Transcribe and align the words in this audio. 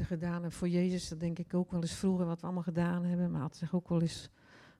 gedaan 0.00 0.42
heb 0.42 0.52
voor 0.52 0.68
Jezus. 0.68 1.08
Dat 1.08 1.20
denk 1.20 1.38
ik 1.38 1.54
ook 1.54 1.70
wel 1.70 1.80
eens 1.80 1.94
vroeger 1.94 2.26
wat 2.26 2.40
we 2.40 2.44
allemaal 2.44 2.62
gedaan 2.62 3.04
hebben. 3.04 3.30
Maar 3.30 3.40
had 3.40 3.56
zich 3.56 3.74
ook 3.74 3.88
wel 3.88 4.00
eens 4.00 4.30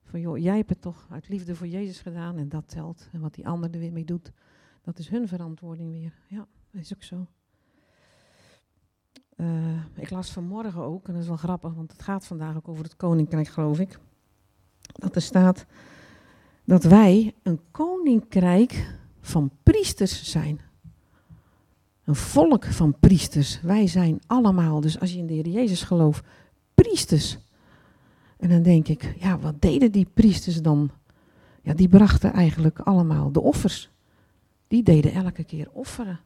van, 0.02 0.20
joh, 0.20 0.38
jij 0.38 0.56
hebt 0.56 0.70
het 0.70 0.80
toch 0.80 1.06
uit 1.10 1.28
liefde 1.28 1.54
voor 1.54 1.66
Jezus 1.66 2.00
gedaan 2.00 2.38
en 2.38 2.48
dat 2.48 2.68
telt. 2.68 3.08
En 3.12 3.20
wat 3.20 3.34
die 3.34 3.48
ander 3.48 3.70
er 3.70 3.78
weer 3.78 3.92
mee 3.92 4.04
doet, 4.04 4.32
dat 4.82 4.98
is 4.98 5.08
hun 5.08 5.28
verantwoording 5.28 5.90
weer. 5.90 6.12
Ja, 6.28 6.46
is 6.70 6.94
ook 6.94 7.02
zo. 7.02 7.26
Uh, 9.36 9.84
ik 9.94 10.10
las 10.10 10.30
vanmorgen 10.30 10.82
ook, 10.82 11.06
en 11.06 11.12
dat 11.12 11.22
is 11.22 11.28
wel 11.28 11.36
grappig, 11.36 11.74
want 11.74 11.92
het 11.92 12.02
gaat 12.02 12.26
vandaag 12.26 12.56
ook 12.56 12.68
over 12.68 12.84
het 12.84 12.96
koninkrijk, 12.96 13.48
geloof 13.48 13.78
ik. 13.78 13.98
Dat 14.92 15.14
er 15.14 15.22
staat 15.22 15.66
dat 16.64 16.84
wij 16.84 17.34
een 17.42 17.60
koninkrijk 17.70 18.96
van 19.20 19.50
priesters 19.62 20.30
zijn. 20.30 20.60
Een 22.04 22.14
volk 22.14 22.64
van 22.64 22.98
priesters. 23.00 23.60
Wij 23.60 23.86
zijn 23.86 24.20
allemaal, 24.26 24.80
dus 24.80 25.00
als 25.00 25.12
je 25.12 25.18
in 25.18 25.26
de 25.26 25.32
Heer 25.32 25.48
Jezus 25.48 25.82
gelooft, 25.82 26.24
priesters. 26.74 27.38
En 28.36 28.48
dan 28.48 28.62
denk 28.62 28.88
ik, 28.88 29.14
ja, 29.18 29.38
wat 29.38 29.60
deden 29.60 29.92
die 29.92 30.08
priesters 30.14 30.62
dan? 30.62 30.90
Ja, 31.62 31.74
die 31.74 31.88
brachten 31.88 32.32
eigenlijk 32.32 32.78
allemaal 32.78 33.32
de 33.32 33.40
offers. 33.40 33.90
Die 34.68 34.82
deden 34.82 35.12
elke 35.12 35.44
keer 35.44 35.68
offeren. 35.72 36.20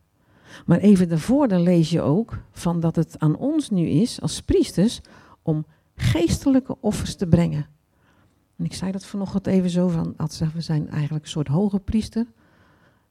Maar 0.66 0.78
even 0.78 1.08
daarvoor 1.08 1.48
dan 1.48 1.62
lees 1.62 1.90
je 1.90 2.00
ook 2.00 2.38
van 2.50 2.80
dat 2.80 2.96
het 2.96 3.18
aan 3.18 3.36
ons 3.36 3.70
nu 3.70 3.86
is 3.86 4.20
als 4.20 4.42
priesters 4.42 5.00
om 5.42 5.66
geestelijke 5.94 6.76
offers 6.80 7.14
te 7.14 7.26
brengen. 7.26 7.66
En 8.56 8.64
ik 8.64 8.74
zei 8.74 8.92
dat 8.92 9.04
vanochtend 9.04 9.46
even 9.46 9.70
zo 9.70 9.88
van, 9.88 10.14
we 10.54 10.60
zijn 10.60 10.88
eigenlijk 10.88 11.24
een 11.24 11.30
soort 11.30 11.48
hoge 11.48 11.80
priester. 11.80 12.26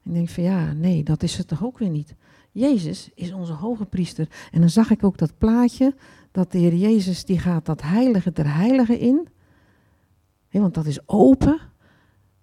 En 0.03 0.09
ik 0.09 0.13
denk 0.13 0.30
van 0.30 0.44
ja, 0.44 0.73
nee, 0.73 1.03
dat 1.03 1.23
is 1.23 1.38
het 1.38 1.47
toch 1.47 1.63
ook 1.63 1.77
weer 1.77 1.89
niet. 1.89 2.16
Jezus 2.57 3.09
is 3.16 3.34
onze 3.34 3.53
hoge 3.53 3.85
priester. 3.85 4.27
En 4.52 4.59
dan 4.59 4.70
zag 4.70 4.89
ik 4.89 5.03
ook 5.03 5.17
dat 5.17 5.38
plaatje, 5.38 5.95
dat 6.31 6.52
de 6.52 6.57
Heer 6.57 6.75
Jezus 6.75 7.25
die 7.25 7.39
gaat 7.39 7.66
dat 7.66 7.81
heilige 7.81 8.31
der 8.31 8.53
heiligen 8.53 8.99
in. 8.99 9.27
want 10.52 10.73
dat 10.73 10.85
is 10.85 11.08
open, 11.08 11.59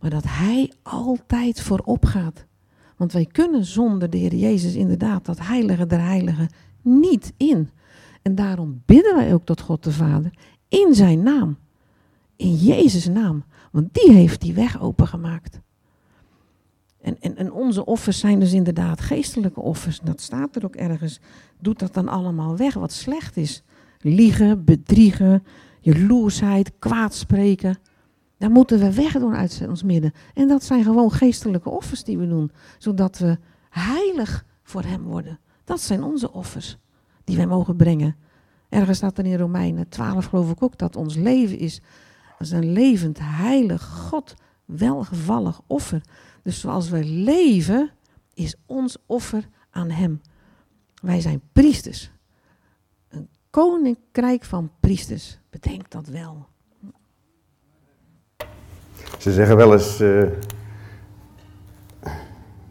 maar 0.00 0.10
dat 0.10 0.24
Hij 0.26 0.72
altijd 0.82 1.60
voorop 1.60 2.04
gaat. 2.04 2.46
Want 2.96 3.12
wij 3.12 3.26
kunnen 3.26 3.64
zonder 3.64 4.10
de 4.10 4.18
Heer 4.18 4.34
Jezus 4.34 4.74
inderdaad 4.74 5.24
dat 5.24 5.38
heilige 5.38 5.86
der 5.86 6.00
heiligen 6.00 6.48
niet 6.82 7.32
in. 7.36 7.70
En 8.22 8.34
daarom 8.34 8.82
bidden 8.86 9.14
wij 9.14 9.34
ook 9.34 9.44
tot 9.44 9.60
God 9.60 9.84
de 9.84 9.92
Vader 9.92 10.32
in 10.68 10.94
zijn 10.94 11.22
naam. 11.22 11.56
In 12.36 12.54
Jezus' 12.54 13.08
naam. 13.08 13.44
Want 13.72 13.94
die 13.94 14.12
heeft 14.12 14.40
die 14.40 14.54
weg 14.54 14.80
opengemaakt. 14.80 15.60
En, 17.04 17.36
en, 17.36 17.52
onze 17.52 17.84
offers 17.84 18.18
zijn 18.18 18.40
dus 18.40 18.52
inderdaad 18.52 19.00
geestelijke 19.00 19.60
offers. 19.60 20.00
Dat 20.00 20.20
staat 20.20 20.56
er 20.56 20.64
ook 20.64 20.74
ergens. 20.74 21.20
Doet 21.60 21.78
dat 21.78 21.94
dan 21.94 22.08
allemaal 22.08 22.56
weg 22.56 22.74
wat 22.74 22.92
slecht 22.92 23.36
is. 23.36 23.62
Liegen, 23.98 24.64
bedriegen, 24.64 25.44
jaloersheid, 25.80 26.72
kwaadspreken. 26.78 27.78
Daar 28.38 28.50
moeten 28.50 28.78
we 28.78 28.94
wegdoen 28.94 29.34
uit 29.34 29.64
ons 29.68 29.82
midden. 29.82 30.12
En 30.34 30.48
dat 30.48 30.64
zijn 30.64 30.84
gewoon 30.84 31.12
geestelijke 31.12 31.70
offers 31.70 32.04
die 32.04 32.18
we 32.18 32.28
doen. 32.28 32.50
Zodat 32.78 33.18
we 33.18 33.38
heilig 33.70 34.44
voor 34.62 34.82
Hem 34.82 35.02
worden. 35.02 35.38
Dat 35.64 35.80
zijn 35.80 36.02
onze 36.02 36.32
offers 36.32 36.78
die 37.24 37.36
wij 37.36 37.46
mogen 37.46 37.76
brengen. 37.76 38.16
Ergens 38.68 38.96
staat 38.96 39.18
er 39.18 39.26
in 39.26 39.38
Romeinen 39.38 39.88
12 39.88 40.24
geloof 40.24 40.50
ik 40.50 40.62
ook 40.62 40.78
dat 40.78 40.96
ons 40.96 41.14
leven 41.14 41.58
is 41.58 41.80
als 42.38 42.50
een 42.50 42.72
levend, 42.72 43.18
heilig, 43.20 43.82
God 43.82 44.34
welgevallig 44.64 45.60
offer. 45.66 46.00
Dus 46.42 46.60
zoals 46.60 46.88
we 46.88 47.04
leven, 47.04 47.90
is 48.34 48.56
ons 48.66 48.96
offer 49.06 49.48
aan 49.70 49.90
Hem. 49.90 50.20
Wij 51.02 51.20
zijn 51.20 51.40
priesters. 51.52 52.12
Een 53.08 53.28
koninkrijk 53.50 54.44
van 54.44 54.70
priesters. 54.80 55.38
Bedenk 55.50 55.90
dat 55.90 56.06
wel. 56.06 56.46
Ze 59.18 59.32
zeggen 59.32 59.56
wel 59.56 59.72
eens. 59.72 60.00
Uh, 60.00 60.28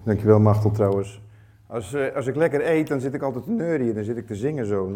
dankjewel, 0.04 0.40
Machtel 0.40 0.72
trouwens. 0.72 1.22
Als, 1.68 1.94
uh, 1.94 2.16
als 2.16 2.28
ik 2.28 2.36
lekker 2.36 2.70
eet, 2.70 2.88
dan 2.88 3.00
zit 3.00 3.14
ik 3.14 3.22
altijd 3.22 3.44
te 3.44 3.52
neurien. 3.52 3.94
Dan 3.94 4.04
zit 4.04 4.18
ik 4.18 4.28
te 4.28 4.36
zingen 4.36 4.66
zo. 4.66 4.92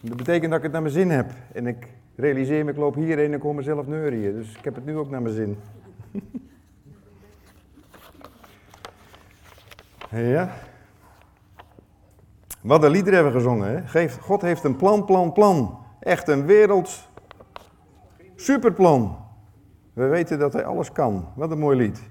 Dat 0.00 0.16
betekent 0.16 0.50
dat 0.50 0.58
ik 0.58 0.62
het 0.62 0.72
naar 0.72 0.82
mijn 0.82 0.94
zin 0.94 1.10
heb. 1.10 1.30
En 1.52 1.66
ik 1.66 1.88
realiseer 2.18 2.64
me, 2.64 2.70
ik 2.70 2.76
loop 2.76 2.94
hierheen 2.94 3.32
en 3.32 3.40
hoor 3.40 3.54
mezelf 3.54 3.86
neurien. 3.86 4.34
Dus 4.34 4.56
ik 4.56 4.64
heb 4.64 4.74
het 4.74 4.84
nu 4.84 4.96
ook 4.96 5.10
naar 5.10 5.22
mijn 5.22 5.34
zin. 5.34 5.58
ja. 10.34 10.50
Wat 12.60 12.80
de 12.80 12.90
liederen 12.90 13.14
hebben 13.14 13.32
gezongen. 13.32 13.86
Hè? 13.86 14.08
God 14.08 14.42
heeft 14.42 14.64
een 14.64 14.76
plan, 14.76 15.04
plan, 15.04 15.32
plan. 15.32 15.78
Echt 16.00 16.28
een 16.28 16.46
wereld 16.46 17.08
superplan. 18.36 19.16
We 19.92 20.06
weten 20.06 20.38
dat 20.38 20.52
hij 20.52 20.64
alles 20.64 20.92
kan. 20.92 21.28
Wat 21.34 21.50
een 21.50 21.58
mooi 21.58 21.76
lied. 21.76 22.02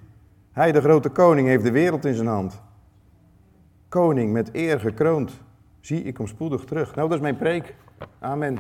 Hij, 0.52 0.72
de 0.72 0.82
grote 0.82 1.10
koning, 1.10 1.48
heeft 1.48 1.64
de 1.64 1.72
wereld 1.72 2.06
in 2.06 2.14
zijn 2.14 2.28
hand. 2.28 2.62
Koning 3.90 4.32
met 4.32 4.50
eer 4.54 4.80
gekroond. 4.80 5.42
Zie, 5.80 6.04
ik 6.04 6.14
kom 6.14 6.28
spoedig 6.28 6.64
terug. 6.64 6.96
Nou, 6.96 7.08
dat 7.08 7.18
is 7.18 7.24
mijn 7.24 7.38
preek. 7.38 7.76
Amen. 8.20 8.58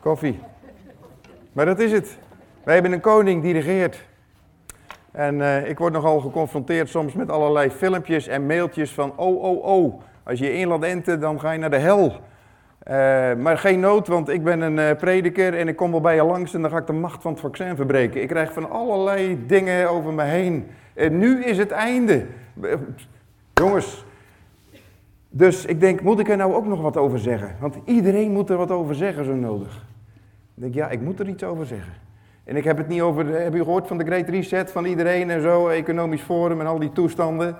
Koffie. 0.00 0.40
Maar 1.52 1.66
dat 1.66 1.78
is 1.78 1.92
het. 1.92 2.18
Wij 2.64 2.74
hebben 2.74 2.92
een 2.92 3.00
koning 3.00 3.42
die 3.42 3.52
regeert. 3.52 4.06
En 5.10 5.34
uh, 5.34 5.68
ik 5.68 5.78
word 5.78 5.92
nogal 5.92 6.20
geconfronteerd 6.20 6.88
soms 6.88 7.12
met 7.12 7.30
allerlei 7.30 7.70
filmpjes 7.70 8.26
en 8.26 8.46
mailtjes 8.46 8.90
van 8.90 9.12
oh, 9.16 9.42
oh, 9.42 9.64
oh. 9.64 10.00
Als 10.22 10.38
je 10.38 10.52
in 10.52 10.68
laat 10.68 10.82
enten, 10.82 11.20
dan 11.20 11.40
ga 11.40 11.50
je 11.50 11.58
naar 11.58 11.70
de 11.70 11.76
hel. 11.76 12.06
Uh, 12.10 12.14
maar 13.34 13.58
geen 13.58 13.80
nood, 13.80 14.06
want 14.06 14.28
ik 14.28 14.44
ben 14.44 14.60
een 14.60 14.76
uh, 14.76 14.96
prediker 14.98 15.54
en 15.54 15.68
ik 15.68 15.76
kom 15.76 15.90
wel 15.90 16.00
bij 16.00 16.14
je 16.14 16.24
langs 16.24 16.54
en 16.54 16.62
dan 16.62 16.70
ga 16.70 16.76
ik 16.76 16.86
de 16.86 16.92
macht 16.92 17.22
van 17.22 17.32
het 17.32 17.40
vaccin 17.40 17.76
verbreken. 17.76 18.22
Ik 18.22 18.28
krijg 18.28 18.52
van 18.52 18.70
allerlei 18.70 19.46
dingen 19.46 19.90
over 19.90 20.12
me 20.12 20.22
heen. 20.22 20.66
En 20.94 21.18
nu 21.18 21.44
is 21.44 21.58
het 21.58 21.70
einde. 21.70 22.26
Jongens, 23.54 24.04
dus 25.38 25.64
ik 25.64 25.80
denk, 25.80 26.00
moet 26.00 26.18
ik 26.18 26.28
er 26.28 26.36
nou 26.36 26.54
ook 26.54 26.66
nog 26.66 26.80
wat 26.80 26.96
over 26.96 27.18
zeggen? 27.18 27.56
Want 27.60 27.76
iedereen 27.84 28.32
moet 28.32 28.50
er 28.50 28.56
wat 28.56 28.70
over 28.70 28.94
zeggen, 28.94 29.24
zo 29.24 29.34
nodig. 29.34 29.86
Ik 30.54 30.62
denk, 30.62 30.74
ja, 30.74 30.88
ik 30.88 31.00
moet 31.00 31.20
er 31.20 31.28
iets 31.28 31.44
over 31.44 31.66
zeggen. 31.66 31.92
En 32.44 32.56
ik 32.56 32.64
heb 32.64 32.76
het 32.76 32.88
niet 32.88 33.00
over, 33.00 33.26
heb 33.26 33.54
je 33.54 33.62
gehoord 33.62 33.86
van 33.86 33.98
de 33.98 34.04
Great 34.04 34.28
Reset 34.28 34.70
van 34.70 34.84
iedereen 34.84 35.30
en 35.30 35.42
zo, 35.42 35.68
economisch 35.68 36.22
forum 36.22 36.60
en 36.60 36.66
al 36.66 36.78
die 36.78 36.92
toestanden. 36.92 37.56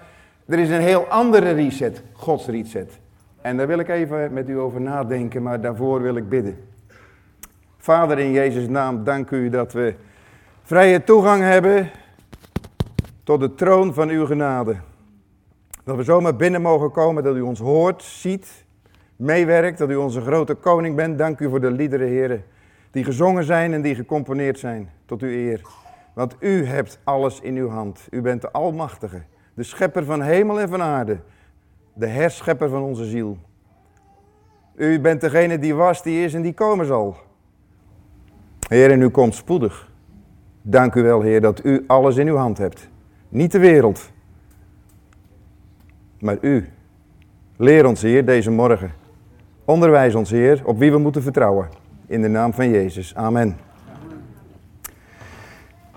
Er 0.46 0.58
is 0.58 0.70
een 0.70 0.80
heel 0.80 1.04
andere 1.06 1.50
reset, 1.50 2.02
Gods 2.12 2.46
reset. 2.46 2.98
En 3.40 3.56
daar 3.56 3.66
wil 3.66 3.78
ik 3.78 3.88
even 3.88 4.32
met 4.32 4.48
u 4.48 4.58
over 4.58 4.80
nadenken, 4.80 5.42
maar 5.42 5.60
daarvoor 5.60 6.02
wil 6.02 6.16
ik 6.16 6.28
bidden. 6.28 6.56
Vader, 7.76 8.18
in 8.18 8.32
Jezus' 8.32 8.68
naam, 8.68 9.04
dank 9.04 9.30
u 9.30 9.48
dat 9.48 9.72
we 9.72 9.94
vrije 10.62 11.04
toegang 11.04 11.42
hebben 11.42 11.90
tot 13.24 13.40
de 13.40 13.54
troon 13.54 13.94
van 13.94 14.08
uw 14.08 14.26
genade. 14.26 14.76
Dat 15.88 15.96
we 15.96 16.02
zomaar 16.02 16.36
binnen 16.36 16.62
mogen 16.62 16.90
komen, 16.90 17.22
dat 17.22 17.36
u 17.36 17.40
ons 17.40 17.58
hoort, 17.58 18.02
ziet, 18.02 18.64
meewerkt, 19.16 19.78
dat 19.78 19.90
u 19.90 19.96
onze 19.96 20.20
grote 20.20 20.54
koning 20.54 20.96
bent. 20.96 21.18
Dank 21.18 21.40
u 21.40 21.48
voor 21.48 21.60
de 21.60 21.70
liederen, 21.70 22.08
heren, 22.08 22.44
die 22.90 23.04
gezongen 23.04 23.44
zijn 23.44 23.72
en 23.72 23.82
die 23.82 23.94
gecomponeerd 23.94 24.58
zijn 24.58 24.90
tot 25.06 25.22
uw 25.22 25.28
eer. 25.28 25.62
Want 26.14 26.36
u 26.40 26.64
hebt 26.64 27.00
alles 27.04 27.40
in 27.40 27.56
uw 27.56 27.68
hand. 27.68 28.06
U 28.10 28.20
bent 28.20 28.40
de 28.40 28.50
Almachtige, 28.50 29.22
de 29.54 29.62
schepper 29.62 30.04
van 30.04 30.22
hemel 30.22 30.60
en 30.60 30.68
van 30.68 30.82
aarde, 30.82 31.18
de 31.94 32.06
herschepper 32.06 32.68
van 32.68 32.82
onze 32.82 33.04
ziel. 33.04 33.38
U 34.74 35.00
bent 35.00 35.20
degene 35.20 35.58
die 35.58 35.74
was, 35.74 36.02
die 36.02 36.24
is 36.24 36.34
en 36.34 36.42
die 36.42 36.54
komen 36.54 36.86
zal. 36.86 37.16
Heer, 38.68 38.90
en 38.90 39.02
u 39.02 39.08
komt 39.08 39.34
spoedig. 39.34 39.90
Dank 40.62 40.94
u 40.94 41.02
wel, 41.02 41.20
Heer, 41.20 41.40
dat 41.40 41.64
u 41.64 41.84
alles 41.86 42.16
in 42.16 42.28
uw 42.28 42.36
hand 42.36 42.58
hebt. 42.58 42.88
Niet 43.28 43.52
de 43.52 43.58
wereld, 43.58 44.10
maar 46.20 46.36
u. 46.40 46.68
Leer 47.56 47.86
ons, 47.86 48.02
Heer, 48.02 48.24
deze 48.24 48.50
morgen. 48.50 48.92
Onderwijs 49.64 50.14
ons, 50.14 50.30
Heer, 50.30 50.60
op 50.64 50.78
wie 50.78 50.90
we 50.90 50.98
moeten 50.98 51.22
vertrouwen. 51.22 51.68
In 52.06 52.22
de 52.22 52.28
naam 52.28 52.52
van 52.52 52.70
Jezus. 52.70 53.14
Amen. 53.14 53.56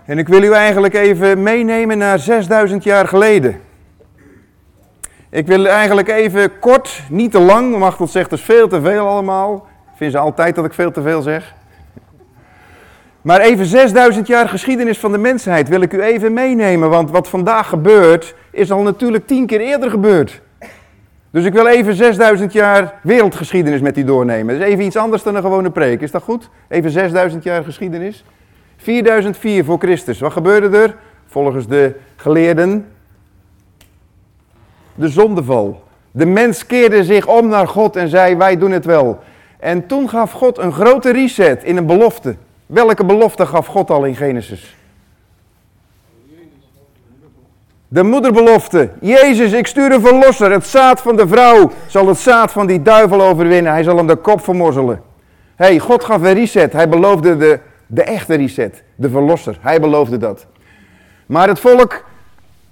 En 0.05 0.17
ik 0.17 0.27
wil 0.27 0.43
u 0.43 0.51
eigenlijk 0.51 0.93
even 0.93 1.43
meenemen 1.43 1.97
naar 1.97 2.19
6000 2.19 2.83
jaar 2.83 3.07
geleden. 3.07 3.61
Ik 5.29 5.47
wil 5.47 5.67
eigenlijk 5.67 6.07
even 6.07 6.59
kort, 6.59 7.03
niet 7.09 7.31
te 7.31 7.39
lang, 7.39 7.93
zegt 7.97 8.29
dat 8.29 8.39
is 8.39 8.45
veel 8.45 8.67
te 8.67 8.81
veel 8.81 9.07
allemaal. 9.07 9.67
Ik 9.91 9.97
vind 9.97 10.11
ze 10.11 10.17
altijd 10.17 10.55
dat 10.55 10.65
ik 10.65 10.73
veel 10.73 10.91
te 10.91 11.01
veel 11.01 11.21
zeg. 11.21 11.55
Maar 13.21 13.39
even 13.39 13.65
6000 13.65 14.27
jaar 14.27 14.49
geschiedenis 14.49 14.99
van 14.99 15.11
de 15.11 15.17
mensheid 15.17 15.67
wil 15.67 15.81
ik 15.81 15.93
u 15.93 16.01
even 16.01 16.33
meenemen. 16.33 16.89
Want 16.89 17.11
wat 17.11 17.27
vandaag 17.27 17.69
gebeurt, 17.69 18.35
is 18.51 18.71
al 18.71 18.81
natuurlijk 18.81 19.27
tien 19.27 19.45
keer 19.45 19.59
eerder 19.59 19.89
gebeurd. 19.89 20.41
Dus 21.31 21.45
ik 21.45 21.53
wil 21.53 21.67
even 21.67 21.95
6000 21.95 22.53
jaar 22.53 22.99
wereldgeschiedenis 23.03 23.81
met 23.81 23.97
u 23.97 24.03
doornemen. 24.03 24.59
Dat 24.59 24.67
is 24.67 24.73
even 24.73 24.85
iets 24.85 24.95
anders 24.95 25.23
dan 25.23 25.35
een 25.35 25.41
gewone 25.41 25.69
preek. 25.69 26.01
Is 26.01 26.11
dat 26.11 26.23
goed? 26.23 26.49
Even 26.67 26.91
6000 26.91 27.43
jaar 27.43 27.63
geschiedenis. 27.63 28.23
4004 28.77 29.65
voor 29.65 29.77
Christus. 29.77 30.19
Wat 30.19 30.31
gebeurde 30.31 30.77
er? 30.77 30.95
Volgens 31.27 31.67
de 31.67 31.95
geleerden. 32.15 32.85
de 34.95 35.07
zondeval. 35.07 35.83
De 36.11 36.25
mens 36.25 36.65
keerde 36.65 37.03
zich 37.03 37.27
om 37.27 37.47
naar 37.47 37.67
God 37.67 37.95
en 37.95 38.09
zei: 38.09 38.35
Wij 38.35 38.57
doen 38.57 38.71
het 38.71 38.85
wel. 38.85 39.19
En 39.59 39.87
toen 39.87 40.09
gaf 40.09 40.31
God 40.31 40.57
een 40.57 40.73
grote 40.73 41.11
reset 41.11 41.63
in 41.63 41.77
een 41.77 41.85
belofte. 41.85 42.35
Welke 42.71 43.05
belofte 43.05 43.45
gaf 43.45 43.65
God 43.65 43.89
al 43.89 44.05
in 44.05 44.15
Genesis? 44.15 44.75
De 47.87 48.03
moederbelofte. 48.03 48.89
Jezus, 49.01 49.51
ik 49.51 49.67
stuur 49.67 49.91
een 49.91 50.01
verlosser. 50.01 50.51
Het 50.51 50.65
zaad 50.65 51.01
van 51.01 51.15
de 51.15 51.27
vrouw 51.27 51.71
zal 51.87 52.07
het 52.07 52.17
zaad 52.17 52.51
van 52.51 52.67
die 52.67 52.81
duivel 52.81 53.21
overwinnen. 53.21 53.71
Hij 53.71 53.83
zal 53.83 53.97
hem 53.97 54.07
de 54.07 54.15
kop 54.15 54.43
vermorzelen. 54.43 55.01
Hey, 55.55 55.79
God 55.79 56.03
gaf 56.03 56.21
een 56.21 56.33
reset. 56.33 56.73
Hij 56.73 56.89
beloofde 56.89 57.37
de, 57.37 57.59
de 57.87 58.03
echte 58.03 58.35
reset. 58.35 58.83
De 58.95 59.09
verlosser. 59.09 59.57
Hij 59.61 59.79
beloofde 59.79 60.17
dat. 60.17 60.45
Maar 61.25 61.47
het 61.47 61.59
volk, 61.59 62.03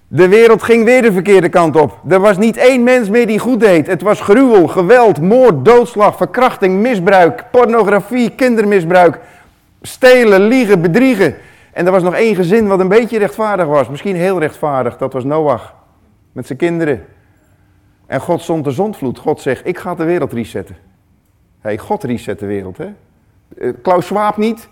de 0.08 0.28
wereld 0.28 0.64
ging 0.64 0.86
weer 0.86 1.02
de 1.02 1.12
verkeerde 1.12 1.50
kant 1.50 1.76
op. 1.76 2.00
Er 2.10 2.20
was 2.20 2.38
niet 2.38 2.58
één 2.58 2.84
mens 2.84 3.10
meer 3.10 3.28
die 3.28 3.40
goed 3.40 3.60
deed. 3.60 3.88
Het 3.88 4.02
was 4.02 4.22
gruwel, 4.22 4.68
geweld, 4.68 5.22
moord, 5.22 5.66
doodslag, 5.66 6.18
verkrachting, 6.18 6.82
misbruik, 6.82 7.44
pornografie, 7.52 8.30
kindermisbruik, 8.30 9.20
stelen, 9.82 10.42
liegen, 10.42 10.82
bedriegen. 10.82 11.36
En 11.72 11.86
er 11.86 11.92
was 11.92 12.04
nog 12.04 12.16
één 12.16 12.36
gezin 12.36 12.68
wat 12.68 12.80
een 12.80 12.88
beetje 12.88 13.18
rechtvaardig 13.18 13.66
was. 13.66 13.90
Misschien 13.90 14.16
heel 14.16 14.40
rechtvaardig. 14.40 14.98
Dat 14.98 15.14
was 15.14 15.24
Noach. 15.24 15.74
Met 16.32 16.46
zijn 16.46 16.58
kinderen. 16.58 17.06
En 18.06 18.22
God 18.22 18.42
zond 18.42 18.64
de 18.64 18.72
zondvloed. 18.72 19.20
God 19.20 19.42
zegt, 19.42 19.68
ik 19.68 19.78
ga 19.78 19.96
de 19.96 20.04
wereld 20.04 20.34
resetten. 20.34 20.78
Hey, 21.60 21.78
God 21.78 22.04
reset 22.04 22.40
de 22.40 22.46
wereld. 22.46 22.78
Hè? 22.78 22.90
Eh, 23.58 23.74
Klaus 23.82 24.06
Schwab 24.06 24.38
niet. 24.38 24.70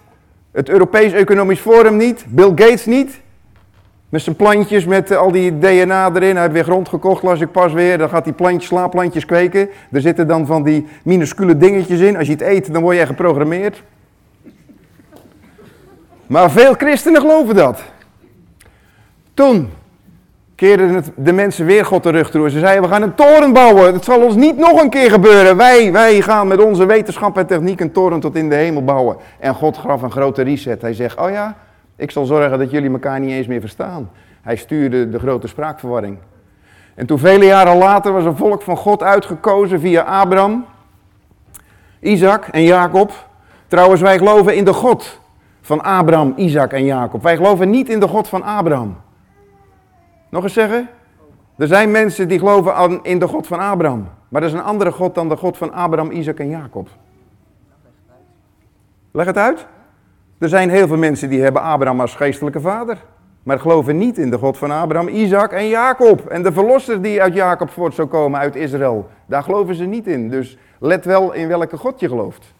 Het 0.51 0.69
Europees 0.69 1.13
Economisch 1.13 1.59
Forum 1.59 1.98
niet. 1.98 2.25
Bill 2.30 2.50
Gates 2.50 2.86
niet. 2.86 3.21
Met 4.09 4.21
zijn 4.21 4.36
plantjes 4.36 4.86
met 4.86 5.15
al 5.15 5.31
die 5.31 5.59
DNA 5.59 6.12
erin. 6.13 6.31
Hij 6.31 6.42
heeft 6.42 6.54
weer 6.54 6.63
grond 6.63 6.89
gekocht, 6.89 7.24
las 7.24 7.42
ik 7.42 7.51
pas 7.51 7.74
weer. 7.74 7.98
Dan 7.98 8.09
gaat 8.09 8.25
hij 8.25 8.33
plantjes, 8.33 8.65
slaapplantjes 8.65 9.25
kweken. 9.25 9.69
Er 9.92 10.01
zitten 10.01 10.27
dan 10.27 10.45
van 10.45 10.63
die 10.63 10.88
minuscule 11.04 11.57
dingetjes 11.57 12.00
in. 12.00 12.18
Als 12.18 12.27
je 12.27 12.33
het 12.33 12.42
eet, 12.42 12.74
dan 12.74 12.81
word 12.81 12.98
je 12.98 13.06
geprogrammeerd. 13.06 13.83
Maar 16.27 16.51
veel 16.51 16.74
christenen 16.74 17.21
geloven 17.21 17.56
dat. 17.56 17.83
Toen 19.33 19.69
keerden 20.56 21.03
de 21.15 21.33
mensen 21.33 21.65
weer 21.65 21.85
God 21.85 22.03
de 22.03 22.09
rug 22.09 22.29
toe. 22.29 22.50
Ze 22.50 22.59
zeiden, 22.59 22.83
we 22.83 22.89
gaan 22.89 23.01
een 23.01 23.15
toren 23.15 23.53
bouwen. 23.53 23.94
Het 23.94 24.03
zal 24.03 24.21
ons 24.21 24.35
niet 24.35 24.57
nog 24.57 24.81
een 24.81 24.89
keer 24.89 25.12
gebeuren. 25.12 25.57
Wij, 25.57 25.91
wij 25.91 26.21
gaan 26.21 26.47
met 26.47 26.63
onze 26.63 26.85
wetenschap 26.85 27.38
en 27.38 27.45
techniek 27.45 27.79
een 27.79 27.91
toren 27.91 28.19
tot 28.19 28.35
in 28.35 28.50
de 28.50 28.56
hemel 28.56 28.83
bouwen. 28.83 29.18
En 29.39 29.56
God 29.56 29.77
gaf 29.77 30.01
een 30.01 30.12
grote 30.12 30.41
reset. 30.41 30.81
Hij 30.81 30.94
zegt, 30.94 31.19
oh 31.19 31.29
ja, 31.29 31.56
ik 31.95 32.12
zal 32.12 32.25
zorgen 32.25 32.59
dat 32.59 32.71
jullie 32.71 32.91
elkaar 32.91 33.19
niet 33.19 33.31
eens 33.31 33.47
meer 33.47 33.59
verstaan. 33.59 34.09
Hij 34.41 34.56
stuurde 34.56 35.09
de 35.09 35.19
grote 35.19 35.47
spraakverwarring. 35.47 36.18
En 36.95 37.06
toen 37.06 37.19
vele 37.19 37.45
jaren 37.45 37.77
later 37.77 38.13
was 38.13 38.25
een 38.25 38.38
volk 38.38 38.62
van 38.62 38.77
God 38.77 39.03
uitgekozen 39.03 39.80
via 39.80 40.01
Abraham, 40.01 40.65
Isaac 42.00 42.47
en 42.47 42.63
Jacob. 42.63 43.12
Trouwens, 43.68 44.01
wij 44.01 44.18
geloven 44.18 44.56
in 44.56 44.65
de 44.65 44.73
God 44.73 45.19
van 45.68 45.84
Abraham, 45.84 46.34
Isaac 46.36 46.72
en 46.72 46.86
Jacob. 46.86 47.24
Wij 47.24 47.36
geloven 47.36 47.69
niet 47.69 47.90
in 47.90 48.00
de 48.00 48.08
God 48.08 48.28
van 48.28 48.44
Abraham. 48.44 48.98
Nog 50.30 50.44
eens 50.44 50.54
zeggen? 50.54 50.90
Er 51.58 51.68
zijn 51.68 51.92
mensen 51.92 52.28
die 52.28 52.40
geloven 52.40 53.00
in 53.02 53.19
de 53.19 53.28
God 53.28 53.48
van 53.48 53.60
Abraham. 53.60 54.08
Maar 54.30 54.42
dat 54.42 54.50
is 54.50 54.56
een 54.56 54.64
andere 54.64 54.92
God 54.92 55.16
dan 55.16 55.30
de 55.30 55.38
God 55.38 55.58
van 55.58 55.74
Abraham, 55.74 56.12
Isaac 56.12 56.40
en 56.40 56.50
Jacob. 56.50 56.90
Leg 59.12 59.25
het 59.25 59.38
uit. 59.38 59.66
Er 60.38 60.50
zijn 60.50 60.69
heel 60.69 60.88
veel 60.88 60.98
mensen 60.98 61.30
die 61.30 61.42
hebben 61.42 61.62
Abraham 61.62 62.02
als 62.02 62.16
geestelijke 62.16 62.60
vader. 62.60 63.04
Maar 63.44 63.60
geloven 63.60 63.98
niet 63.98 64.18
in 64.18 64.30
de 64.30 64.38
God 64.38 64.58
van 64.58 64.72
Abraham, 64.72 65.08
Isaac 65.08 65.52
en 65.52 65.68
Jacob. 65.68 66.25
En 66.25 66.44
de 66.44 66.52
verlosser 66.52 67.02
die 67.02 67.22
uit 67.22 67.34
Jacob 67.34 67.69
voort 67.69 67.94
zou 67.94 68.08
komen, 68.08 68.40
uit 68.40 68.56
Israël. 68.56 69.10
Daar 69.25 69.44
geloven 69.44 69.75
ze 69.75 69.86
niet 69.86 70.08
in. 70.08 70.30
Dus 70.30 70.58
let 70.80 71.06
wel 71.06 71.34
in 71.34 71.48
welke 71.48 71.78
God 71.78 72.00
je 72.00 72.08
gelooft. 72.08 72.54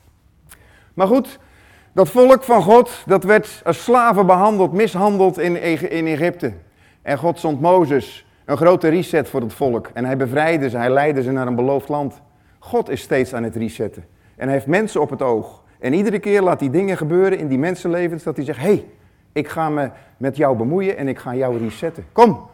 Maar 0.94 1.08
goed, 1.08 1.40
dat 1.98 2.10
volk 2.10 2.44
van 2.44 2.62
God, 2.62 3.04
dat 3.06 3.24
werd 3.24 3.62
als 3.66 3.84
slaven 3.84 4.26
behandeld, 4.26 4.74
mishandeld 4.74 5.38
in, 5.40 6.08
Egypte. 6.08 6.54
En 7.02 7.18
God 7.18 7.40
zond 7.40 7.62
Mozes 7.62 8.26
een 8.46 8.58
grote 8.58 8.88
reset 8.88 9.30
voor 9.30 9.42
het 9.42 9.54
volk. 9.54 9.90
En 9.94 10.06
hij 10.06 10.18
bevrijdde 10.18 10.70
ze, 10.70 10.78
hij 10.78 10.90
leidde 10.90 11.22
ze 11.22 11.32
naar 11.32 11.48
een 11.48 11.56
beloofd 11.56 11.90
land. 11.90 12.22
God 12.60 12.90
is 12.90 13.02
steeds 13.02 13.34
aan 13.34 13.44
het 13.44 13.56
resetten. 13.56 14.06
En 14.36 14.44
hij 14.44 14.54
heeft 14.54 14.68
mensen 14.68 15.02
op 15.02 15.10
het 15.10 15.22
oog. 15.22 15.64
En 15.80 15.94
iedere 15.94 16.20
keer 16.20 16.42
laat 16.42 16.60
hij 16.60 16.70
dingen 16.70 16.98
gebeuren 16.98 17.38
in 17.38 17.48
die 17.48 17.58
mensenlevens 17.58 18.24
dat 18.24 18.36
hij 18.36 18.46
zegt, 18.46 18.60
hey, 18.60 18.86
ik 19.32 19.48
ga 19.48 19.70
me 19.70 19.90
met 20.18 20.38
jou 20.38 20.58
bemoeien 20.58 20.98
en 20.98 21.08
ik 21.08 21.20
ga 21.20 21.36
jou 21.36 21.58
resetten. 21.58 22.06
Kom. 22.12 22.48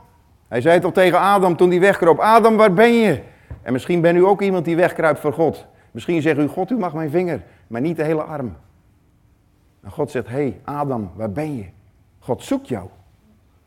Hij 0.48 0.62
zei 0.62 0.76
het 0.76 0.86
al 0.86 0.92
tegen 0.92 1.20
Adam 1.20 1.58
toen 1.58 1.70
hij 1.70 1.80
wegkroop. 1.80 2.20
Adam, 2.20 2.58
waar 2.58 2.74
ben 2.74 2.94
je? 2.94 3.20
En 3.62 3.74
misschien 3.74 4.02
ben 4.02 4.16
u 4.16 4.26
ook 4.26 4.42
iemand 4.42 4.66
die 4.66 4.76
wegkruipt 4.76 5.20
voor 5.20 5.34
God. 5.34 5.66
Misschien 5.92 6.22
zegt 6.22 6.38
u, 6.38 6.48
God, 6.48 6.72
u 6.72 6.78
mag 6.78 6.94
mijn 6.94 7.10
vinger, 7.10 7.42
maar 7.68 7.82
niet 7.82 7.98
de 7.98 8.04
hele 8.04 8.24
arm. 8.24 8.56
En 9.84 9.92
God 9.92 10.12
zegt, 10.12 10.28
hé 10.28 10.34
hey, 10.34 10.60
Adam, 10.64 11.12
waar 11.16 11.32
ben 11.32 11.56
je? 11.56 11.66
God 12.20 12.44
zoekt 12.44 12.68
jou. 12.68 12.90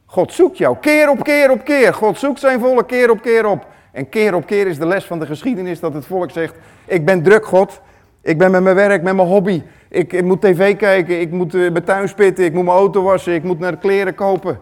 God 0.05 0.33
zoekt 0.33 0.59
jou, 0.59 0.77
keer 0.81 1.11
op 1.11 1.23
keer 1.23 1.51
op 1.51 1.65
keer. 1.65 1.95
God 1.95 2.19
zoekt 2.19 2.41
zijn 2.41 2.61
volk 2.61 2.89
keer 2.89 3.11
op 3.11 3.23
keer 3.23 3.47
op. 3.47 3.67
En 3.93 4.09
keer 4.09 4.35
op 4.35 4.47
keer 4.47 4.67
is 4.67 4.79
de 4.79 4.87
les 4.87 5.05
van 5.05 5.19
de 5.19 5.27
geschiedenis 5.27 5.81
dat 5.81 5.95
het 5.95 6.07
volk 6.07 6.31
zegt, 6.31 6.55
ik 6.85 7.05
ben 7.05 7.23
druk 7.23 7.47
God. 7.47 7.81
Ik 8.21 8.39
ben 8.39 8.51
met 8.51 8.63
mijn 8.63 8.77
werk, 8.77 9.03
met 9.03 9.15
mijn 9.15 9.29
hobby. 9.29 9.63
Ik, 9.89 10.25
moet 10.25 10.41
tv 10.41 10.77
kijken, 10.77 11.21
ik 11.21 11.31
moet 11.31 11.55
uh, 11.55 11.73
mijn 11.73 11.85
tuin 11.85 12.09
spitten, 12.09 12.45
ik 12.45 12.53
moet 12.53 12.65
mijn 12.65 12.77
auto 12.77 13.03
wassen, 13.03 13.35
ik 13.35 13.43
moet 13.43 13.59
naar 13.59 13.77
kleren 13.77 14.15
kopen. 14.15 14.61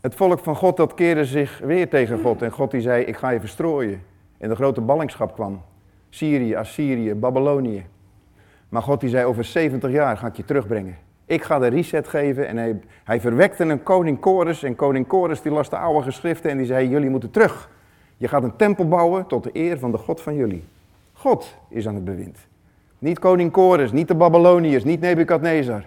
Het 0.00 0.14
volk 0.14 0.38
van 0.38 0.56
God 0.56 0.76
dat 0.76 0.94
keerde 0.94 1.24
zich 1.24 1.58
weer 1.58 1.88
tegen 1.88 2.20
God. 2.20 2.42
En 2.42 2.50
God 2.50 2.70
die 2.70 2.80
zei, 2.80 3.04
ik 3.04 3.16
ga 3.16 3.30
je 3.30 3.40
verstrooien. 3.40 4.02
En 4.38 4.48
de 4.48 4.54
grote 4.54 4.80
ballingschap 4.80 5.34
kwam. 5.34 5.62
Syrië, 6.10 6.54
Assyrië, 6.54 7.14
Babylonië. 7.14 7.86
Maar 8.74 8.82
God 8.82 9.00
die 9.00 9.08
zei, 9.08 9.24
over 9.24 9.44
70 9.44 9.90
jaar 9.90 10.16
ga 10.16 10.26
ik 10.26 10.36
je 10.36 10.44
terugbrengen. 10.44 10.96
Ik 11.26 11.42
ga 11.42 11.58
de 11.58 11.66
reset 11.66 12.08
geven. 12.08 12.46
En 12.46 12.56
hij, 12.56 12.80
hij 13.04 13.20
verwekte 13.20 13.64
een 13.64 13.82
koning 13.82 14.18
Chorus. 14.20 14.62
En 14.62 14.76
koning 14.76 15.08
Chorus 15.08 15.42
die 15.42 15.52
las 15.52 15.68
de 15.68 15.76
oude 15.76 16.02
geschriften 16.02 16.50
en 16.50 16.56
die 16.56 16.66
zei, 16.66 16.88
jullie 16.88 17.10
moeten 17.10 17.30
terug. 17.30 17.70
Je 18.16 18.28
gaat 18.28 18.42
een 18.42 18.56
tempel 18.56 18.88
bouwen 18.88 19.26
tot 19.26 19.44
de 19.44 19.50
eer 19.52 19.78
van 19.78 19.90
de 19.90 19.98
God 19.98 20.20
van 20.20 20.34
jullie. 20.34 20.64
God 21.12 21.56
is 21.68 21.88
aan 21.88 21.94
het 21.94 22.04
bewind. 22.04 22.38
Niet 22.98 23.18
koning 23.18 23.52
Chorus, 23.52 23.92
niet 23.92 24.08
de 24.08 24.14
Babyloniërs, 24.14 24.84
niet 24.84 25.00
Nebukadnezar. 25.00 25.84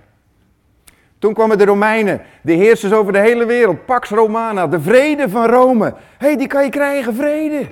Toen 1.19 1.34
kwamen 1.34 1.57
de 1.57 1.66
Romeinen, 1.66 2.22
de 2.44 2.54
heersers 2.54 2.94
over 2.94 3.13
de 3.13 3.19
hele 3.19 3.45
wereld, 3.45 3.86
Pax 3.86 4.10
Romana, 4.10 4.68
de 4.68 4.81
vrede 4.81 5.30
van 5.30 5.45
Rome. 5.45 5.86
Hé, 6.18 6.28
hey, 6.28 6.38
die 6.38 6.48
kan 6.48 6.63
je 6.63 6.69
krijgen, 6.69 7.16
vrede. 7.16 7.68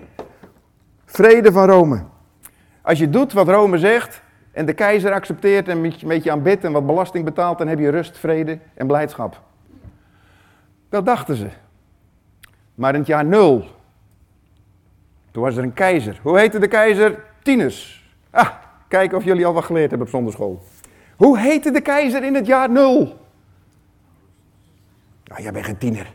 Vrede 1.06 1.52
van 1.52 1.70
Rome. 1.70 2.04
Als 2.82 3.00
je 3.00 3.10
doet 3.10 3.34
wat 3.34 3.48
Rome 3.48 3.78
zegt, 3.78 4.24
en 4.56 4.66
de 4.66 4.74
keizer 4.74 5.12
accepteert 5.12 5.68
en 5.68 5.84
een 5.84 5.94
beetje 6.08 6.32
aanbidt 6.32 6.64
en 6.64 6.72
wat 6.72 6.86
belasting 6.86 7.26
betaalt, 7.26 7.58
dan 7.58 7.68
heb 7.68 7.80
je 7.80 7.90
rust, 7.90 8.18
vrede 8.18 8.60
en 8.74 8.88
blijdschap. 8.88 9.42
Dat 10.90 11.06
dachten 11.06 11.36
ze. 11.36 11.48
Maar 12.76 12.94
in 12.94 13.00
het 13.00 13.08
jaar 13.08 13.26
nul, 13.26 13.66
toen 15.32 15.44
was 15.44 15.56
er 15.56 15.64
een 15.64 15.74
keizer. 15.74 16.20
Hoe 16.22 16.40
heette 16.40 16.60
de 16.60 16.68
keizer? 16.68 17.24
Tinus. 17.44 18.06
Ah, 18.30 18.50
kijken 18.88 19.18
of 19.18 19.24
jullie 19.24 19.46
al 19.46 19.54
wat 19.54 19.64
geleerd 19.64 19.90
hebben 19.90 20.08
op 20.08 20.14
zonderschool. 20.14 20.64
Hoe 21.16 21.40
heette 21.40 21.72
de 21.72 21.82
keizer 21.82 22.24
in 22.24 22.36
het 22.36 22.46
jaar 22.46 22.70
nul? 22.70 23.20
Nou, 25.24 25.42
jij 25.42 25.52
bent 25.52 25.66
geen 25.66 25.78
tiener. 25.78 26.14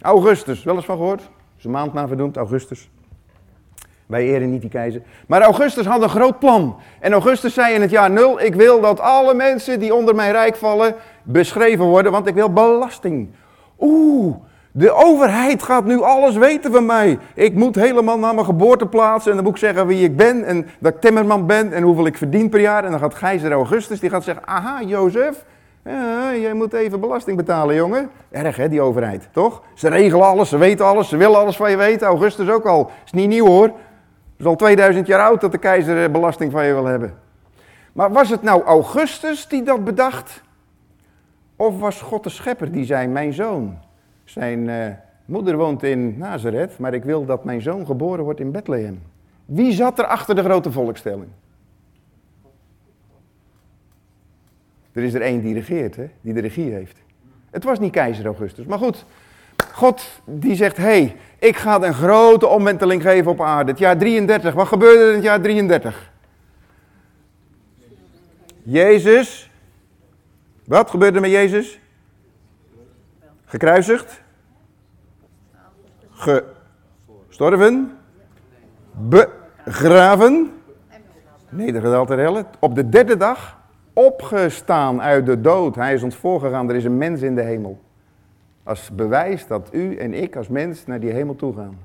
Augustus, 0.00 0.64
wel 0.64 0.76
eens 0.76 0.84
van 0.84 0.96
gehoord? 0.96 1.30
Is 1.58 1.64
een 1.64 1.70
maand 1.70 1.92
na 1.92 2.08
verdoemd, 2.08 2.36
Augustus. 2.36 2.90
Wij 4.06 4.24
eren 4.24 4.50
niet 4.50 4.60
die 4.60 4.70
keizer. 4.70 5.02
Maar 5.26 5.42
Augustus 5.42 5.86
had 5.86 6.02
een 6.02 6.08
groot 6.08 6.38
plan. 6.38 6.76
En 7.00 7.12
Augustus 7.12 7.54
zei 7.54 7.74
in 7.74 7.80
het 7.80 7.90
jaar 7.90 8.10
nul: 8.10 8.40
Ik 8.40 8.54
wil 8.54 8.80
dat 8.80 9.00
alle 9.00 9.34
mensen 9.34 9.80
die 9.80 9.94
onder 9.94 10.14
mijn 10.14 10.32
rijk 10.32 10.56
vallen 10.56 10.94
beschreven 11.22 11.84
worden, 11.84 12.12
want 12.12 12.26
ik 12.26 12.34
wil 12.34 12.52
belasting. 12.52 13.28
Oeh, 13.78 14.36
de 14.72 14.92
overheid 14.92 15.62
gaat 15.62 15.84
nu 15.84 16.02
alles 16.02 16.36
weten 16.36 16.72
van 16.72 16.86
mij. 16.86 17.18
Ik 17.34 17.54
moet 17.54 17.74
helemaal 17.74 18.18
naar 18.18 18.34
mijn 18.34 18.46
geboorteplaats 18.46 19.26
en 19.26 19.34
dan 19.34 19.44
moet 19.44 19.52
ik 19.52 19.58
zeggen 19.58 19.86
wie 19.86 20.04
ik 20.04 20.16
ben 20.16 20.44
en 20.44 20.66
dat 20.78 20.94
ik 20.94 21.00
timmerman 21.00 21.46
ben 21.46 21.72
en 21.72 21.82
hoeveel 21.82 22.06
ik 22.06 22.16
verdien 22.16 22.48
per 22.48 22.60
jaar. 22.60 22.84
En 22.84 22.90
dan 22.90 23.00
gaat 23.00 23.14
Geizer 23.14 23.52
Augustus, 23.52 24.00
die 24.00 24.10
gaat 24.10 24.24
zeggen, 24.24 24.46
aha 24.46 24.82
Jozef, 24.82 25.44
ja, 25.84 26.34
jij 26.34 26.54
moet 26.54 26.72
even 26.72 27.00
belasting 27.00 27.36
betalen 27.36 27.74
jongen. 27.74 28.10
Erg 28.30 28.56
hè, 28.56 28.68
die 28.68 28.80
overheid, 28.80 29.28
toch? 29.32 29.62
Ze 29.74 29.88
regelen 29.88 30.26
alles, 30.26 30.48
ze 30.48 30.56
weten 30.56 30.86
alles, 30.86 31.08
ze 31.08 31.16
willen 31.16 31.38
alles 31.38 31.56
van 31.56 31.70
je 31.70 31.76
weten. 31.76 32.06
Augustus 32.06 32.48
ook 32.48 32.66
al. 32.66 32.90
Is 33.04 33.12
niet 33.12 33.28
nieuw 33.28 33.46
hoor. 33.46 33.72
Is 34.36 34.44
al 34.44 34.56
2000 34.56 35.06
jaar 35.06 35.20
oud 35.20 35.40
dat 35.40 35.52
de 35.52 35.58
keizer 35.58 36.10
belasting 36.10 36.52
van 36.52 36.66
je 36.66 36.72
wil 36.72 36.84
hebben. 36.84 37.14
Maar 37.92 38.12
was 38.12 38.30
het 38.30 38.42
nou 38.42 38.62
Augustus 38.62 39.48
die 39.48 39.62
dat 39.62 39.84
bedacht? 39.84 40.42
Of 41.56 41.78
was 41.78 42.00
God 42.00 42.22
de 42.22 42.30
schepper 42.30 42.72
die 42.72 42.84
zei, 42.84 43.06
mijn 43.06 43.32
zoon, 43.32 43.78
zijn 44.24 44.68
uh, 44.68 44.86
moeder 45.24 45.56
woont 45.56 45.82
in 45.82 46.18
Nazareth, 46.18 46.78
maar 46.78 46.94
ik 46.94 47.04
wil 47.04 47.24
dat 47.24 47.44
mijn 47.44 47.62
zoon 47.62 47.86
geboren 47.86 48.24
wordt 48.24 48.40
in 48.40 48.50
Bethlehem. 48.50 49.02
Wie 49.44 49.72
zat 49.72 49.98
er 49.98 50.04
achter 50.04 50.34
de 50.34 50.42
grote 50.42 50.72
volkstelling? 50.72 51.28
Er 54.92 55.02
is 55.02 55.14
er 55.14 55.20
één 55.20 55.40
die 55.40 55.54
regeert, 55.54 55.96
hè? 55.96 56.10
die 56.20 56.32
de 56.32 56.40
regie 56.40 56.72
heeft. 56.72 56.98
Het 57.50 57.64
was 57.64 57.78
niet 57.78 57.92
keizer 57.92 58.26
Augustus, 58.26 58.64
maar 58.64 58.78
goed. 58.78 59.04
God 59.74 60.22
die 60.24 60.54
zegt, 60.54 60.76
hey, 60.76 61.16
ik 61.38 61.56
ga 61.56 61.82
een 61.82 61.94
grote 61.94 62.46
omwenteling 62.46 63.02
geven 63.02 63.30
op 63.30 63.40
aarde. 63.40 63.70
Het 63.70 63.80
jaar 63.80 63.98
33, 63.98 64.54
wat 64.54 64.66
gebeurde 64.66 65.02
er 65.02 65.08
in 65.08 65.14
het 65.14 65.22
jaar 65.22 65.40
33? 65.40 66.12
Jezus, 68.62 69.50
wat 70.64 70.90
gebeurde 70.90 71.16
er 71.16 71.22
met 71.22 71.30
Jezus? 71.30 71.80
Gekruisigd, 73.44 74.22
gestorven, 77.28 77.98
begraven, 78.92 80.52
nedergedaald 81.48 82.06
ter 82.08 82.18
helle, 82.18 82.46
op 82.58 82.74
de 82.74 82.88
derde 82.88 83.16
dag 83.16 83.58
opgestaan 83.92 85.02
uit 85.02 85.26
de 85.26 85.40
dood. 85.40 85.74
Hij 85.74 85.94
is 85.94 86.02
ons 86.02 86.16
voorgegaan, 86.16 86.68
er 86.68 86.76
is 86.76 86.84
een 86.84 86.98
mens 86.98 87.22
in 87.22 87.34
de 87.34 87.42
hemel. 87.42 87.83
Als 88.64 88.90
bewijs 88.92 89.46
dat 89.46 89.68
u 89.72 89.96
en 89.96 90.14
ik 90.14 90.36
als 90.36 90.48
mens 90.48 90.86
naar 90.86 91.00
die 91.00 91.10
hemel 91.10 91.36
toe 91.36 91.54
gaan. 91.54 91.78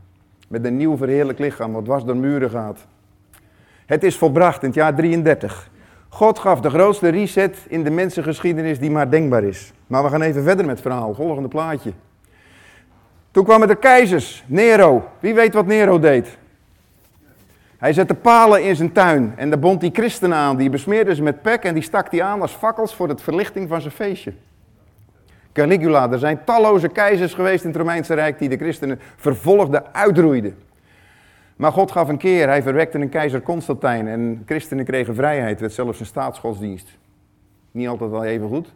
Met 0.48 0.66
een 0.66 0.78
nieuw 0.78 0.98
verheerlijk 0.98 1.40
lichaam 1.40 1.74
wat 1.74 1.88
was 1.88 2.06
door 2.06 2.18
muren 2.18 2.50
gaat. 2.50 2.86
Het 3.86 4.04
is 4.04 4.18
volbracht 4.18 4.62
in 4.62 4.68
het 4.68 4.78
jaar 4.78 4.96
33. 4.96 5.70
God 6.10 6.40
gaf 6.40 6.62
de 6.62 6.70
grootste 6.70 7.10
reset 7.10 7.58
in 7.68 7.84
de 7.84 7.90
mensengeschiedenis 7.90 8.80
die 8.80 8.92
maar 8.92 9.10
denkbaar 9.10 9.44
is. 9.44 9.74
Maar 9.88 10.04
we 10.04 10.10
gaan 10.10 10.22
even 10.22 10.44
verder 10.44 10.66
met 10.66 10.76
het 10.76 10.86
verhaal. 10.88 11.14
Volgende 11.14 11.48
plaatje. 11.48 11.92
Toen 13.32 13.44
kwamen 13.44 13.68
de 13.68 13.76
keizers. 13.76 14.44
Nero. 14.48 15.08
Wie 15.20 15.34
weet 15.34 15.54
wat 15.54 15.66
Nero 15.66 16.00
deed? 16.00 16.38
Hij 17.78 17.94
zette 17.94 18.14
palen 18.14 18.64
in 18.64 18.76
zijn 18.76 18.92
tuin 18.92 19.34
en 19.36 19.50
daar 19.50 19.60
bond 19.60 19.82
die 19.82 19.92
christenen 19.94 20.38
aan. 20.38 20.58
Die 20.58 20.70
besmeerde 20.70 21.16
ze 21.16 21.24
met 21.24 21.42
pek 21.42 21.64
en 21.64 21.74
die 21.74 21.84
stak 21.84 22.12
die 22.12 22.24
aan 22.24 22.42
als 22.42 22.52
fakkels 22.52 22.96
voor 22.96 23.08
het 23.08 23.22
verlichting 23.22 23.70
van 23.70 23.82
zijn 23.82 23.94
feestje. 23.94 24.34
Caligula, 25.54 26.12
er 26.12 26.20
zijn 26.20 26.44
talloze 26.44 26.88
keizers 26.88 27.34
geweest 27.34 27.64
in 27.64 27.70
het 27.70 27.80
Romeinse 27.80 28.14
Rijk 28.14 28.40
die 28.40 28.50
de 28.50 28.58
christenen 28.58 29.00
vervolgden, 29.16 29.94
uitroeiden. 29.94 30.56
Maar 31.56 31.72
God 31.72 31.92
gaf 31.92 32.08
een 32.08 32.18
keer, 32.18 32.48
hij 32.48 32.64
verwekte 32.64 33.00
een 33.00 33.10
keizer 33.10 33.42
Constantijn 33.42 34.08
en 34.08 34.44
christenen 34.46 34.86
kregen 34.86 35.16
vrijheid, 35.16 35.60
werd 35.60 35.74
zelfs 35.74 36.00
een 36.00 36.06
staatsgodsdienst. 36.06 36.98
Niet 37.72 37.88
altijd 37.88 38.10
wel 38.10 38.24
even 38.24 38.48
goed. 38.48 38.74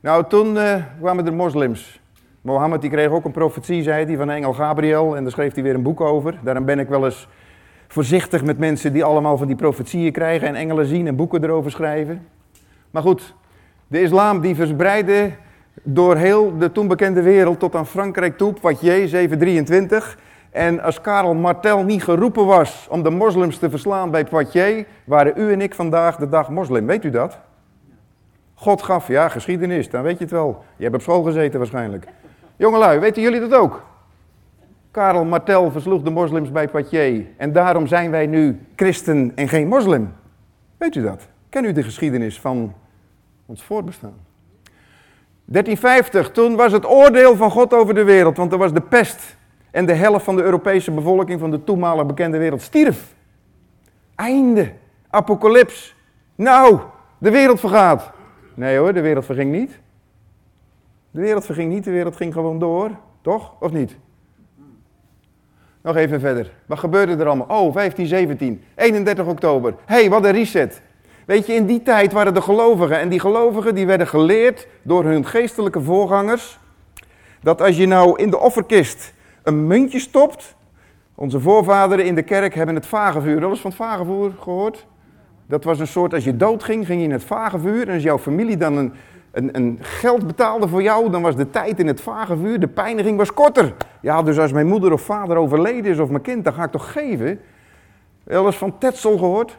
Nou, 0.00 0.24
toen 0.28 0.54
uh, 0.54 0.74
kwamen 1.00 1.24
de 1.24 1.30
moslims. 1.30 2.00
Mohammed 2.40 2.80
die 2.80 2.90
kreeg 2.90 3.08
ook 3.08 3.24
een 3.24 3.32
profetie, 3.32 3.82
zei 3.82 4.04
hij, 4.04 4.16
van 4.16 4.30
engel 4.30 4.52
Gabriel. 4.52 5.16
En 5.16 5.22
daar 5.22 5.32
schreef 5.32 5.54
hij 5.54 5.62
weer 5.62 5.74
een 5.74 5.82
boek 5.82 6.00
over. 6.00 6.38
Daarom 6.42 6.64
ben 6.64 6.78
ik 6.78 6.88
wel 6.88 7.04
eens 7.04 7.28
voorzichtig 7.88 8.44
met 8.44 8.58
mensen 8.58 8.92
die 8.92 9.04
allemaal 9.04 9.36
van 9.36 9.46
die 9.46 9.56
profetieën 9.56 10.12
krijgen 10.12 10.48
en 10.48 10.54
engelen 10.54 10.86
zien 10.86 11.06
en 11.06 11.16
boeken 11.16 11.44
erover 11.44 11.70
schrijven. 11.70 12.26
Maar 12.90 13.02
goed, 13.02 13.34
de 13.86 14.00
islam 14.00 14.40
die 14.40 14.54
verspreidde 14.54 15.30
door 15.82 16.16
heel 16.16 16.58
de 16.58 16.72
toen 16.72 16.88
bekende 16.88 17.22
wereld 17.22 17.58
tot 17.58 17.74
aan 17.74 17.86
Frankrijk 17.86 18.36
toe, 18.36 18.52
Poitiers 18.52 19.10
723. 19.10 20.18
En 20.50 20.80
als 20.80 21.00
Karel 21.00 21.34
Martel 21.34 21.84
niet 21.84 22.04
geroepen 22.04 22.46
was 22.46 22.86
om 22.90 23.02
de 23.02 23.10
moslims 23.10 23.58
te 23.58 23.70
verslaan 23.70 24.10
bij 24.10 24.24
Poitiers, 24.24 24.84
waren 25.04 25.32
u 25.36 25.52
en 25.52 25.60
ik 25.60 25.74
vandaag 25.74 26.16
de 26.16 26.28
dag 26.28 26.50
moslim. 26.50 26.86
Weet 26.86 27.04
u 27.04 27.10
dat? 27.10 27.38
God 28.54 28.82
gaf, 28.82 29.08
ja, 29.08 29.28
geschiedenis, 29.28 29.90
dan 29.90 30.02
weet 30.02 30.18
je 30.18 30.24
het 30.24 30.32
wel. 30.32 30.64
Je 30.76 30.82
hebt 30.82 30.94
op 30.94 31.02
school 31.02 31.22
gezeten 31.22 31.58
waarschijnlijk. 31.58 32.06
Jongelui, 32.56 32.98
weten 32.98 33.22
jullie 33.22 33.40
dat 33.40 33.54
ook? 33.54 33.82
Karel 34.90 35.24
Martel 35.24 35.70
versloeg 35.70 36.02
de 36.02 36.10
moslims 36.10 36.50
bij 36.50 36.68
Poitiers. 36.68 37.24
En 37.36 37.52
daarom 37.52 37.86
zijn 37.86 38.10
wij 38.10 38.26
nu 38.26 38.60
christen 38.76 39.32
en 39.34 39.48
geen 39.48 39.68
moslim. 39.68 40.12
Weet 40.76 40.94
u 40.94 41.02
dat? 41.02 41.28
Ken 41.48 41.64
u 41.64 41.72
de 41.72 41.82
geschiedenis 41.82 42.40
van 42.40 42.74
ons 43.46 43.62
voorbestaan? 43.62 44.27
1350, 45.50 46.30
toen 46.30 46.56
was 46.56 46.72
het 46.72 46.86
oordeel 46.86 47.36
van 47.36 47.50
God 47.50 47.74
over 47.74 47.94
de 47.94 48.04
wereld, 48.04 48.36
want 48.36 48.52
er 48.52 48.58
was 48.58 48.72
de 48.72 48.80
pest. 48.80 49.36
En 49.70 49.86
de 49.86 49.92
helft 49.92 50.24
van 50.24 50.36
de 50.36 50.42
Europese 50.42 50.90
bevolking 50.90 51.40
van 51.40 51.50
de 51.50 51.64
toenmalig 51.64 52.06
bekende 52.06 52.38
wereld 52.38 52.62
stierf. 52.62 53.14
Einde. 54.14 54.72
Apocalyps. 55.10 55.96
Nou, 56.34 56.78
de 57.18 57.30
wereld 57.30 57.60
vergaat. 57.60 58.10
Nee 58.54 58.78
hoor, 58.78 58.92
de 58.92 59.00
wereld 59.00 59.24
verging 59.24 59.52
niet. 59.52 59.80
De 61.10 61.20
wereld 61.20 61.44
verging 61.44 61.72
niet, 61.72 61.84
de 61.84 61.90
wereld 61.90 62.16
ging 62.16 62.32
gewoon 62.32 62.58
door. 62.58 62.90
Toch? 63.22 63.52
Of 63.60 63.72
niet? 63.72 63.96
Nog 65.82 65.96
even 65.96 66.20
verder. 66.20 66.52
Wat 66.66 66.78
gebeurde 66.78 67.16
er 67.16 67.26
allemaal? 67.26 67.62
Oh, 67.62 67.72
15, 67.72 68.06
17, 68.06 68.62
31 68.74 69.26
oktober. 69.26 69.74
Hé, 69.84 69.94
hey, 69.94 70.10
wat 70.10 70.24
een 70.24 70.32
reset. 70.32 70.82
Weet 71.28 71.46
je, 71.46 71.52
in 71.52 71.66
die 71.66 71.82
tijd 71.82 72.12
waren 72.12 72.34
de 72.34 72.42
gelovigen. 72.42 72.98
En 72.98 73.08
die 73.08 73.20
gelovigen 73.20 73.74
die 73.74 73.86
werden 73.86 74.06
geleerd 74.06 74.68
door 74.82 75.04
hun 75.04 75.26
geestelijke 75.26 75.80
voorgangers. 75.80 76.58
Dat 77.42 77.62
als 77.62 77.76
je 77.76 77.86
nou 77.86 78.22
in 78.22 78.30
de 78.30 78.38
offerkist 78.38 79.14
een 79.42 79.66
muntje 79.66 79.98
stopt. 79.98 80.54
Onze 81.14 81.40
voorvaderen 81.40 82.04
in 82.04 82.14
de 82.14 82.22
kerk 82.22 82.54
hebben 82.54 82.74
het 82.74 82.86
vagevuur. 82.86 83.44
Eens 83.44 83.60
van 83.60 83.70
het 83.70 83.78
vagevuur 83.78 84.32
gehoord? 84.40 84.86
Dat 85.46 85.64
was 85.64 85.78
een 85.78 85.86
soort, 85.86 86.14
als 86.14 86.24
je 86.24 86.36
doodging, 86.36 86.86
ging 86.86 87.00
je 87.00 87.06
in 87.06 87.12
het 87.12 87.24
vagevuur. 87.24 87.88
En 87.88 87.94
als 87.94 88.02
jouw 88.02 88.18
familie 88.18 88.56
dan 88.56 88.76
een, 88.76 88.92
een, 89.32 89.56
een, 89.56 89.78
geld 89.80 90.26
betaalde 90.26 90.68
voor 90.68 90.82
jou, 90.82 91.10
dan 91.10 91.22
was 91.22 91.36
de 91.36 91.50
tijd 91.50 91.78
in 91.78 91.86
het 91.86 92.00
vagevuur, 92.00 92.60
de 92.60 92.68
pijniging 92.68 93.16
was 93.16 93.34
korter. 93.34 93.74
Ja, 94.00 94.22
dus 94.22 94.38
als 94.38 94.52
mijn 94.52 94.66
moeder 94.66 94.92
of 94.92 95.02
vader 95.02 95.36
overleden 95.36 95.90
is 95.90 95.98
of 95.98 96.08
mijn 96.08 96.22
kind, 96.22 96.44
dan 96.44 96.52
ga 96.52 96.64
ik 96.64 96.70
toch 96.70 96.92
geven. 96.92 97.40
Wel 98.24 98.46
eens 98.46 98.56
van 98.56 98.78
Tetzel 98.78 99.18
gehoord? 99.18 99.58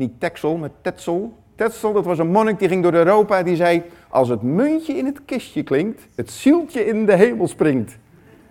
Niet 0.00 0.20
Texel, 0.20 0.56
maar 0.56 0.70
Tetzel. 0.82 1.32
Tetzel, 1.54 1.92
dat 1.92 2.04
was 2.04 2.18
een 2.18 2.30
monnik 2.30 2.58
die 2.58 2.68
ging 2.68 2.82
door 2.82 2.92
Europa 2.92 3.42
die 3.42 3.56
zei... 3.56 3.82
Als 4.08 4.28
het 4.28 4.42
muntje 4.42 4.96
in 4.96 5.06
het 5.06 5.20
kistje 5.24 5.62
klinkt, 5.62 6.06
het 6.14 6.30
zieltje 6.30 6.86
in 6.86 7.06
de 7.06 7.14
hemel 7.14 7.48
springt. 7.48 7.98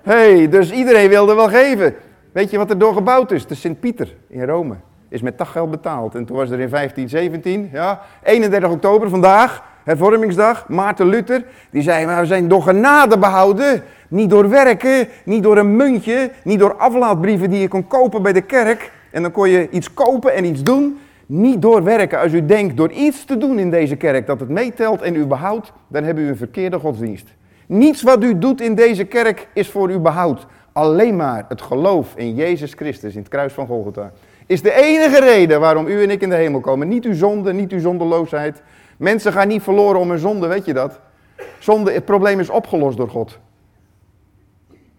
hey, 0.01 0.49
dus 0.49 0.71
iedereen 0.71 1.09
wilde 1.09 1.33
wel 1.33 1.47
geven. 1.47 1.95
Weet 2.31 2.51
je 2.51 2.57
wat 2.57 2.69
er 2.69 2.77
door 2.77 2.93
gebouwd 2.93 3.31
is? 3.31 3.45
De 3.45 3.55
Sint-Pieter 3.55 4.15
in 4.27 4.43
Rome. 4.43 4.75
Is 5.07 5.21
met 5.21 5.37
daggeld 5.37 5.71
betaald. 5.71 6.15
En 6.15 6.25
toen 6.25 6.35
was 6.35 6.49
er 6.49 6.59
in 6.59 6.69
1517, 6.69 7.69
ja, 7.73 8.01
31 8.23 8.69
oktober 8.69 9.09
vandaag, 9.09 9.63
hervormingsdag, 9.83 10.67
Maarten 10.67 11.07
Luther, 11.07 11.45
die 11.69 11.81
zei, 11.81 12.05
maar 12.05 12.21
we 12.21 12.27
zijn 12.27 12.47
door 12.47 12.61
genade 12.61 13.17
behouden. 13.17 13.83
Niet 14.07 14.29
door 14.29 14.49
werken, 14.49 15.07
niet 15.25 15.43
door 15.43 15.57
een 15.57 15.75
muntje, 15.75 16.31
niet 16.43 16.59
door 16.59 16.75
aflaatbrieven 16.75 17.49
die 17.49 17.59
je 17.59 17.67
kon 17.67 17.87
kopen 17.87 18.21
bij 18.21 18.33
de 18.33 18.41
kerk. 18.41 18.91
En 19.11 19.21
dan 19.21 19.31
kon 19.31 19.49
je 19.49 19.69
iets 19.69 19.93
kopen 19.93 20.33
en 20.33 20.45
iets 20.45 20.63
doen. 20.63 20.99
Niet 21.31 21.61
door 21.61 21.83
werken. 21.83 22.19
Als 22.19 22.33
u 22.33 22.45
denkt 22.45 22.77
door 22.77 22.91
iets 22.91 23.25
te 23.25 23.37
doen 23.37 23.59
in 23.59 23.69
deze 23.69 23.95
kerk 23.95 24.27
dat 24.27 24.39
het 24.39 24.49
meetelt 24.49 25.01
en 25.01 25.15
u 25.15 25.25
behoudt, 25.25 25.71
dan 25.87 26.03
hebben 26.03 26.23
u 26.23 26.27
een 26.27 26.37
verkeerde 26.37 26.79
godsdienst. 26.79 27.27
Niets 27.67 28.01
wat 28.01 28.23
u 28.23 28.39
doet 28.39 28.61
in 28.61 28.75
deze 28.75 29.03
kerk 29.03 29.47
is 29.53 29.69
voor 29.69 29.89
uw 29.89 29.99
behoud. 29.99 30.45
Alleen 30.73 31.15
maar 31.15 31.45
het 31.47 31.61
geloof 31.61 32.13
in 32.15 32.35
Jezus 32.35 32.73
Christus, 32.73 33.13
in 33.13 33.19
het 33.19 33.27
kruis 33.27 33.53
van 33.53 33.67
Golgotha, 33.67 34.11
is 34.45 34.61
de 34.61 34.73
enige 34.73 35.19
reden 35.19 35.59
waarom 35.59 35.87
u 35.87 36.03
en 36.03 36.09
ik 36.09 36.21
in 36.21 36.29
de 36.29 36.35
hemel 36.35 36.59
komen. 36.59 36.87
Niet 36.87 37.05
uw 37.05 37.13
zonde, 37.13 37.53
niet 37.53 37.71
uw 37.71 37.79
zondeloosheid. 37.79 38.61
Mensen 38.97 39.31
gaan 39.31 39.47
niet 39.47 39.61
verloren 39.61 39.99
om 39.99 40.09
hun 40.09 40.19
zonde, 40.19 40.47
weet 40.47 40.65
je 40.65 40.73
dat? 40.73 40.99
Zonde, 41.59 41.91
het 41.91 42.05
probleem 42.05 42.39
is 42.39 42.49
opgelost 42.49 42.97
door 42.97 43.09
God. 43.09 43.39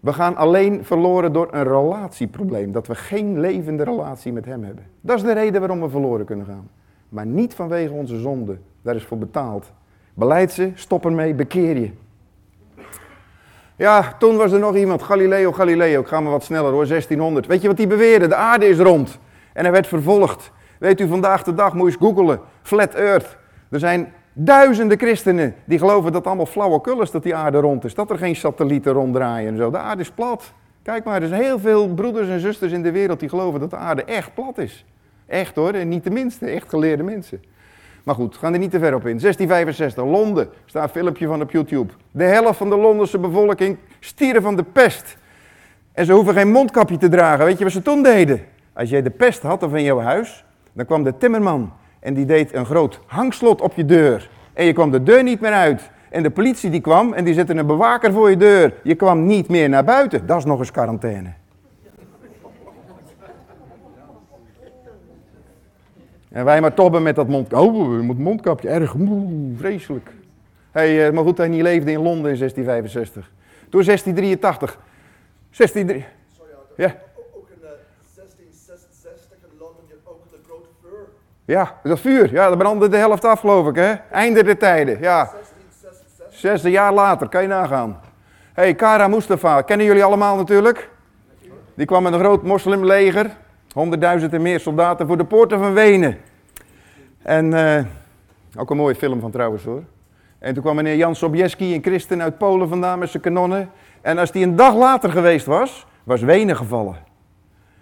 We 0.01 0.13
gaan 0.13 0.35
alleen 0.35 0.85
verloren 0.85 1.33
door 1.33 1.47
een 1.51 1.63
relatieprobleem. 1.63 2.71
Dat 2.71 2.87
we 2.87 2.95
geen 2.95 3.39
levende 3.39 3.83
relatie 3.83 4.33
met 4.33 4.45
Hem 4.45 4.63
hebben. 4.63 4.85
Dat 5.01 5.17
is 5.17 5.23
de 5.23 5.33
reden 5.33 5.59
waarom 5.59 5.81
we 5.81 5.89
verloren 5.89 6.25
kunnen 6.25 6.45
gaan. 6.45 6.69
Maar 7.09 7.25
niet 7.25 7.53
vanwege 7.53 7.93
onze 7.93 8.19
zonde. 8.19 8.57
Daar 8.81 8.95
is 8.95 9.03
voor 9.03 9.17
betaald. 9.17 9.71
Beleid 10.13 10.51
ze, 10.51 10.71
stop 10.73 11.05
ermee, 11.05 11.33
bekeer 11.33 11.77
je. 11.77 11.91
Ja, 13.75 14.15
toen 14.19 14.37
was 14.37 14.51
er 14.51 14.59
nog 14.59 14.75
iemand, 14.75 15.03
Galileo 15.03 15.51
Galileo, 15.51 16.01
ik 16.01 16.07
ga 16.07 16.19
maar 16.19 16.31
wat 16.31 16.43
sneller 16.43 16.71
hoor, 16.71 16.87
1600. 16.87 17.47
Weet 17.47 17.61
je 17.61 17.67
wat 17.67 17.77
hij 17.77 17.87
beweerde? 17.87 18.27
De 18.27 18.35
aarde 18.35 18.65
is 18.65 18.77
rond. 18.77 19.19
En 19.53 19.63
hij 19.63 19.71
werd 19.71 19.87
vervolgd. 19.87 20.51
Weet 20.79 20.99
u, 20.99 21.07
vandaag 21.07 21.43
de 21.43 21.53
dag 21.53 21.73
moet 21.73 21.85
je 21.85 21.87
eens 21.87 22.01
googelen. 22.01 22.39
Flat 22.61 22.93
Earth. 22.93 23.37
Er 23.69 23.79
zijn 23.79 24.13
duizenden 24.33 24.97
christenen 24.97 25.55
die 25.65 25.79
geloven 25.79 26.11
dat 26.11 26.27
allemaal 26.27 26.45
flauwekul 26.45 27.01
is 27.01 27.11
dat 27.11 27.23
die 27.23 27.35
aarde 27.35 27.59
rond 27.59 27.83
is. 27.83 27.93
Dat 27.93 28.09
er 28.09 28.17
geen 28.17 28.35
satellieten 28.35 28.93
ronddraaien 28.93 29.51
en 29.51 29.57
zo. 29.57 29.71
De 29.71 29.77
aarde 29.77 30.01
is 30.01 30.11
plat. 30.11 30.53
Kijk 30.83 31.03
maar, 31.03 31.21
er 31.21 31.27
zijn 31.27 31.41
heel 31.41 31.59
veel 31.59 31.93
broeders 31.93 32.27
en 32.27 32.39
zusters 32.39 32.71
in 32.71 32.83
de 32.83 32.91
wereld 32.91 33.19
die 33.19 33.29
geloven 33.29 33.59
dat 33.59 33.69
de 33.69 33.75
aarde 33.75 34.03
echt 34.03 34.33
plat 34.33 34.57
is. 34.57 34.85
Echt 35.27 35.55
hoor, 35.55 35.73
en 35.73 35.89
niet 35.89 36.03
de 36.03 36.09
minste, 36.09 36.45
echt 36.45 36.69
geleerde 36.69 37.03
mensen. 37.03 37.41
Maar 38.03 38.15
goed, 38.15 38.37
gaan 38.37 38.53
er 38.53 38.59
niet 38.59 38.71
te 38.71 38.79
ver 38.79 38.93
op 38.93 39.05
in. 39.05 39.19
1665, 39.19 40.03
Londen, 40.03 40.49
staat 40.65 40.83
een 40.83 40.89
filmpje 40.89 41.27
van 41.27 41.41
op 41.41 41.51
YouTube. 41.51 41.93
De 42.11 42.23
helft 42.23 42.57
van 42.57 42.69
de 42.69 42.77
Londense 42.77 43.19
bevolking 43.19 43.77
stieren 43.99 44.41
van 44.41 44.55
de 44.55 44.63
pest. 44.63 45.17
En 45.93 46.05
ze 46.05 46.13
hoeven 46.13 46.33
geen 46.33 46.51
mondkapje 46.51 46.97
te 46.97 47.09
dragen. 47.09 47.45
Weet 47.45 47.57
je 47.57 47.63
wat 47.63 47.73
ze 47.73 47.81
toen 47.81 48.03
deden? 48.03 48.41
Als 48.73 48.89
jij 48.89 49.01
de 49.01 49.09
pest 49.09 49.41
had 49.41 49.63
of 49.63 49.73
in 49.73 49.83
jouw 49.83 49.99
huis, 49.99 50.45
dan 50.73 50.85
kwam 50.85 51.03
de 51.03 51.17
timmerman 51.17 51.73
en 52.01 52.13
die 52.13 52.25
deed 52.25 52.53
een 52.53 52.65
groot 52.65 52.99
hangslot 53.05 53.61
op 53.61 53.73
je 53.75 53.85
deur. 53.85 54.29
En 54.53 54.65
je 54.65 54.73
kwam 54.73 54.91
de 54.91 55.03
deur 55.03 55.23
niet 55.23 55.39
meer 55.39 55.51
uit. 55.51 55.89
En 56.09 56.23
de 56.23 56.29
politie 56.29 56.69
die 56.69 56.81
kwam 56.81 57.13
en 57.13 57.23
die 57.23 57.33
zette 57.33 57.53
een 57.53 57.65
bewaker 57.65 58.13
voor 58.13 58.29
je 58.29 58.37
deur. 58.37 58.73
Je 58.83 58.95
kwam 58.95 59.25
niet 59.25 59.49
meer 59.49 59.69
naar 59.69 59.83
buiten. 59.83 60.25
Dat 60.25 60.37
is 60.37 60.45
nog 60.45 60.59
eens 60.59 60.71
quarantaine. 60.71 61.33
En 66.29 66.45
wij 66.45 66.61
maar 66.61 66.73
tobben 66.73 67.03
met 67.03 67.15
dat 67.15 67.27
mondkapje. 67.27 67.65
Oh, 67.65 67.97
je 67.97 68.01
moet 68.01 68.19
mondkapje. 68.19 68.69
Erg, 68.69 68.95
oeh, 68.95 69.57
vreselijk. 69.57 70.09
Hey, 70.71 71.07
eh, 71.07 71.13
maar 71.13 71.23
goed, 71.23 71.37
hij 71.37 71.47
niet 71.47 71.61
leefde 71.61 71.91
in 71.91 72.01
Londen 72.01 72.31
in 72.31 72.37
1665. 72.37 73.31
Toen 73.69 73.83
1683. 73.83 74.79
16... 75.49 75.87
Ja. 75.87 76.95
Ook 77.35 77.49
in 77.49 77.61
1666 77.61 79.37
in 79.51 79.57
Londen, 79.59 79.83
je 79.87 79.93
hebt 79.93 80.07
ook 80.07 80.29
de 80.29 80.37
grote 80.45 80.69
vuur. 80.81 81.07
Ja, 81.45 81.79
dat 81.83 81.99
vuur. 81.99 82.31
Ja, 82.31 82.49
dat 82.49 82.57
brandde 82.57 82.87
de 82.87 82.97
helft 82.97 83.25
af, 83.25 83.39
geloof 83.39 83.67
ik, 83.67 83.75
hè? 83.75 83.93
Einde 84.11 84.43
der 84.43 84.57
tijden, 84.57 84.99
ja. 84.99 85.29
1666. 85.31 86.39
Zesde 86.39 86.69
jaar 86.69 86.93
later, 86.93 87.29
kan 87.29 87.41
je 87.41 87.47
nagaan. 87.47 87.99
Hé, 88.53 88.63
hey, 88.63 88.75
Kara 88.75 89.07
Mustafa, 89.07 89.61
kennen 89.61 89.85
jullie 89.85 90.03
allemaal 90.03 90.35
natuurlijk? 90.35 90.89
Die 91.73 91.85
kwam 91.85 92.03
met 92.03 92.13
een 92.13 92.19
groot 92.19 92.43
moslimleger. 92.43 93.37
Honderdduizend 93.73 94.33
en 94.33 94.41
meer 94.41 94.59
soldaten 94.59 95.07
voor 95.07 95.17
de 95.17 95.25
poorten 95.25 95.59
van 95.59 95.73
Wenen. 95.73 96.17
En, 97.21 97.53
eh, 97.53 97.83
ook 98.57 98.69
een 98.69 98.77
mooie 98.77 98.95
film 98.95 99.19
van 99.19 99.31
trouwens 99.31 99.63
hoor. 99.63 99.83
En 100.39 100.53
toen 100.53 100.63
kwam 100.63 100.75
meneer 100.75 100.95
Jan 100.95 101.15
Sobieski, 101.15 101.75
een 101.75 101.83
christen 101.83 102.21
uit 102.21 102.37
Polen 102.37 102.69
vandaan 102.69 102.99
met 102.99 103.09
zijn 103.09 103.23
kanonnen. 103.23 103.69
En 104.01 104.17
als 104.17 104.31
die 104.31 104.43
een 104.43 104.55
dag 104.55 104.75
later 104.75 105.11
geweest 105.11 105.45
was, 105.45 105.85
was 106.03 106.21
Wenen 106.21 106.55
gevallen. 106.55 106.95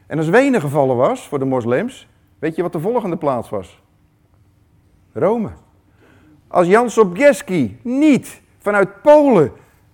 En 0.08 0.18
als 0.18 0.30
Wenen 0.30 0.62
gevallen 0.62 0.96
was 0.96 1.28
voor 1.28 1.40
de 1.40 1.46
moslims, 1.46 2.08
weet 2.40 2.56
je 2.56 2.62
wat 2.62 2.72
de 2.72 2.80
volgende 2.80 3.18
plaats 3.18 3.50
was? 3.50 3.82
Rome. 5.14 5.50
Als 6.48 6.68
Jan 6.68 6.90
Sobieski 6.90 7.80
niet 7.84 8.42
vanuit 8.58 9.02
Polen 9.02 9.52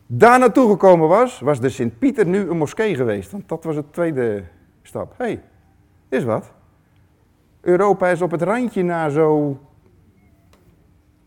daar 0.07 0.39
naartoe 0.39 0.69
gekomen 0.69 1.07
was, 1.07 1.39
was 1.39 1.59
de 1.59 1.69
Sint-Pieter 1.69 2.25
nu 2.25 2.49
een 2.49 2.57
moskee 2.57 2.95
geweest. 2.95 3.31
Want 3.31 3.49
dat 3.49 3.63
was 3.63 3.75
het 3.75 3.93
tweede 3.93 4.43
stap. 4.81 5.13
Hé, 5.17 5.25
hey, 5.25 5.41
is 6.09 6.23
wat. 6.23 6.53
Europa 7.61 8.07
is 8.07 8.21
op 8.21 8.31
het 8.31 8.41
randje 8.41 8.83
naar 8.83 9.09
zo 9.09 9.59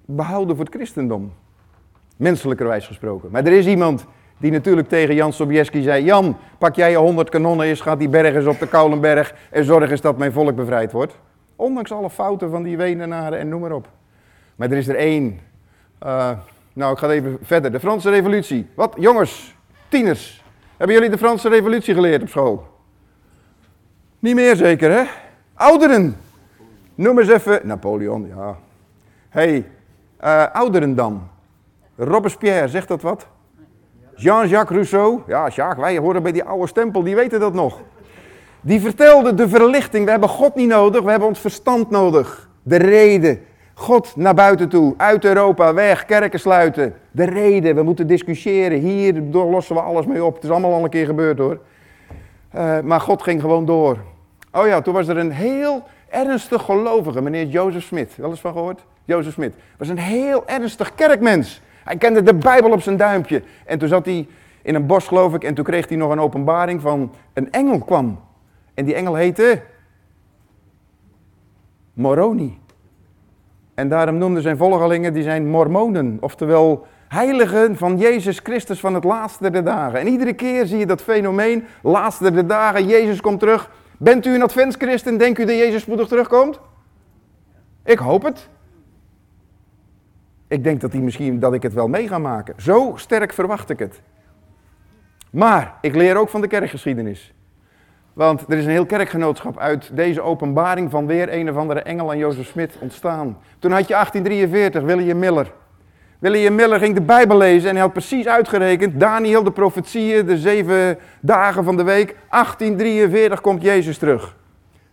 behouden 0.04 0.56
voor 0.56 0.64
het 0.64 0.74
christendom. 0.74 1.32
Menselijkerwijs 2.16 2.86
gesproken. 2.86 3.30
Maar 3.30 3.44
er 3.44 3.52
is 3.52 3.66
iemand 3.66 4.06
die 4.38 4.50
natuurlijk 4.50 4.88
tegen 4.88 5.14
Jan 5.14 5.32
Sobieski 5.32 5.82
zei: 5.82 6.04
Jan, 6.04 6.36
pak 6.58 6.74
jij 6.74 6.90
je 6.90 6.96
honderd 6.96 7.28
kanonnen 7.28 7.66
eens, 7.66 7.80
gaat 7.80 7.98
die 7.98 8.08
berg 8.08 8.34
eens 8.34 8.46
op 8.46 8.58
de 8.58 8.68
Koulenberg 8.68 9.34
en 9.50 9.64
zorg 9.64 9.90
eens 9.90 10.00
dat 10.00 10.18
mijn 10.18 10.32
volk 10.32 10.56
bevrijd 10.56 10.92
wordt. 10.92 11.18
Ondanks 11.56 11.92
alle 11.92 12.10
fouten 12.10 12.50
van 12.50 12.62
die 12.62 12.76
Wenenaren 12.76 13.38
en 13.38 13.48
noem 13.48 13.60
maar 13.60 13.72
op. 13.72 13.88
Maar 14.56 14.70
er 14.70 14.76
is 14.76 14.88
er 14.88 14.96
één. 14.96 15.40
Uh, 16.06 16.30
nou, 16.72 16.92
ik 16.92 16.98
ga 16.98 17.10
even 17.10 17.38
verder. 17.42 17.72
De 17.72 17.80
Franse 17.80 18.10
Revolutie. 18.10 18.66
Wat, 18.74 18.94
jongens, 18.98 19.54
tieners. 19.88 20.44
Hebben 20.76 20.96
jullie 20.96 21.10
de 21.10 21.18
Franse 21.18 21.48
Revolutie 21.48 21.94
geleerd 21.94 22.22
op 22.22 22.28
school? 22.28 22.66
Niet 24.18 24.34
meer 24.34 24.56
zeker, 24.56 24.90
hè? 24.90 25.02
Ouderen. 25.54 26.16
Noem 26.94 27.18
eens 27.18 27.28
even. 27.28 27.60
Napoleon, 27.62 28.26
ja. 28.36 28.56
hey, 29.28 29.66
uh, 30.24 30.46
ouderen 30.52 30.94
dan. 30.94 31.28
Robespierre, 31.96 32.68
zegt 32.68 32.88
dat 32.88 33.02
wat? 33.02 33.26
Jean-Jacques 34.18 34.76
Rousseau. 34.76 35.22
Ja, 35.26 35.48
Jacques, 35.48 35.84
wij 35.84 35.98
horen 35.98 36.22
bij 36.22 36.32
die 36.32 36.44
oude 36.44 36.66
stempel, 36.66 37.02
die 37.02 37.14
weten 37.14 37.40
dat 37.40 37.54
nog. 37.54 37.80
Die 38.60 38.80
vertelde 38.80 39.34
de 39.34 39.48
verlichting. 39.48 40.04
We 40.04 40.10
hebben 40.10 40.28
God 40.28 40.54
niet 40.54 40.68
nodig, 40.68 41.02
we 41.02 41.10
hebben 41.10 41.28
ons 41.28 41.40
verstand 41.40 41.90
nodig. 41.90 42.48
De 42.62 42.76
reden. 42.76 43.40
God 43.74 44.16
naar 44.16 44.34
buiten 44.34 44.68
toe, 44.68 44.94
uit 44.96 45.24
Europa, 45.24 45.74
weg, 45.74 46.04
kerken 46.04 46.40
sluiten. 46.40 46.94
De 47.10 47.24
reden, 47.24 47.74
we 47.74 47.82
moeten 47.82 48.06
discussiëren. 48.06 48.78
Hier 48.78 49.22
lossen 49.32 49.74
we 49.74 49.80
alles 49.80 50.06
mee 50.06 50.24
op. 50.24 50.34
Het 50.34 50.44
is 50.44 50.50
allemaal 50.50 50.72
al 50.72 50.84
een 50.84 50.90
keer 50.90 51.06
gebeurd 51.06 51.38
hoor. 51.38 51.58
Uh, 52.56 52.80
maar 52.80 53.00
God 53.00 53.22
ging 53.22 53.40
gewoon 53.40 53.64
door. 53.64 53.98
Oh 54.52 54.66
ja, 54.66 54.80
toen 54.80 54.94
was 54.94 55.08
er 55.08 55.16
een 55.16 55.32
heel 55.32 55.82
ernstig 56.08 56.62
gelovige, 56.62 57.20
meneer 57.20 57.46
Jozef 57.46 57.82
Smit. 57.82 58.16
Wel 58.16 58.30
eens 58.30 58.40
van 58.40 58.52
gehoord? 58.52 58.84
Jozef 59.04 59.32
Smit. 59.32 59.54
Was 59.76 59.88
een 59.88 59.98
heel 59.98 60.46
ernstig 60.46 60.94
kerkmens. 60.94 61.62
Hij 61.88 61.96
kende 61.96 62.22
de 62.22 62.34
Bijbel 62.34 62.70
op 62.70 62.82
zijn 62.82 62.96
duimpje. 62.96 63.42
En 63.66 63.78
toen 63.78 63.88
zat 63.88 64.04
hij 64.04 64.28
in 64.62 64.74
een 64.74 64.86
bos, 64.86 65.06
geloof 65.06 65.34
ik, 65.34 65.44
en 65.44 65.54
toen 65.54 65.64
kreeg 65.64 65.88
hij 65.88 65.96
nog 65.96 66.10
een 66.10 66.20
openbaring 66.20 66.80
van 66.80 67.12
een 67.32 67.52
engel 67.52 67.78
kwam. 67.78 68.20
En 68.74 68.84
die 68.84 68.94
engel 68.94 69.14
heette 69.14 69.62
Moroni. 71.92 72.58
En 73.74 73.88
daarom 73.88 74.18
noemden 74.18 74.42
zijn 74.42 74.56
volgelingen, 74.56 75.12
die 75.12 75.22
zijn 75.22 75.48
mormonen, 75.50 76.18
oftewel 76.20 76.86
heiligen 77.08 77.76
van 77.76 77.98
Jezus 77.98 78.38
Christus 78.38 78.80
van 78.80 78.94
het 78.94 79.04
laatste 79.04 79.50
der 79.50 79.64
dagen. 79.64 80.00
En 80.00 80.06
iedere 80.06 80.32
keer 80.32 80.66
zie 80.66 80.78
je 80.78 80.86
dat 80.86 81.02
fenomeen, 81.02 81.64
laatste 81.82 82.32
der 82.32 82.46
dagen, 82.46 82.86
Jezus 82.86 83.20
komt 83.20 83.40
terug. 83.40 83.70
Bent 83.98 84.26
u 84.26 84.34
een 84.34 84.42
adventschristen? 84.42 85.18
Denkt 85.18 85.38
u 85.38 85.44
dat 85.44 85.56
Jezus 85.56 85.82
spoedig 85.82 86.08
terugkomt? 86.08 86.60
Ik 87.84 87.98
hoop 87.98 88.22
het. 88.22 88.48
Ik 90.48 90.64
denk 90.64 90.80
dat, 90.80 90.92
hij 90.92 91.00
misschien, 91.00 91.38
dat 91.38 91.54
ik 91.54 91.62
het 91.62 91.72
wel 91.72 91.88
mee 91.88 92.08
ga 92.08 92.18
maken. 92.18 92.54
Zo 92.56 92.92
sterk 92.96 93.32
verwacht 93.32 93.70
ik 93.70 93.78
het. 93.78 94.00
Maar 95.30 95.74
ik 95.80 95.94
leer 95.94 96.16
ook 96.16 96.28
van 96.28 96.40
de 96.40 96.46
kerkgeschiedenis. 96.46 97.32
Want 98.12 98.44
er 98.48 98.58
is 98.58 98.64
een 98.64 98.70
heel 98.70 98.86
kerkgenootschap 98.86 99.58
uit 99.58 99.90
deze 99.96 100.20
openbaring 100.20 100.90
van 100.90 101.06
weer 101.06 101.32
een 101.32 101.50
of 101.50 101.56
andere 101.56 101.80
engel 101.80 102.10
aan 102.10 102.18
Jozef 102.18 102.46
Smit 102.46 102.76
ontstaan. 102.78 103.38
Toen 103.58 103.72
had 103.72 103.88
je 103.88 103.94
1843, 103.94 104.82
William 104.82 105.18
Miller. 105.18 105.52
William 106.18 106.54
Miller 106.54 106.78
ging 106.78 106.94
de 106.94 107.00
Bijbel 107.00 107.36
lezen 107.36 107.68
en 107.68 107.74
hij 107.74 107.84
had 107.84 107.92
precies 107.92 108.26
uitgerekend, 108.26 109.00
Daniel, 109.00 109.42
de 109.42 109.50
profetieën, 109.50 110.26
de 110.26 110.38
zeven 110.38 110.98
dagen 111.20 111.64
van 111.64 111.76
de 111.76 111.82
week, 111.82 112.16
1843 112.30 113.40
komt 113.40 113.62
Jezus 113.62 113.98
terug. 113.98 114.36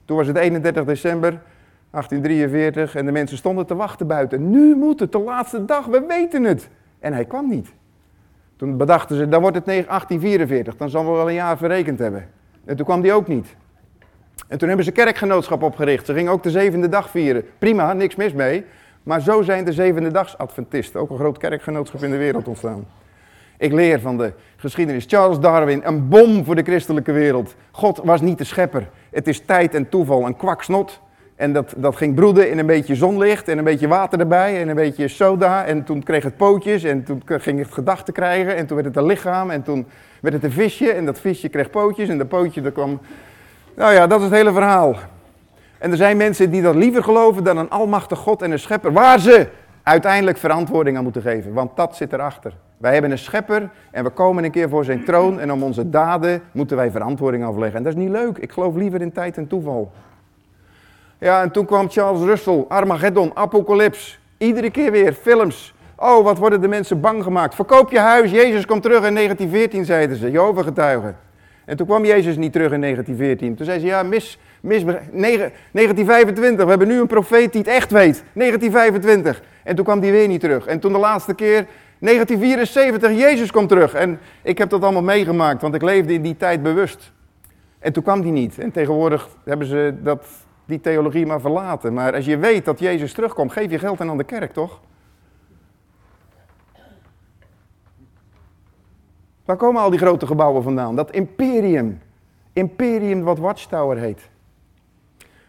Toen 0.06 0.18
was 0.18 0.28
het 0.28 0.38
31 0.38 0.84
december 0.84 1.42
1843 1.96 2.96
en 2.96 3.06
de 3.06 3.12
mensen 3.12 3.38
stonden 3.38 3.66
te 3.66 3.76
wachten 3.76 4.08
buiten. 4.08 4.50
Nu 4.50 4.76
moet 4.76 5.00
het, 5.00 5.12
de 5.12 5.20
laatste 5.20 5.66
dag, 5.66 5.86
we 5.86 6.06
weten 6.08 6.44
het. 6.44 6.70
En 7.00 7.14
hij 7.14 7.26
kwam 7.26 7.50
niet. 7.50 7.74
Toen 8.56 8.78
bedachten 8.78 9.16
ze, 9.16 9.28
dan 9.28 9.42
wordt 9.42 9.56
het 9.56 9.66
1844, 9.66 10.76
dan 10.76 10.90
zullen 10.90 11.06
we 11.06 11.12
wel 11.12 11.28
een 11.28 11.34
jaar 11.34 11.58
verrekend 11.58 12.00
hebben. 12.00 12.28
En 12.66 12.76
toen 12.76 12.86
kwam 12.86 13.02
die 13.02 13.14
ook 13.14 13.28
niet. 13.28 13.56
En 14.48 14.58
toen 14.58 14.68
hebben 14.68 14.86
ze 14.86 14.92
kerkgenootschap 14.92 15.64
opgericht. 15.64 16.06
Ze 16.06 16.14
gingen 16.14 16.32
ook 16.32 16.44
de 16.44 16.50
zevende 16.50 16.90
dag 16.90 17.10
vieren. 17.10 17.44
Prima, 17.58 17.94
niks 17.94 18.16
mis 18.16 18.34
mee. 18.34 18.66
Maar 19.04 19.22
zo 19.22 19.42
zijn 19.42 19.66
de 19.66 19.74
zevende 19.74 20.12
dags 20.12 20.38
Adventisten. 20.38 21.00
Ook 21.00 21.10
een 21.10 21.18
groot 21.18 21.38
kerkgenootschap 21.38 22.04
in 22.04 22.12
de 22.12 22.18
wereld 22.18 22.48
ontstaan. 22.48 22.86
Ik 23.58 23.72
leer 23.72 24.00
van 24.00 24.18
de 24.18 24.34
geschiedenis. 24.56 25.06
Charles 25.08 25.40
Darwin, 25.40 25.82
een 25.84 26.08
bom 26.08 26.46
voor 26.46 26.56
de 26.56 26.64
christelijke 26.64 27.12
wereld. 27.12 27.56
God 27.72 28.02
was 28.04 28.22
niet 28.22 28.38
de 28.38 28.44
schepper. 28.44 28.90
Het 29.10 29.28
is 29.28 29.40
tijd 29.40 29.74
en 29.74 29.90
toeval, 29.90 30.26
een 30.26 30.38
kwaksnot. 30.38 31.02
En 31.36 31.54
dat, 31.54 31.74
dat 31.78 31.96
ging 31.96 32.16
broeden 32.16 32.50
in 32.50 32.60
een 32.60 32.66
beetje 32.66 32.96
zonlicht 32.96 33.48
en 33.48 33.58
een 33.58 33.64
beetje 33.64 33.88
water 33.88 34.20
erbij 34.20 34.62
en 34.62 34.70
een 34.70 34.76
beetje 34.76 35.08
soda. 35.08 35.66
En 35.66 35.84
toen 35.84 36.04
kreeg 36.04 36.24
het 36.24 36.38
pootjes 36.38 36.84
en 36.84 37.04
toen 37.04 37.22
ging 37.26 37.60
het 37.60 37.72
gedachten 37.72 38.14
krijgen 38.14 38.56
en 38.56 38.66
toen 38.66 38.76
werd 38.76 38.88
het 38.88 38.98
een 38.98 39.06
lichaam 39.06 39.50
en 39.50 39.64
toen 39.64 39.86
werd 40.22 40.36
het 40.36 40.44
een 40.44 40.52
visje 40.52 40.92
en 40.92 41.06
dat 41.06 41.20
visje 41.20 41.50
kreeg 41.50 41.70
pootjes 41.70 42.10
en 42.10 42.18
dat 42.18 42.28
pootje 42.28 42.62
dat 42.62 42.74
kwam... 42.74 43.00
Nou 43.76 43.94
ja, 43.94 44.08
dat 44.08 44.20
is 44.20 44.26
het 44.26 44.34
hele 44.34 44.54
verhaal. 44.54 44.96
En 45.78 45.92
er 45.92 45.98
zijn 45.98 46.18
mensen 46.18 46.52
die 46.52 46.62
dat 46.62 46.76
liever 46.76 47.04
geloven 47.04 47.44
dan 47.44 47.58
een 47.58 47.70
almachtig 47.70 48.20
God 48.20 48.42
en 48.42 48.52
een 48.52 48.60
schepper, 48.60 48.92
waar 48.92 49.20
ze 49.20 49.48
uiteindelijk 49.84 50.38
verantwoording 50.38 50.98
aan 50.98 51.04
moeten 51.04 51.22
geven, 51.22 51.54
want 51.54 51.76
dat 51.76 51.96
zit 51.96 52.14
erachter. 52.14 52.54
Wij 52.78 52.94
hebben 52.94 53.12
een 53.12 53.18
schepper 53.18 53.70
en 53.92 54.04
we 54.04 54.10
komen 54.10 54.44
een 54.44 54.52
keer 54.52 54.70
voor 54.70 54.86
zijn 54.86 55.04
troon 55.04 55.40
en 55.40 55.52
om 55.52 55.64
onze 55.64 55.90
daden 55.90 56.42
moeten 56.52 56.78
wij 56.78 56.92
verantwoording 56.92 57.46
afleggen. 57.46 57.78
En 57.78 57.84
dat 57.84 57.94
is 57.96 58.00
niet 58.00 58.10
leuk. 58.10 58.38
Ik 58.38 58.52
geloof 58.52 58.76
liever 58.76 59.02
in 59.02 59.12
tijd 59.12 59.38
en 59.38 59.48
toeval. 59.48 59.92
Ja, 61.26 61.42
en 61.42 61.52
toen 61.52 61.66
kwam 61.66 61.90
Charles 61.90 62.22
Russell, 62.22 62.66
Armageddon, 62.68 63.32
Apocalyps. 63.34 64.20
Iedere 64.38 64.70
keer 64.70 64.92
weer 64.92 65.14
films. 65.14 65.74
Oh, 65.96 66.24
wat 66.24 66.38
worden 66.38 66.62
de 66.62 66.68
mensen 66.68 67.00
bang 67.02 67.24
gemaakt. 67.24 67.56
Verkoop 67.56 67.92
je 67.92 68.00
huis, 68.00 68.32
Jezus 68.32 68.66
komt 68.66 68.82
terug 68.82 69.06
in 69.06 69.14
1914, 69.14 69.86
zeiden 69.86 70.18
ze, 70.18 70.32
Jehovah 70.32 70.64
getuigen. 70.64 71.18
En 71.66 71.78
toen 71.78 71.88
kwam 71.88 72.06
Jezus 72.06 72.38
niet 72.38 72.52
terug 72.52 72.72
in 72.72 72.82
1914. 72.82 73.56
Toen 73.56 73.66
zei 73.66 73.80
ze, 73.80 73.86
ja, 73.86 74.04
mis, 74.04 74.40
mis, 74.62 74.84
1925, 74.84 76.64
we 76.64 76.70
hebben 76.70 76.88
nu 76.88 77.00
een 77.00 77.08
profeet 77.08 77.52
die 77.52 77.62
het 77.62 77.70
echt 77.70 77.92
weet. 77.92 78.24
1925. 78.34 79.42
En 79.64 79.76
toen 79.76 79.86
kwam 79.86 80.00
die 80.00 80.12
weer 80.12 80.28
niet 80.28 80.42
terug. 80.42 80.66
En 80.66 80.80
toen 80.80 80.92
de 80.92 81.00
laatste 81.00 81.34
keer, 81.34 81.66
1974, 82.00 83.12
Jezus 83.12 83.52
komt 83.52 83.70
terug. 83.70 83.94
En 83.94 84.20
ik 84.42 84.58
heb 84.58 84.70
dat 84.70 84.84
allemaal 84.84 85.02
meegemaakt, 85.02 85.62
want 85.62 85.76
ik 85.76 85.82
leefde 85.82 86.14
in 86.14 86.22
die 86.22 86.38
tijd 86.38 86.64
bewust. 86.64 87.12
En 87.80 87.94
toen 87.94 88.04
kwam 88.04 88.22
die 88.22 88.32
niet. 88.32 88.60
En 88.60 88.72
tegenwoordig 88.72 89.30
hebben 89.44 89.68
ze 89.68 89.94
dat 90.04 90.26
die 90.66 90.82
theologie 90.82 91.26
maar 91.26 91.42
verlaten. 91.42 91.94
Maar 91.94 92.14
als 92.14 92.26
je 92.26 92.38
weet 92.38 92.66
dat 92.66 92.80
Jezus 92.80 93.14
terugkomt, 93.14 93.52
geef 93.52 93.72
je 93.72 93.80
geld 93.80 94.02
aan 94.02 94.18
de 94.18 94.24
kerk, 94.24 94.54
toch? 94.54 94.80
Waar 99.46 99.58
komen 99.58 99.82
al 99.82 99.90
die 99.90 100.00
grote 100.00 100.28
gebouwen 100.28 100.64
vandaan? 100.64 100.96
Dat 100.96 101.12
imperium. 101.12 102.02
Imperium 102.54 103.24
wat 103.24 103.40
Watchtower 103.40 103.98
heet. 103.98 104.30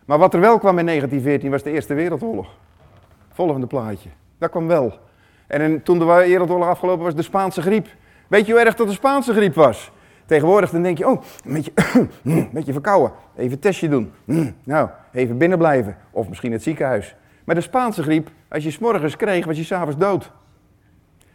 Maar 0.04 0.18
wat 0.18 0.34
er 0.34 0.40
wel 0.40 0.58
kwam 0.58 0.78
in 0.78 0.86
1914 0.86 1.50
was 1.50 1.62
de 1.62 1.70
Eerste 1.70 1.94
Wereldoorlog. 1.94 2.48
Volgende 3.32 3.66
plaatje. 3.66 4.08
Dat 4.38 4.50
kwam 4.50 4.66
wel. 4.66 4.98
En 5.46 5.82
toen 5.82 5.98
de 5.98 6.04
Wereldoorlog 6.04 6.68
afgelopen 6.68 7.04
was, 7.04 7.14
de 7.14 7.22
Spaanse 7.22 7.62
griep. 7.62 7.88
Weet 8.28 8.46
je 8.46 8.52
hoe 8.52 8.60
erg 8.60 8.74
dat 8.74 8.86
de 8.86 8.92
Spaanse 8.92 9.32
griep 9.32 9.54
was? 9.54 9.90
Tegenwoordig 10.26 10.70
dan 10.70 10.82
denk 10.82 10.98
je, 10.98 11.08
oh, 11.08 11.22
een 11.44 11.52
beetje, 11.52 11.72
een 12.52 12.72
verkouden. 12.72 13.12
Even 13.36 13.52
een 13.52 13.58
testje 13.58 13.88
doen. 13.88 14.12
Nou, 14.64 14.88
even 15.12 15.38
binnen 15.38 15.58
blijven. 15.58 15.96
Of 16.10 16.28
misschien 16.28 16.52
het 16.52 16.62
ziekenhuis. 16.62 17.16
Maar 17.44 17.54
de 17.54 17.60
Spaanse 17.60 18.02
griep, 18.02 18.30
als 18.48 18.64
je 18.64 18.70
s 18.70 18.78
morgens 18.78 19.16
kreeg, 19.16 19.44
was 19.44 19.56
je 19.56 19.64
s'avonds 19.64 19.96
dood. 19.96 20.32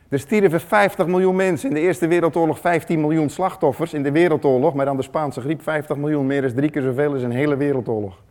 Er 0.09 0.19
stierven 0.19 0.61
50 0.61 1.07
miljoen 1.07 1.35
mensen. 1.35 1.69
In 1.69 1.75
de 1.75 1.81
Eerste 1.81 2.07
Wereldoorlog 2.07 2.59
15 2.59 3.01
miljoen 3.01 3.29
slachtoffers. 3.29 3.93
In 3.93 4.03
de 4.03 4.11
Wereldoorlog, 4.11 4.73
maar 4.73 4.85
dan 4.85 4.97
de 4.97 5.03
Spaanse 5.03 5.41
griep 5.41 5.61
50 5.61 5.97
miljoen. 5.97 6.25
Meer 6.25 6.43
is 6.43 6.53
drie 6.53 6.69
keer 6.69 6.81
zoveel 6.81 7.13
als 7.13 7.21
een 7.21 7.31
hele 7.31 7.55
Wereldoorlog. 7.55 8.21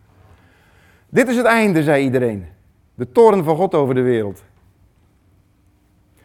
Dit 1.08 1.28
is 1.28 1.36
het 1.36 1.46
einde, 1.46 1.82
zei 1.82 2.04
iedereen. 2.04 2.46
De 2.94 3.12
toren 3.12 3.44
van 3.44 3.56
God 3.56 3.74
over 3.74 3.94
de 3.94 4.02
wereld. 4.02 4.42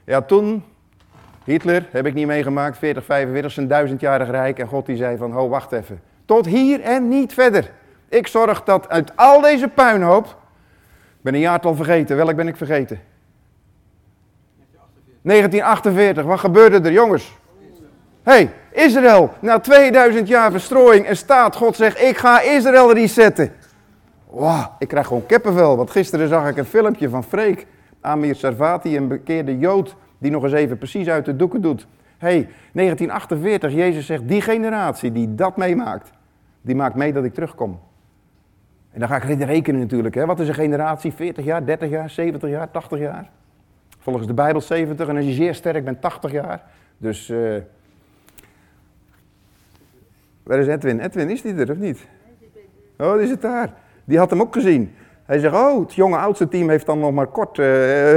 Ja, 0.06 0.22
toen, 0.22 0.64
Hitler, 1.46 1.88
heb 1.92 2.06
ik 2.06 2.14
niet 2.14 2.28
meegemaakt, 2.28 2.78
40, 2.78 3.06
45, 3.06 3.52
zijn 3.52 3.68
duizendjarig 3.68 4.30
rijk. 4.30 4.60
En 4.60 4.68
God 4.68 4.86
die 4.86 4.98
zei 4.98 5.18
van, 5.18 5.32
ho, 5.32 5.48
wacht 5.48 5.72
even. 5.72 6.02
Tot 6.26 6.46
hier 6.46 6.82
en 6.82 7.08
niet 7.08 7.34
verder. 7.34 7.72
Ik 8.10 8.28
zorg 8.28 8.64
dat 8.64 8.90
uit 8.90 9.12
al 9.16 9.42
deze 9.42 9.68
puinhoop, 9.68 10.26
ik 10.26 11.22
ben 11.22 11.34
een 11.34 11.40
jaartal 11.40 11.76
vergeten, 11.76 12.16
welk 12.16 12.36
ben 12.36 12.48
ik 12.48 12.56
vergeten? 12.56 13.00
1948, 15.22 16.24
wat 16.24 16.40
gebeurde 16.40 16.82
er 16.82 16.92
jongens? 16.92 17.34
hey, 18.24 18.52
Israël, 18.72 19.34
na 19.40 19.60
2000 19.60 20.28
jaar 20.28 20.52
verstrooiing 20.52 21.06
en 21.06 21.18
staat, 21.18 21.56
God 21.56 21.76
zegt, 21.76 22.02
ik 22.02 22.18
ga 22.18 22.42
Israël 22.42 22.94
resetten. 22.94 23.52
Wauw, 24.30 24.76
ik 24.80 24.88
krijg 24.88 25.08
gewoon 25.08 25.26
kippenvel, 25.26 25.78
want 25.78 25.92
gisteren 25.92 26.28
zag 26.28 26.48
ik 26.48 26.58
een 26.58 26.66
filmpje 26.66 27.10
van 27.10 27.24
Freek, 27.24 27.66
Amir 28.02 28.36
Sarvati, 28.36 28.98
een 28.98 29.08
bekeerde 29.08 29.58
Jood, 29.58 29.96
die 30.26 30.34
nog 30.34 30.44
eens 30.44 30.54
even 30.54 30.78
precies 30.78 31.08
uit 31.08 31.26
de 31.26 31.36
doeken 31.36 31.62
doet. 31.62 31.88
hey, 32.18 32.50
1948, 32.72 33.74
Jezus 33.74 34.06
zegt, 34.06 34.28
die 34.28 34.42
generatie 34.42 35.12
die 35.12 35.36
dat 35.36 35.58
meemaakt, 35.58 36.12
die 36.62 36.76
maakt 36.76 36.96
mee 36.96 37.14
dat 37.14 37.24
ik 37.24 37.34
terugkom. 37.34 37.80
En 38.92 39.00
dan 39.00 39.10
ga 39.10 39.16
ik 39.22 39.40
rekenen 39.40 39.82
natuurlijk, 39.82 40.16
hè. 40.16 40.26
wat 40.26 40.40
is 40.40 40.48
een 40.48 40.54
generatie? 40.54 41.14
40 41.14 41.46
jaar, 41.46 41.66
30 41.66 41.90
jaar, 41.90 42.10
70 42.10 42.50
jaar, 42.50 42.72
80 42.72 43.00
jaar? 43.00 43.30
Volgens 44.00 44.28
de 44.28 44.34
Bijbel 44.34 44.62
70 44.62 45.08
en 45.08 45.16
als 45.16 45.26
je 45.26 45.34
zeer 45.34 45.56
sterk 45.56 45.84
bent 45.86 46.02
80 46.02 46.32
jaar. 46.32 46.64
Dus, 46.98 47.30
uh... 47.30 47.58
waar 50.44 50.60
is 50.60 50.68
Edwin? 50.68 51.00
Edwin, 51.00 51.30
is 51.30 51.42
die 51.42 51.56
er 51.56 51.72
of 51.72 51.78
niet? 51.78 52.08
Oh, 52.98 53.18
die 53.18 53.28
zit 53.28 53.42
daar. 53.42 53.74
Die 54.06 54.18
had 54.18 54.30
hem 54.30 54.42
ook 54.42 54.54
gezien. 54.54 54.96
Hij 55.26 55.40
zegt, 55.40 55.56
oh, 55.56 55.80
het 55.80 55.94
jonge 55.94 56.18
oudste 56.18 56.48
team 56.48 56.70
heeft 56.70 56.86
dan 56.86 57.00
nog 57.00 57.12
maar 57.12 57.28
kort 57.28 57.58
uh, 57.58 57.66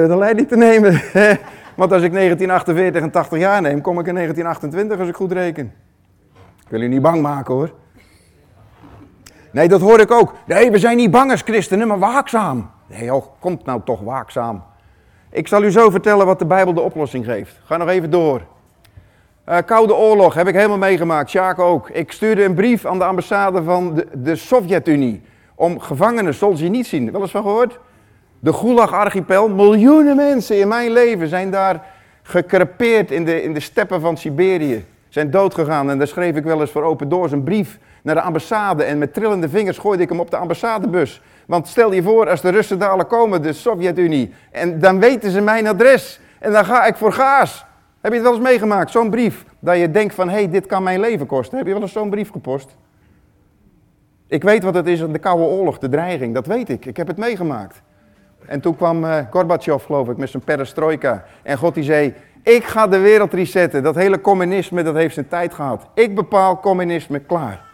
de 0.08 0.16
leiding 0.18 0.48
te 0.48 0.56
nemen. 0.56 1.00
Want 1.78 1.92
als 1.92 2.02
ik 2.02 2.12
1948 2.12 3.02
en 3.02 3.10
80 3.10 3.38
jaar 3.38 3.60
neem, 3.60 3.80
kom 3.80 3.98
ik 3.98 4.06
in 4.06 4.14
1928 4.14 4.98
als 4.98 5.08
ik 5.08 5.14
goed 5.14 5.32
reken. 5.32 5.72
Ik 6.60 6.68
wil 6.68 6.80
u 6.80 6.88
niet 6.88 7.02
bang 7.02 7.22
maken 7.22 7.54
hoor. 7.54 7.72
Nee, 9.50 9.68
dat 9.68 9.80
hoor 9.80 10.00
ik 10.00 10.10
ook. 10.10 10.34
Nee, 10.46 10.70
we 10.70 10.78
zijn 10.78 10.96
niet 10.96 11.10
bang 11.10 11.30
als 11.30 11.42
christenen, 11.42 11.88
maar 11.88 11.98
waakzaam. 11.98 12.70
Nee, 12.86 13.14
oh, 13.14 13.26
komt 13.38 13.64
nou 13.64 13.80
toch 13.84 14.00
waakzaam. 14.00 14.62
Ik 15.30 15.48
zal 15.48 15.62
u 15.62 15.70
zo 15.70 15.90
vertellen 15.90 16.26
wat 16.26 16.38
de 16.38 16.46
Bijbel 16.46 16.74
de 16.74 16.80
oplossing 16.80 17.24
geeft. 17.24 17.60
Ga 17.64 17.76
nog 17.76 17.88
even 17.88 18.10
door. 18.10 18.42
Uh, 19.48 19.56
Koude 19.66 19.94
Oorlog 19.94 20.34
heb 20.34 20.48
ik 20.48 20.54
helemaal 20.54 20.78
meegemaakt, 20.78 21.30
Sjaak 21.30 21.58
ook. 21.58 21.90
Ik 21.90 22.12
stuurde 22.12 22.44
een 22.44 22.54
brief 22.54 22.86
aan 22.86 22.98
de 22.98 23.04
ambassade 23.04 23.62
van 23.62 23.94
de, 23.94 24.06
de 24.12 24.36
Sovjet-Unie 24.36 25.22
om 25.54 25.80
gevangenen 25.80 26.34
Solzhenitsyn, 26.34 27.12
wel 27.12 27.20
eens 27.20 27.30
van 27.30 27.42
gehoord? 27.42 27.78
De 28.40 28.52
Gulag-archipel, 28.52 29.48
miljoenen 29.48 30.16
mensen 30.16 30.58
in 30.58 30.68
mijn 30.68 30.90
leven 30.90 31.28
zijn 31.28 31.50
daar 31.50 31.86
gekrepeerd 32.22 33.10
in 33.10 33.24
de, 33.24 33.42
in 33.42 33.54
de 33.54 33.60
steppen 33.60 34.00
van 34.00 34.16
Siberië. 34.16 34.84
Zijn 35.08 35.30
doodgegaan 35.30 35.90
en 35.90 35.98
daar 35.98 36.06
schreef 36.06 36.36
ik 36.36 36.44
wel 36.44 36.60
eens 36.60 36.70
voor 36.70 36.82
Open 36.82 37.08
Doors 37.08 37.32
een 37.32 37.42
brief 37.42 37.78
naar 38.02 38.14
de 38.14 38.20
ambassade 38.20 38.84
en 38.84 38.98
met 38.98 39.14
trillende 39.14 39.48
vingers 39.48 39.78
gooide 39.78 40.02
ik 40.02 40.08
hem 40.08 40.20
op 40.20 40.30
de 40.30 40.36
ambassadebus. 40.36 41.22
Want 41.46 41.68
stel 41.68 41.92
je 41.92 42.02
voor, 42.02 42.28
als 42.28 42.40
de 42.40 42.48
Russen 42.48 42.78
dadelijk 42.78 43.08
komen, 43.08 43.42
de 43.42 43.52
Sovjet-Unie, 43.52 44.32
en 44.50 44.80
dan 44.80 45.00
weten 45.00 45.30
ze 45.30 45.40
mijn 45.40 45.66
adres. 45.66 46.20
En 46.38 46.52
dan 46.52 46.64
ga 46.64 46.86
ik 46.86 46.96
voor 46.96 47.12
gaas. 47.12 47.66
Heb 48.00 48.12
je 48.12 48.18
het 48.18 48.26
wel 48.26 48.36
eens 48.36 48.48
meegemaakt, 48.48 48.90
zo'n 48.90 49.10
brief? 49.10 49.44
Dat 49.58 49.78
je 49.78 49.90
denkt 49.90 50.14
van, 50.14 50.28
hé, 50.28 50.34
hey, 50.34 50.50
dit 50.50 50.66
kan 50.66 50.82
mijn 50.82 51.00
leven 51.00 51.26
kosten. 51.26 51.58
Heb 51.58 51.66
je 51.66 51.72
wel 51.72 51.82
eens 51.82 51.92
zo'n 51.92 52.10
brief 52.10 52.30
gepost? 52.30 52.76
Ik 54.26 54.42
weet 54.42 54.62
wat 54.62 54.74
het 54.74 54.86
is, 54.86 54.98
de 54.98 55.18
Koude 55.18 55.44
Oorlog, 55.44 55.78
de 55.78 55.88
dreiging, 55.88 56.34
dat 56.34 56.46
weet 56.46 56.68
ik. 56.68 56.86
Ik 56.86 56.96
heb 56.96 57.06
het 57.06 57.16
meegemaakt. 57.16 57.82
En 58.46 58.60
toen 58.60 58.76
kwam 58.76 59.04
uh, 59.04 59.18
Gorbachev, 59.30 59.84
geloof 59.84 60.08
ik, 60.08 60.16
met 60.16 60.30
zijn 60.30 60.42
perestroika. 60.42 61.24
En 61.42 61.58
God 61.58 61.74
die 61.74 61.84
zei, 61.84 62.14
ik 62.42 62.64
ga 62.64 62.86
de 62.86 62.98
wereld 62.98 63.32
resetten. 63.32 63.82
Dat 63.82 63.94
hele 63.94 64.20
communisme, 64.20 64.82
dat 64.82 64.94
heeft 64.94 65.14
zijn 65.14 65.28
tijd 65.28 65.54
gehad. 65.54 65.86
Ik 65.94 66.14
bepaal 66.14 66.60
communisme, 66.60 67.18
klaar. 67.18 67.64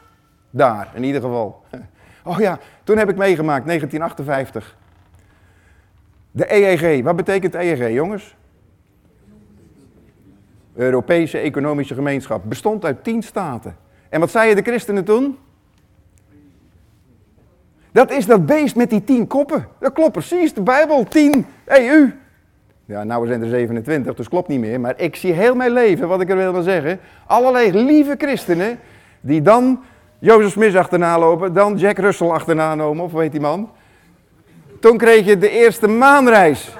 Daar, 0.50 0.88
in 0.94 1.04
ieder 1.04 1.20
geval. 1.20 1.62
Oh 2.26 2.38
ja, 2.38 2.58
toen 2.84 2.96
heb 2.96 3.08
ik 3.08 3.16
meegemaakt, 3.16 3.66
1958. 3.66 4.76
De 6.30 6.54
EEG, 6.54 7.02
wat 7.02 7.16
betekent 7.16 7.54
EEG, 7.54 7.92
jongens? 7.92 8.36
Europese 10.74 11.38
Economische 11.38 11.94
Gemeenschap. 11.94 12.42
Bestond 12.44 12.84
uit 12.84 13.04
tien 13.04 13.22
staten. 13.22 13.76
En 14.08 14.20
wat 14.20 14.30
zeiden 14.30 14.64
de 14.64 14.70
christenen 14.70 15.04
toen? 15.04 15.38
Dat 17.94 18.10
is 18.10 18.26
dat 18.26 18.46
beest 18.46 18.76
met 18.76 18.90
die 18.90 19.04
tien 19.04 19.26
koppen. 19.26 19.66
Dat 19.78 19.92
klopt 19.92 20.12
precies, 20.12 20.54
de 20.54 20.62
Bijbel, 20.62 21.04
tien, 21.04 21.46
EU. 21.64 22.12
Ja, 22.84 23.04
nou 23.04 23.26
zijn 23.26 23.42
er 23.42 23.48
27, 23.48 24.14
dus 24.14 24.28
klopt 24.28 24.48
niet 24.48 24.60
meer. 24.60 24.80
Maar 24.80 24.94
ik 24.96 25.16
zie 25.16 25.32
heel 25.32 25.54
mijn 25.54 25.72
leven, 25.72 26.08
wat 26.08 26.20
ik 26.20 26.30
er 26.30 26.36
wil 26.36 26.62
zeggen, 26.62 27.00
allerlei 27.26 27.72
lieve 27.84 28.14
christenen 28.18 28.78
die 29.20 29.42
dan 29.42 29.82
Jozef 30.18 30.50
Smith 30.50 30.76
achterna 30.76 31.18
lopen, 31.18 31.52
dan 31.52 31.76
Jack 31.76 31.98
Russell 31.98 32.28
achterna 32.28 32.74
nomen, 32.74 33.04
of 33.04 33.12
weet 33.12 33.32
die 33.32 33.40
man. 33.40 33.70
Toen 34.80 34.96
kreeg 34.96 35.26
je 35.26 35.38
de 35.38 35.50
eerste 35.50 35.88
maanreis. 35.88 36.70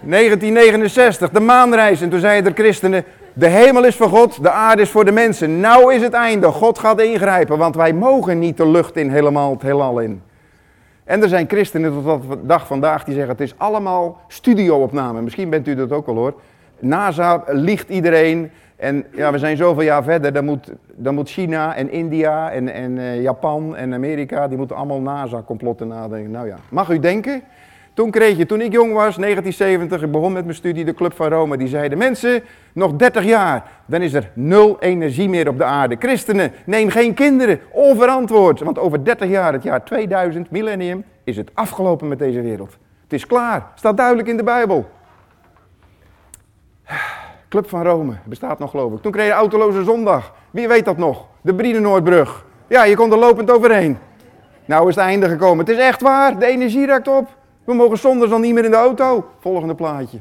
1969, 0.00 1.30
de 1.30 1.40
maanreis. 1.40 2.00
En 2.00 2.10
toen 2.10 2.20
zeiden 2.20 2.54
de 2.54 2.62
christenen, 2.62 3.04
de 3.38 3.48
hemel 3.48 3.84
is 3.84 3.96
voor 3.96 4.08
God, 4.08 4.42
de 4.42 4.50
aarde 4.50 4.82
is 4.82 4.90
voor 4.90 5.04
de 5.04 5.12
mensen. 5.12 5.60
Nou 5.60 5.94
is 5.94 6.02
het 6.02 6.12
einde, 6.12 6.46
God 6.46 6.78
gaat 6.78 7.00
ingrijpen, 7.00 7.58
want 7.58 7.74
wij 7.74 7.92
mogen 7.92 8.38
niet 8.38 8.56
de 8.56 8.68
lucht 8.68 8.96
in, 8.96 9.10
helemaal 9.10 9.50
het 9.50 9.62
heelal 9.62 10.00
in. 10.00 10.22
En 11.04 11.22
er 11.22 11.28
zijn 11.28 11.48
christenen 11.48 12.02
tot 12.04 12.28
de 12.30 12.46
dag 12.46 12.66
vandaag 12.66 13.04
die 13.04 13.14
zeggen, 13.14 13.32
het 13.32 13.40
is 13.40 13.54
allemaal 13.56 14.20
studioopname. 14.28 15.22
Misschien 15.22 15.50
bent 15.50 15.68
u 15.68 15.74
dat 15.74 15.92
ook 15.92 16.06
al 16.06 16.14
hoor. 16.14 16.34
NASA 16.78 17.42
liegt 17.46 17.88
iedereen, 17.88 18.50
en 18.76 19.04
ja, 19.12 19.32
we 19.32 19.38
zijn 19.38 19.56
zoveel 19.56 19.82
jaar 19.82 20.02
verder, 20.02 20.32
dan 20.32 20.44
moet, 20.44 20.72
dan 20.94 21.14
moet 21.14 21.30
China 21.30 21.74
en 21.74 21.90
India 21.90 22.50
en, 22.52 22.68
en 22.68 22.96
uh, 22.96 23.22
Japan 23.22 23.76
en 23.76 23.94
Amerika, 23.94 24.48
die 24.48 24.58
moeten 24.58 24.76
allemaal 24.76 25.00
NASA-complotten 25.00 25.88
nadenken. 25.88 26.30
Nou 26.30 26.46
ja, 26.46 26.56
mag 26.68 26.90
u 26.90 26.98
denken? 26.98 27.42
Toen 27.96 28.10
kreeg 28.10 28.36
je, 28.36 28.46
toen 28.46 28.60
ik 28.60 28.72
jong 28.72 28.92
was, 28.92 29.16
1970, 29.16 30.02
ik 30.02 30.10
begon 30.10 30.32
met 30.32 30.44
mijn 30.44 30.56
studie, 30.56 30.84
de 30.84 30.94
Club 30.94 31.14
van 31.14 31.28
Rome, 31.28 31.56
die 31.56 31.68
zeiden, 31.68 31.98
mensen, 31.98 32.42
nog 32.72 32.92
30 32.92 33.24
jaar, 33.24 33.70
dan 33.86 34.02
is 34.02 34.12
er 34.12 34.30
nul 34.34 34.76
energie 34.80 35.28
meer 35.28 35.48
op 35.48 35.58
de 35.58 35.64
aarde. 35.64 35.96
Christenen, 35.98 36.52
neem 36.66 36.88
geen 36.88 37.14
kinderen, 37.14 37.60
onverantwoord, 37.70 38.60
want 38.60 38.78
over 38.78 39.04
30 39.04 39.28
jaar, 39.28 39.52
het 39.52 39.62
jaar 39.62 39.84
2000, 39.84 40.50
millennium, 40.50 41.04
is 41.24 41.36
het 41.36 41.50
afgelopen 41.54 42.08
met 42.08 42.18
deze 42.18 42.40
wereld. 42.40 42.76
Het 43.02 43.12
is 43.12 43.26
klaar, 43.26 43.66
staat 43.74 43.96
duidelijk 43.96 44.28
in 44.28 44.36
de 44.36 44.44
Bijbel. 44.44 44.88
Club 47.48 47.68
van 47.68 47.82
Rome, 47.82 48.14
bestaat 48.24 48.58
nog 48.58 48.70
geloof 48.70 48.92
ik. 48.92 49.02
Toen 49.02 49.12
kreeg 49.12 49.26
je 49.26 49.32
autoloze 49.32 49.84
zondag. 49.84 50.34
Wie 50.50 50.68
weet 50.68 50.84
dat 50.84 50.96
nog? 50.96 51.26
De 51.40 51.54
Brienenoordbrug. 51.54 52.44
Ja, 52.66 52.84
je 52.84 52.96
kon 52.96 53.12
er 53.12 53.18
lopend 53.18 53.50
overheen. 53.50 53.98
Nou 54.64 54.88
is 54.88 54.94
het 54.94 55.04
einde 55.04 55.28
gekomen. 55.28 55.64
Het 55.64 55.74
is 55.74 55.82
echt 55.82 56.00
waar, 56.00 56.38
de 56.38 56.46
energie 56.46 56.86
raakt 56.86 57.08
op. 57.08 57.35
We 57.66 57.74
mogen 57.74 57.98
zondags 57.98 58.30
dan 58.30 58.40
niet 58.40 58.54
meer 58.54 58.64
in 58.64 58.70
de 58.70 58.76
auto. 58.76 59.30
Volgende 59.40 59.74
plaatje. 59.74 60.18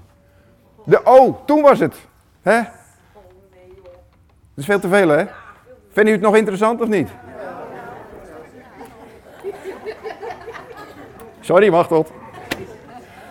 De 0.84 1.02
O, 1.04 1.42
toen 1.46 1.62
was 1.62 1.80
het. 1.80 1.96
Hè? 2.42 2.58
Dat 2.58 2.66
is 4.56 4.66
veel 4.66 4.80
te 4.80 4.88
veel, 4.88 5.10
hè? 5.10 5.26
Vindt 5.92 6.10
u 6.10 6.14
het 6.14 6.22
nog 6.22 6.36
interessant 6.36 6.82
of 6.82 6.88
niet? 6.88 7.10
Sorry, 11.40 11.70
Machtot. 11.70 12.12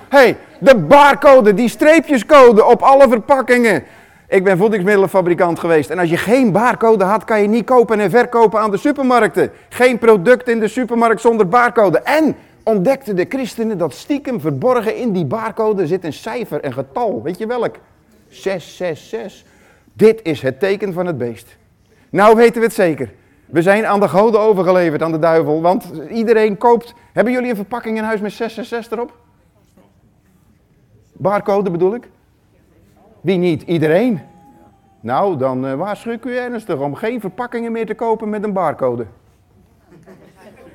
hey, 0.09 0.37
de 0.61 0.77
barcode, 0.77 1.55
die 1.55 1.69
streepjescode 1.69 2.65
op 2.65 2.83
alle 2.83 3.09
verpakkingen. 3.09 3.85
Ik 4.29 4.45
ben 4.45 4.59
voedingsmiddelenfabrikant 4.59 5.59
geweest. 5.59 5.91
En 5.91 5.99
als 5.99 6.11
je 6.11 6.17
geen 6.17 6.53
barcode 6.53 7.05
had, 7.05 7.25
kan 7.25 7.43
je 7.43 7.49
niet 7.49 7.65
kopen 7.65 8.01
en 8.01 8.11
verkopen 8.11 8.61
aan 8.61 8.71
de 8.71 8.77
supermarkten. 8.77 9.51
Geen 9.69 9.99
product 9.99 10.49
in 10.49 10.61
de 10.61 10.69
supermarkt 10.69 11.21
zonder 11.21 11.49
barcode. 11.49 11.99
En 11.99 12.37
ontdekten 12.65 13.17
de 13.17 13.27
christenen 13.29 13.79
dat 13.79 13.95
stiekem 13.95 14.41
verborgen 14.41 14.97
in 14.97 15.13
die 15.13 15.25
barcode 15.25 15.87
zit 15.87 16.05
een 16.05 16.13
cijfer, 16.13 16.65
een 16.65 16.73
getal. 16.73 17.23
Weet 17.23 17.39
je 17.39 17.47
welk? 17.47 17.77
666. 18.29 19.45
Dit 19.93 20.21
is 20.23 20.43
het 20.43 20.61
teken 20.61 20.93
van 20.93 21.07
het 21.07 21.19
beest. 21.19 21.57
Nou 22.11 22.37
weten 22.37 22.61
we 22.61 22.67
het 22.67 22.75
zeker. 22.75 23.13
We 23.47 23.63
zijn 23.63 23.87
aan 23.87 24.01
de 24.01 24.09
goden 24.09 24.41
overgeleverd, 24.41 25.03
aan 25.03 25.13
de 25.13 25.19
duivel. 25.19 25.63
Want 25.63 25.91
iedereen 26.11 26.59
koopt... 26.59 26.95
Hebben 27.13 27.33
jullie 27.33 27.51
een 27.51 27.57
verpakking 27.57 27.97
in 27.97 28.05
huis 28.05 28.21
met 28.21 28.33
666 28.33 28.99
erop? 28.99 29.17
Barcode 31.13 31.71
bedoel 31.71 31.95
ik? 31.95 32.09
Wie 33.21 33.37
niet? 33.37 33.63
Iedereen. 33.63 34.21
Nou, 35.01 35.37
dan 35.37 35.67
uh, 35.67 35.75
waarschuw 35.75 36.13
ik 36.13 36.25
u 36.25 36.37
ernstig 36.37 36.79
om 36.79 36.95
geen 36.95 37.21
verpakkingen 37.21 37.73
meer 37.73 37.87
te 37.87 37.95
kopen 37.95 38.29
met 38.29 38.45
een 38.45 38.53
barcode. 38.53 39.07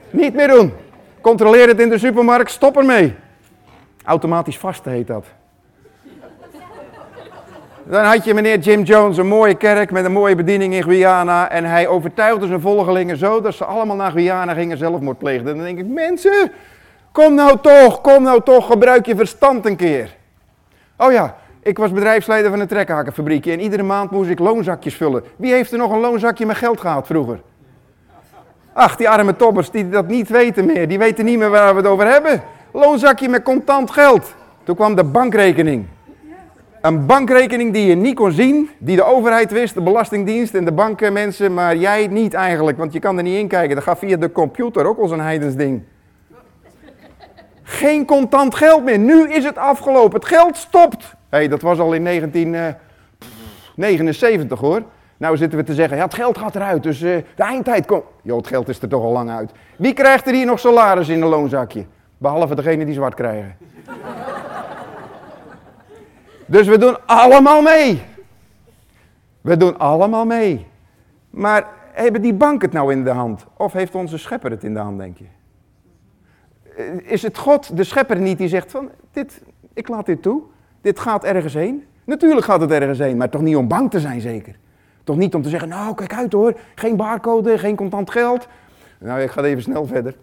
niet 0.10 0.34
meer 0.34 0.47
doen. 0.47 0.71
Controleer 1.21 1.67
het 1.67 1.79
in 1.79 1.89
de 1.89 1.97
supermarkt, 1.97 2.51
stop 2.51 2.77
ermee. 2.77 3.15
Automatisch 4.03 4.58
vast 4.58 4.86
heet 4.86 5.08
dat. 5.08 5.25
Dan 7.84 8.03
had 8.03 8.25
je 8.25 8.34
meneer 8.34 8.60
Jim 8.60 8.84
Jones, 8.84 9.17
een 9.17 9.27
mooie 9.27 9.55
kerk 9.55 9.91
met 9.91 10.05
een 10.05 10.12
mooie 10.12 10.36
bediening 10.36 10.73
in 10.73 10.84
Guyana. 10.84 11.49
En 11.49 11.65
hij 11.65 11.88
overtuigde 11.88 12.47
zijn 12.47 12.62
volgelingen 12.62 13.17
zo 13.17 13.41
dat 13.41 13.53
ze 13.53 13.65
allemaal 13.65 13.95
naar 13.95 14.12
Guyana 14.12 14.53
gingen 14.53 14.77
zelfmoord 14.77 15.17
plegen. 15.17 15.47
En 15.47 15.55
dan 15.55 15.65
denk 15.65 15.79
ik, 15.79 15.88
mensen, 15.88 16.51
kom 17.12 17.34
nou 17.34 17.58
toch, 17.62 18.01
kom 18.01 18.23
nou 18.23 18.41
toch, 18.43 18.65
gebruik 18.65 19.05
je 19.05 19.15
verstand 19.15 19.65
een 19.65 19.75
keer. 19.75 20.15
Oh 20.97 21.12
ja, 21.12 21.36
ik 21.62 21.77
was 21.77 21.91
bedrijfsleider 21.91 22.51
van 22.51 22.60
een 22.60 22.67
trekhakenfabriekje 22.67 23.51
en 23.51 23.60
iedere 23.60 23.84
maand 23.84 24.12
moest 24.12 24.29
ik 24.29 24.39
loonzakjes 24.39 24.95
vullen. 24.95 25.23
Wie 25.36 25.53
heeft 25.53 25.71
er 25.71 25.77
nog 25.77 25.91
een 25.91 25.99
loonzakje 25.99 26.45
met 26.45 26.58
geld 26.58 26.79
gehad 26.79 27.08
vroeger? 27.08 27.39
Ach, 28.73 28.95
die 28.95 29.10
arme 29.10 29.36
toppers 29.36 29.71
die 29.71 29.89
dat 29.89 30.08
niet 30.08 30.29
weten 30.29 30.65
meer, 30.65 30.88
die 30.88 30.97
weten 30.97 31.25
niet 31.25 31.38
meer 31.38 31.49
waar 31.49 31.75
we 31.75 31.82
het 31.82 31.89
over 31.89 32.08
hebben. 32.08 32.41
Loonzakje 32.71 33.29
met 33.29 33.43
contant 33.43 33.91
geld. 33.91 34.36
Toen 34.63 34.75
kwam 34.75 34.95
de 34.95 35.03
bankrekening. 35.03 35.86
Een 36.82 37.05
bankrekening 37.05 37.73
die 37.73 37.86
je 37.86 37.95
niet 37.95 38.15
kon 38.15 38.32
zien, 38.32 38.69
die 38.77 38.95
de 38.95 39.03
overheid 39.03 39.51
wist, 39.51 39.73
de 39.73 39.82
belastingdienst 39.82 40.53
en 40.53 40.65
de 40.65 40.71
bankmensen, 40.71 41.53
maar 41.53 41.75
jij 41.75 42.08
niet 42.08 42.34
eigenlijk, 42.34 42.77
want 42.77 42.93
je 42.93 42.99
kan 42.99 43.17
er 43.17 43.23
niet 43.23 43.38
in 43.38 43.47
kijken. 43.47 43.75
Dat 43.75 43.84
gaat 43.84 43.99
via 43.99 44.17
de 44.17 44.32
computer, 44.32 44.86
ook 44.86 44.99
al 44.99 45.08
zo'n 45.08 45.19
heidens 45.19 45.55
ding. 45.55 45.84
Geen 47.63 48.05
contant 48.05 48.55
geld 48.55 48.84
meer. 48.84 48.99
Nu 48.99 49.32
is 49.32 49.43
het 49.43 49.58
afgelopen. 49.58 50.19
Het 50.19 50.27
geld 50.27 50.58
stopt. 50.58 51.15
Hey, 51.29 51.47
dat 51.47 51.62
was 51.62 51.79
al 51.79 51.93
in 51.93 52.03
1979 52.03 54.60
hoor. 54.60 54.82
Nou 55.19 55.38
zitten 55.38 55.60
we 55.60 55.65
te 55.65 55.73
zeggen, 55.73 55.97
ja, 55.97 56.03
het 56.03 56.13
geld 56.13 56.38
gaat 56.38 56.55
eruit, 56.55 56.84
dus 56.84 57.01
uh, 57.01 57.17
de 57.36 57.43
eindtijd 57.43 57.86
komt. 57.86 58.03
Jo, 58.21 58.38
het 58.38 58.47
geld 58.47 58.69
is 58.69 58.82
er 58.82 58.88
toch 58.88 59.03
al 59.03 59.12
lang 59.12 59.29
uit. 59.29 59.51
Wie 59.77 59.93
krijgt 59.93 60.27
er 60.27 60.34
hier 60.34 60.45
nog 60.45 60.60
salaris 60.60 61.10
in 61.10 61.21
een 61.21 61.27
loonzakje? 61.27 61.86
Behalve 62.17 62.55
degene 62.55 62.86
die 62.86 62.93
zwart 62.93 63.13
krijgen. 63.13 63.55
dus 66.45 66.67
we 66.67 66.77
doen 66.77 66.97
allemaal 67.05 67.62
mee. 67.62 68.01
We 69.41 69.58
doen 69.58 69.79
allemaal 69.79 70.25
mee. 70.25 70.67
Maar 71.29 71.67
hebben 71.91 72.21
die 72.21 72.34
bank 72.34 72.62
het 72.62 72.71
nou 72.71 72.91
in 72.91 73.03
de 73.03 73.10
hand? 73.10 73.45
Of 73.58 73.73
heeft 73.73 73.95
onze 73.95 74.17
schepper 74.17 74.51
het 74.51 74.63
in 74.63 74.73
de 74.73 74.79
hand, 74.79 74.97
denk 74.97 75.17
je? 75.17 75.25
Eh, 76.77 77.12
is 77.12 77.21
het 77.21 77.38
God, 77.38 77.77
de 77.77 77.84
schepper, 77.84 78.19
niet 78.19 78.38
die 78.38 78.47
zegt 78.47 78.71
van, 78.71 78.89
dit, 79.12 79.41
ik 79.73 79.88
laat 79.88 80.05
dit 80.05 80.21
toe. 80.21 80.41
Dit 80.82 80.99
gaat 80.99 81.23
ergens 81.23 81.53
heen. 81.53 81.86
Natuurlijk 82.05 82.45
gaat 82.45 82.62
het 82.62 82.71
ergens 82.71 82.99
heen, 82.99 83.17
maar 83.17 83.29
toch 83.29 83.41
niet 83.41 83.55
om 83.55 83.67
bang 83.67 83.91
te 83.91 83.99
zijn 83.99 84.21
zeker. 84.21 84.55
Toch 85.10 85.17
niet 85.17 85.36
om 85.36 85.41
te 85.41 85.50
zeggen, 85.50 85.69
nou 85.69 85.95
kijk 85.95 86.13
uit 86.13 86.34
hoor, 86.34 86.54
geen 86.76 86.95
barcode, 86.95 87.58
geen 87.58 87.76
contant 87.76 88.12
geld. 88.12 88.48
Nou, 88.98 89.22
ik 89.22 89.32
ga 89.32 89.43
even 89.43 89.62
snel 89.62 89.86
verder. 89.86 90.15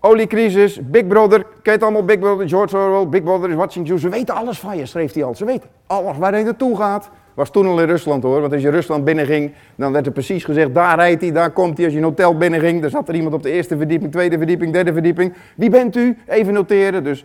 Oliecrisis, 0.00 0.80
Big 0.90 1.06
Brother, 1.06 1.46
ken 1.62 1.80
allemaal? 1.80 2.04
Big 2.04 2.18
Brother, 2.18 2.48
George 2.48 2.76
Orwell, 2.76 3.08
Big 3.08 3.22
Brother 3.22 3.50
is 3.50 3.54
watching 3.54 3.86
you. 3.86 3.98
Ze 3.98 4.08
weten 4.08 4.34
alles 4.34 4.58
van 4.58 4.76
je, 4.76 4.86
schreef 4.86 5.12
hij 5.12 5.24
al. 5.24 5.34
Ze 5.34 5.44
weten 5.44 5.68
alles 5.86 6.16
waar 6.16 6.32
hij 6.32 6.42
naartoe 6.42 6.76
gaat. 6.76 7.10
Was 7.34 7.50
toen 7.50 7.66
al 7.66 7.80
in 7.80 7.86
Rusland 7.86 8.22
hoor, 8.22 8.40
want 8.40 8.52
als 8.52 8.62
je 8.62 8.70
Rusland 8.70 9.04
binnenging, 9.04 9.52
dan 9.74 9.92
werd 9.92 10.06
er 10.06 10.12
precies 10.12 10.44
gezegd, 10.44 10.74
daar 10.74 10.96
rijdt 10.96 11.20
hij, 11.20 11.32
daar 11.32 11.50
komt 11.50 11.76
hij. 11.76 11.84
Als 11.84 11.94
je 11.94 12.00
een 12.00 12.06
hotel 12.06 12.36
binnenging, 12.36 12.80
dan 12.80 12.90
zat 12.90 13.08
er 13.08 13.14
iemand 13.14 13.34
op 13.34 13.42
de 13.42 13.50
eerste 13.50 13.76
verdieping, 13.76 14.12
tweede 14.12 14.36
verdieping, 14.36 14.72
derde 14.72 14.92
verdieping. 14.92 15.34
Wie 15.56 15.70
bent 15.70 15.96
u? 15.96 16.18
Even 16.26 16.52
noteren. 16.52 17.04
Dus 17.04 17.24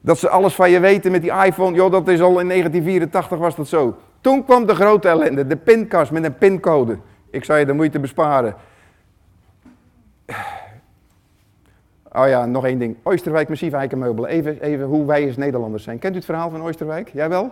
dat 0.00 0.18
ze 0.18 0.28
alles 0.28 0.54
van 0.54 0.70
je 0.70 0.80
weten 0.80 1.10
met 1.10 1.22
die 1.22 1.32
iPhone, 1.44 1.76
joh, 1.76 1.90
dat 1.90 2.08
is 2.08 2.20
al 2.20 2.40
in 2.40 2.48
1984 2.48 3.38
was 3.38 3.56
dat 3.56 3.68
zo. 3.68 3.94
Toen 4.24 4.44
kwam 4.44 4.66
de 4.66 4.74
grote 4.74 5.08
ellende, 5.08 5.46
de 5.46 5.56
pinkast 5.56 6.10
met 6.10 6.24
een 6.24 6.38
pincode. 6.38 6.98
Ik 7.30 7.44
zei 7.44 7.58
je 7.58 7.66
de 7.66 7.72
moeite 7.72 7.98
besparen. 7.98 8.54
Oh 12.12 12.28
ja, 12.28 12.46
nog 12.46 12.64
één 12.66 12.78
ding. 12.78 12.96
Oosterwijk 13.02 13.48
massief 13.48 13.72
eikenmeubelen. 13.72 14.30
Even, 14.30 14.60
even 14.60 14.86
hoe 14.86 15.06
wij 15.06 15.26
als 15.26 15.36
Nederlanders 15.36 15.84
zijn. 15.84 15.98
Kent 15.98 16.12
u 16.12 16.16
het 16.16 16.24
verhaal 16.24 16.50
van 16.50 16.62
Oosterwijk? 16.62 17.10
Jij 17.12 17.28
wel? 17.28 17.50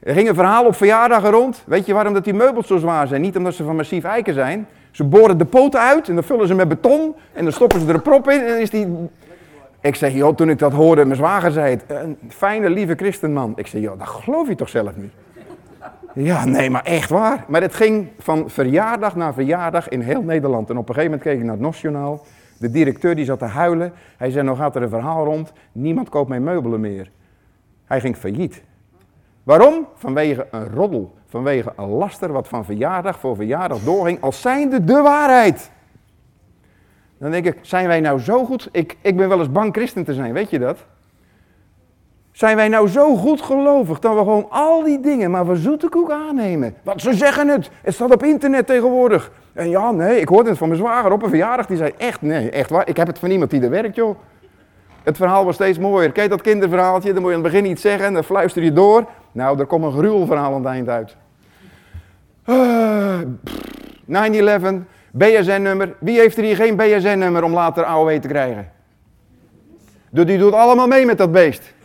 Er 0.00 0.14
ging 0.14 0.28
een 0.28 0.34
verhaal 0.34 0.66
op 0.66 0.74
verjaardagen 0.74 1.30
rond. 1.30 1.62
Weet 1.66 1.86
je 1.86 1.92
waarom 1.92 2.14
dat 2.14 2.24
die 2.24 2.34
meubels 2.34 2.66
zo 2.66 2.76
zwaar 2.76 3.06
zijn? 3.06 3.20
Niet 3.20 3.36
omdat 3.36 3.54
ze 3.54 3.64
van 3.64 3.76
massief 3.76 4.04
eiken 4.04 4.34
zijn. 4.34 4.66
Ze 4.90 5.04
boren 5.04 5.38
de 5.38 5.44
poten 5.44 5.80
uit 5.80 6.08
en 6.08 6.14
dan 6.14 6.24
vullen 6.24 6.46
ze 6.46 6.54
met 6.54 6.68
beton. 6.68 7.14
En 7.32 7.44
dan 7.44 7.52
stoppen 7.52 7.80
ze 7.80 7.88
er 7.88 7.94
een 7.94 8.02
prop 8.02 8.30
in 8.30 8.40
en 8.40 8.60
is 8.60 8.70
die... 8.70 9.08
Ik 9.80 9.94
zeg, 9.94 10.12
joh, 10.12 10.34
toen 10.34 10.50
ik 10.50 10.58
dat 10.58 10.72
hoorde, 10.72 11.04
mijn 11.04 11.16
zwager 11.16 11.50
zei 11.50 11.70
het. 11.70 11.84
Een 11.86 12.18
fijne, 12.28 12.70
lieve 12.70 12.94
christenman. 12.94 13.52
Ik 13.56 13.66
zeg, 13.66 13.80
joh, 13.80 13.98
dat 13.98 14.08
geloof 14.08 14.48
je 14.48 14.54
toch 14.54 14.68
zelf 14.68 14.96
niet? 14.96 15.12
Ja, 16.14 16.44
nee, 16.44 16.70
maar 16.70 16.84
echt 16.84 17.10
waar. 17.10 17.44
Maar 17.48 17.62
het 17.62 17.74
ging 17.74 18.08
van 18.18 18.50
verjaardag 18.50 19.16
naar 19.16 19.34
verjaardag 19.34 19.88
in 19.88 20.00
heel 20.00 20.22
Nederland. 20.22 20.70
En 20.70 20.76
op 20.76 20.88
een 20.88 20.94
gegeven 20.94 21.10
moment 21.10 21.28
keek 21.30 21.38
ik 21.38 21.44
naar 21.44 21.54
het 21.54 21.64
Nationaal. 21.64 22.24
De 22.58 22.70
directeur 22.70 23.14
die 23.14 23.24
zat 23.24 23.38
te 23.38 23.44
huilen. 23.44 23.92
Hij 24.16 24.30
zei, 24.30 24.44
nou 24.44 24.56
gaat 24.56 24.76
er 24.76 24.82
een 24.82 24.88
verhaal 24.88 25.24
rond. 25.24 25.52
Niemand 25.72 26.08
koopt 26.08 26.28
mijn 26.28 26.42
meubelen 26.42 26.80
meer. 26.80 27.10
Hij 27.84 28.00
ging 28.00 28.16
failliet. 28.16 28.62
Waarom? 29.42 29.86
Vanwege 29.94 30.46
een 30.50 30.68
roddel. 30.68 31.14
Vanwege 31.26 31.72
een 31.76 31.88
laster 31.88 32.32
wat 32.32 32.48
van 32.48 32.64
verjaardag 32.64 33.18
voor 33.18 33.36
verjaardag 33.36 33.78
doorging. 33.78 34.20
Als 34.20 34.40
zijnde 34.40 34.84
de 34.84 35.00
waarheid. 35.02 35.70
Dan 37.18 37.30
denk 37.30 37.46
ik, 37.46 37.58
zijn 37.60 37.86
wij 37.86 38.00
nou 38.00 38.20
zo 38.20 38.44
goed? 38.44 38.68
Ik, 38.72 38.96
ik 39.00 39.16
ben 39.16 39.28
wel 39.28 39.38
eens 39.38 39.52
bang 39.52 39.74
christen 39.74 40.04
te 40.04 40.14
zijn, 40.14 40.32
weet 40.32 40.50
je 40.50 40.58
dat? 40.58 40.84
Zijn 42.38 42.56
wij 42.56 42.68
nou 42.68 42.88
zo 42.88 43.16
goed 43.16 43.40
gelovig 43.42 43.98
dat 43.98 44.12
we 44.12 44.18
gewoon 44.18 44.46
al 44.50 44.82
die 44.82 45.00
dingen 45.00 45.30
maar 45.30 45.44
voor 45.44 45.56
zoete 45.56 45.88
koek 45.88 46.10
aannemen? 46.10 46.74
Want 46.82 47.02
ze 47.02 47.12
zeggen 47.12 47.48
het. 47.48 47.70
Het 47.82 47.94
staat 47.94 48.14
op 48.14 48.22
internet 48.22 48.66
tegenwoordig. 48.66 49.30
En 49.52 49.68
ja, 49.68 49.90
nee, 49.90 50.20
ik 50.20 50.28
hoorde 50.28 50.48
het 50.48 50.58
van 50.58 50.68
mijn 50.68 50.80
zwager 50.80 51.12
op 51.12 51.22
een 51.22 51.28
verjaardag. 51.28 51.66
Die 51.66 51.76
zei, 51.76 51.92
echt, 51.96 52.22
nee, 52.22 52.50
echt 52.50 52.70
waar. 52.70 52.88
Ik 52.88 52.96
heb 52.96 53.06
het 53.06 53.18
van 53.18 53.30
iemand 53.30 53.50
die 53.50 53.62
er 53.62 53.70
werkt, 53.70 53.94
joh. 53.94 54.18
Het 55.02 55.16
verhaal 55.16 55.44
was 55.44 55.54
steeds 55.54 55.78
mooier. 55.78 56.12
Kijk 56.12 56.30
dat 56.30 56.40
kinderverhaaltje, 56.40 57.12
dan 57.12 57.22
moet 57.22 57.30
je 57.30 57.36
aan 57.36 57.42
het 57.42 57.52
begin 57.52 57.70
iets 57.70 57.82
zeggen 57.82 58.06
en 58.06 58.14
dan 58.14 58.24
fluister 58.24 58.62
je 58.62 58.72
door. 58.72 59.04
Nou, 59.32 59.58
er 59.58 59.66
komt 59.66 59.84
een 59.84 59.92
gruwelverhaal 59.92 60.54
aan 60.54 60.64
het 60.64 60.72
eind 60.72 60.88
uit. 60.88 61.16
Uh, 62.46 63.18
9-11, 64.06 64.84
BSN-nummer. 65.12 65.94
Wie 66.00 66.18
heeft 66.18 66.36
er 66.36 66.44
hier 66.44 66.56
geen 66.56 66.76
BSN-nummer 66.76 67.42
om 67.42 67.52
later 67.52 67.84
AOW 67.84 68.20
te 68.20 68.28
krijgen? 68.28 68.70
Die 70.10 70.38
doet 70.38 70.52
allemaal 70.52 70.86
mee 70.86 71.06
met 71.06 71.18
dat 71.18 71.32
beest. 71.32 71.76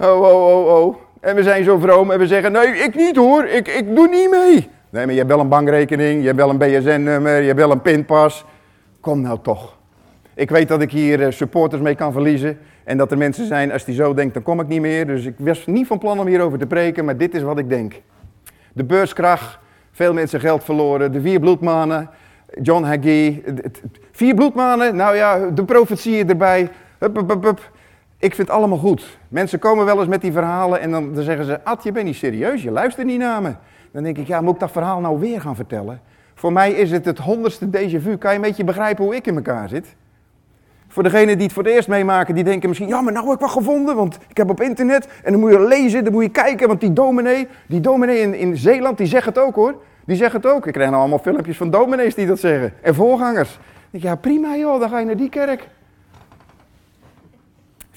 Oh, 0.00 0.20
oh, 0.20 0.46
oh, 0.46 0.84
oh. 0.84 0.96
En 1.20 1.34
we 1.34 1.42
zijn 1.42 1.64
zo 1.64 1.78
vroom 1.78 2.10
en 2.10 2.18
we 2.18 2.26
zeggen, 2.26 2.52
nee, 2.52 2.66
ik 2.66 2.94
niet 2.94 3.16
hoor, 3.16 3.44
ik, 3.44 3.68
ik 3.68 3.94
doe 3.94 4.08
niet 4.08 4.30
mee. 4.30 4.68
Nee, 4.90 5.04
maar 5.04 5.10
je 5.10 5.18
hebt 5.18 5.30
wel 5.30 5.40
een 5.40 5.48
bankrekening, 5.48 6.20
je 6.20 6.26
hebt 6.26 6.38
wel 6.38 6.50
een 6.50 6.58
BSN-nummer, 6.58 7.40
je 7.40 7.46
hebt 7.46 7.58
wel 7.58 7.70
een 7.70 7.82
pinpas. 7.82 8.44
Kom 9.00 9.20
nou 9.20 9.38
toch. 9.42 9.76
Ik 10.34 10.50
weet 10.50 10.68
dat 10.68 10.82
ik 10.82 10.90
hier 10.90 11.22
eh, 11.22 11.30
supporters 11.30 11.82
mee 11.82 11.94
kan 11.94 12.12
verliezen. 12.12 12.58
En 12.84 12.96
dat 12.96 13.10
er 13.10 13.18
mensen 13.18 13.46
zijn, 13.46 13.72
als 13.72 13.84
die 13.84 13.94
zo 13.94 14.14
denkt, 14.14 14.34
dan 14.34 14.42
kom 14.42 14.60
ik 14.60 14.68
niet 14.68 14.80
meer. 14.80 15.06
Dus 15.06 15.24
ik 15.24 15.34
was 15.38 15.66
niet 15.66 15.86
van 15.86 15.98
plan 15.98 16.20
om 16.20 16.26
hierover 16.26 16.58
te 16.58 16.66
preken, 16.66 17.04
maar 17.04 17.16
dit 17.16 17.34
is 17.34 17.42
wat 17.42 17.58
ik 17.58 17.68
denk. 17.68 18.00
De 18.72 18.84
beurskracht, 18.84 19.58
veel 19.92 20.12
mensen 20.12 20.40
geld 20.40 20.64
verloren, 20.64 21.12
de 21.12 21.20
vier 21.20 21.40
bloedmanen, 21.40 22.10
John 22.62 22.82
Hagee. 22.82 23.44
Vier 24.12 24.34
bloedmanen, 24.34 24.96
nou 24.96 25.16
ja, 25.16 25.50
de 25.50 25.64
profetie 25.64 26.24
erbij. 26.24 26.68
Hup, 26.98 27.16
hup, 27.16 27.28
hup, 27.28 27.42
hup. 27.42 27.70
Ik 28.20 28.34
vind 28.34 28.48
het 28.48 28.56
allemaal 28.56 28.78
goed. 28.78 29.18
Mensen 29.28 29.58
komen 29.58 29.84
wel 29.84 29.98
eens 29.98 30.08
met 30.08 30.20
die 30.20 30.32
verhalen 30.32 30.80
en 30.80 30.90
dan, 30.90 31.14
dan 31.14 31.24
zeggen 31.24 31.44
ze, 31.44 31.64
Ad, 31.64 31.82
je 31.82 31.92
bent 31.92 32.06
niet 32.06 32.16
serieus, 32.16 32.62
je 32.62 32.70
luistert 32.70 33.06
niet 33.06 33.18
naar 33.18 33.42
me. 33.42 33.54
Dan 33.92 34.02
denk 34.02 34.18
ik, 34.18 34.26
ja, 34.26 34.40
moet 34.40 34.54
ik 34.54 34.60
dat 34.60 34.70
verhaal 34.70 35.00
nou 35.00 35.18
weer 35.18 35.40
gaan 35.40 35.56
vertellen? 35.56 36.00
Voor 36.34 36.52
mij 36.52 36.72
is 36.72 36.90
het 36.90 37.04
het 37.04 37.18
honderdste 37.18 37.66
déjà 37.66 38.00
vu. 38.00 38.16
Kan 38.16 38.30
je 38.30 38.36
een 38.36 38.42
beetje 38.42 38.64
begrijpen 38.64 39.04
hoe 39.04 39.14
ik 39.14 39.26
in 39.26 39.36
elkaar 39.36 39.68
zit? 39.68 39.96
Voor 40.88 41.02
degenen 41.02 41.34
die 41.34 41.46
het 41.46 41.52
voor 41.52 41.64
het 41.64 41.72
eerst 41.72 41.88
meemaken, 41.88 42.34
die 42.34 42.44
denken 42.44 42.68
misschien, 42.68 42.88
ja, 42.88 43.00
maar 43.00 43.12
nou 43.12 43.24
heb 43.24 43.34
ik 43.34 43.40
wat 43.40 43.50
gevonden, 43.50 43.96
want 43.96 44.18
ik 44.28 44.36
heb 44.36 44.50
op 44.50 44.60
internet 44.60 45.08
en 45.22 45.32
dan 45.32 45.40
moet 45.40 45.52
je 45.52 45.60
lezen, 45.60 46.04
dan 46.04 46.12
moet 46.12 46.22
je 46.22 46.30
kijken, 46.30 46.68
want 46.68 46.80
die 46.80 46.92
dominee, 46.92 47.48
die 47.66 47.80
dominee 47.80 48.20
in, 48.20 48.34
in 48.34 48.56
Zeeland, 48.56 48.98
die 48.98 49.06
zegt 49.06 49.26
het 49.26 49.38
ook 49.38 49.54
hoor. 49.54 49.74
Die 50.04 50.16
zegt 50.16 50.32
het 50.32 50.46
ook. 50.46 50.66
Ik 50.66 50.72
krijg 50.72 50.88
nou 50.88 51.00
allemaal 51.00 51.18
filmpjes 51.18 51.56
van 51.56 51.70
dominees 51.70 52.14
die 52.14 52.26
dat 52.26 52.38
zeggen. 52.38 52.72
En 52.82 52.94
voorgangers. 52.94 53.50
Ik 53.54 53.58
denk, 53.90 54.04
ja 54.04 54.14
prima 54.14 54.56
joh, 54.56 54.80
dan 54.80 54.88
ga 54.88 54.98
je 54.98 55.06
naar 55.06 55.16
die 55.16 55.28
kerk. 55.28 55.68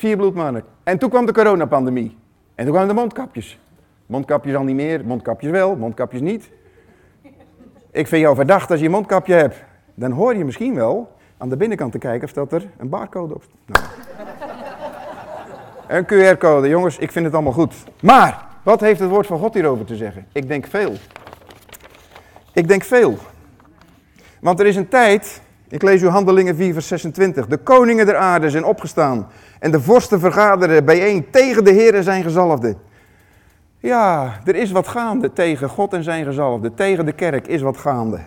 Vier 0.02 0.18
bloedmannen. 0.18 0.64
En 0.84 0.98
toen 0.98 1.10
kwam 1.10 1.26
de 1.26 1.34
coronapandemie. 1.34 2.18
En 2.56 2.64
toen 2.64 2.74
kwamen 2.74 2.96
de 2.96 3.02
mondkapjes. 3.02 3.60
Mondkapjes 4.06 4.56
al 4.56 4.64
niet 4.64 4.76
meer, 4.76 5.06
mondkapjes 5.06 5.52
wel, 5.52 5.76
mondkapjes 5.76 6.22
niet. 6.22 6.50
Ik 7.92 8.08
vind 8.08 8.22
jou 8.22 8.36
verdacht 8.36 8.72
als 8.72 8.80
je 8.80 8.86
een 8.86 8.92
mondkapje 8.92 9.34
hebt. 9.34 9.64
Dan 9.94 10.12
hoor 10.12 10.36
je 10.36 10.46
misschien 10.46 10.76
wel 10.76 11.16
aan 11.38 11.50
de 11.50 11.58
binnenkant 11.58 11.92
te 11.92 11.98
kijken 11.98 12.28
of 12.28 12.34
dat 12.34 12.52
er 12.52 12.70
een 12.78 12.90
barcode 12.90 13.34
op 13.34 13.44
staat. 13.44 13.58
Nou. 13.66 13.86
Een 15.88 16.06
QR-code, 16.06 16.68
jongens, 16.68 16.98
ik 16.98 17.12
vind 17.12 17.26
het 17.26 17.34
allemaal 17.34 17.54
goed. 17.54 17.74
Maar, 18.02 18.46
wat 18.64 18.80
heeft 18.80 19.00
het 19.00 19.10
woord 19.10 19.28
van 19.28 19.40
God 19.40 19.54
hierover 19.54 19.86
te 19.86 19.96
zeggen? 19.96 20.26
Ik 20.32 20.48
denk 20.48 20.68
veel. 20.68 20.94
Ik 22.54 22.68
denk 22.68 22.84
veel. 22.84 23.18
Want 24.40 24.60
er 24.60 24.66
is 24.66 24.76
een 24.76 24.88
tijd, 24.88 25.42
ik 25.68 25.82
lees 25.82 26.02
u 26.02 26.08
Handelingen 26.08 26.56
4 26.56 26.74
vers 26.74 26.88
26. 26.88 27.48
De 27.48 27.58
koningen 27.58 28.06
der 28.06 28.16
aarde 28.16 28.50
zijn 28.50 28.66
opgestaan 28.66 29.28
en 29.62 29.72
de 29.72 29.82
vorsten 29.82 30.20
vergaderen 30.20 30.86
bijeen 30.86 31.30
tegen 31.30 31.64
de 31.64 31.72
Heer 31.72 31.96
en 31.96 32.04
zijn 32.04 32.24
gezalfde. 32.24 32.76
Ja, 33.78 34.40
er 34.46 34.56
is 34.56 34.72
wat 34.72 34.88
gaande 34.88 35.34
tegen 35.34 35.70
God 35.70 35.94
en 35.94 36.04
zijn 36.04 36.26
gezalfde. 36.26 36.74
Tegen 36.74 37.06
de 37.06 37.12
kerk 37.12 37.48
is 37.48 37.62
wat 37.62 37.78
gaande. 37.78 38.20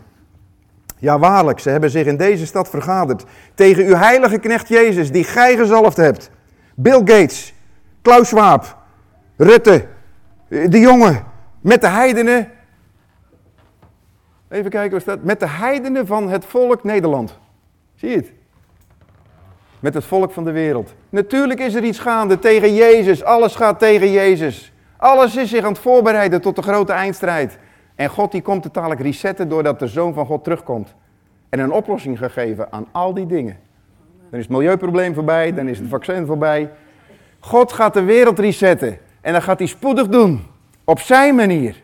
Ja, 0.99 1.18
waarlijk, 1.18 1.59
ze 1.59 1.70
hebben 1.70 1.90
zich 1.90 2.07
in 2.07 2.16
deze 2.16 2.47
stad 2.47 2.68
vergaderd. 2.68 3.25
Tegen 3.55 3.85
uw 3.85 3.94
heilige 3.94 4.38
knecht 4.38 4.68
Jezus, 4.68 5.12
die 5.12 5.25
gij 5.25 5.57
gezalfd 5.57 5.97
hebt. 5.97 6.31
Bill 6.75 6.99
Gates, 7.05 7.55
Klaus 8.03 8.29
Schwab, 8.29 8.77
Rutte, 9.37 9.87
de 10.49 10.79
jongen, 10.79 11.25
met 11.61 11.81
de 11.81 11.88
heidenen. 11.88 12.51
Even 14.49 14.70
kijken 14.70 14.90
waar 14.90 15.01
staat. 15.01 15.23
Met 15.23 15.40
de 15.40 15.49
heidenen 15.49 16.07
van 16.07 16.29
het 16.29 16.44
volk 16.44 16.85
Nederland. 16.85 17.38
Zie 17.94 18.11
je 18.11 18.16
het? 18.16 18.33
Met 19.85 19.94
het 19.94 20.05
volk 20.05 20.33
van 20.33 20.44
de 20.44 20.53
wereld. 20.53 20.94
Natuurlijk 21.09 21.61
is 21.61 21.75
er 21.75 21.85
iets 21.85 21.99
gaande 21.99 22.38
tegen 22.38 22.75
Jezus. 22.75 23.25
Alles 23.25 23.55
gaat 23.55 23.79
tegen 23.79 24.11
Jezus. 24.11 24.73
Alles 24.97 25.37
is 25.37 25.51
zich 25.51 25.64
aan 25.64 25.73
het 25.73 25.79
voorbereiden 25.79 26.40
tot 26.40 26.57
de 26.57 26.62
grote 26.62 26.92
eindstrijd. 26.92 27.59
En 27.94 28.09
God 28.09 28.33
die 28.33 28.42
komt 28.42 28.62
totale 28.62 28.94
resetten 28.94 29.49
doordat 29.49 29.79
de 29.79 29.87
Zoon 29.87 30.14
van 30.14 30.27
God 30.27 30.44
terugkomt. 30.44 30.94
En 31.49 31.59
een 31.59 31.73
oplossing 31.73 32.18
gegeven 32.18 32.73
aan 32.73 32.87
al 32.92 33.14
die 33.14 33.27
dingen. 33.27 33.57
Dan 34.31 34.38
is 34.38 34.44
het 34.44 34.57
milieuprobleem 34.57 35.14
voorbij, 35.14 35.55
dan 35.55 35.68
is 35.68 35.79
het 35.79 35.88
vaccin 35.88 36.27
voorbij. 36.27 36.70
God 37.40 37.73
gaat 37.73 37.94
de 37.94 38.03
wereld 38.03 38.38
resetten. 38.38 38.99
En 39.20 39.33
dat 39.33 39.42
gaat 39.42 39.59
hij 39.59 39.68
spoedig 39.68 40.09
doen. 40.09 40.47
Op 40.85 41.01
zijn 41.01 41.35
manier. 41.35 41.83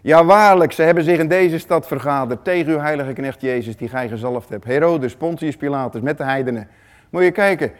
Ja, 0.00 0.24
waarlijk, 0.24 0.72
ze 0.72 0.82
hebben 0.82 1.04
zich 1.04 1.18
in 1.18 1.28
deze 1.28 1.58
stad 1.58 1.86
vergaderd 1.86 2.44
tegen 2.44 2.72
uw 2.72 2.78
heilige 2.78 3.12
knecht 3.12 3.40
Jezus, 3.40 3.76
die 3.76 3.88
gij 3.88 4.08
gezalfd 4.08 4.48
hebt. 4.48 4.64
Herodes, 4.64 5.16
Pontius 5.16 5.56
Pilatus, 5.56 6.00
met 6.00 6.18
de 6.18 6.24
heidenen. 6.24 6.68
Moet 7.10 7.22
je 7.22 7.30
kijken, 7.30 7.72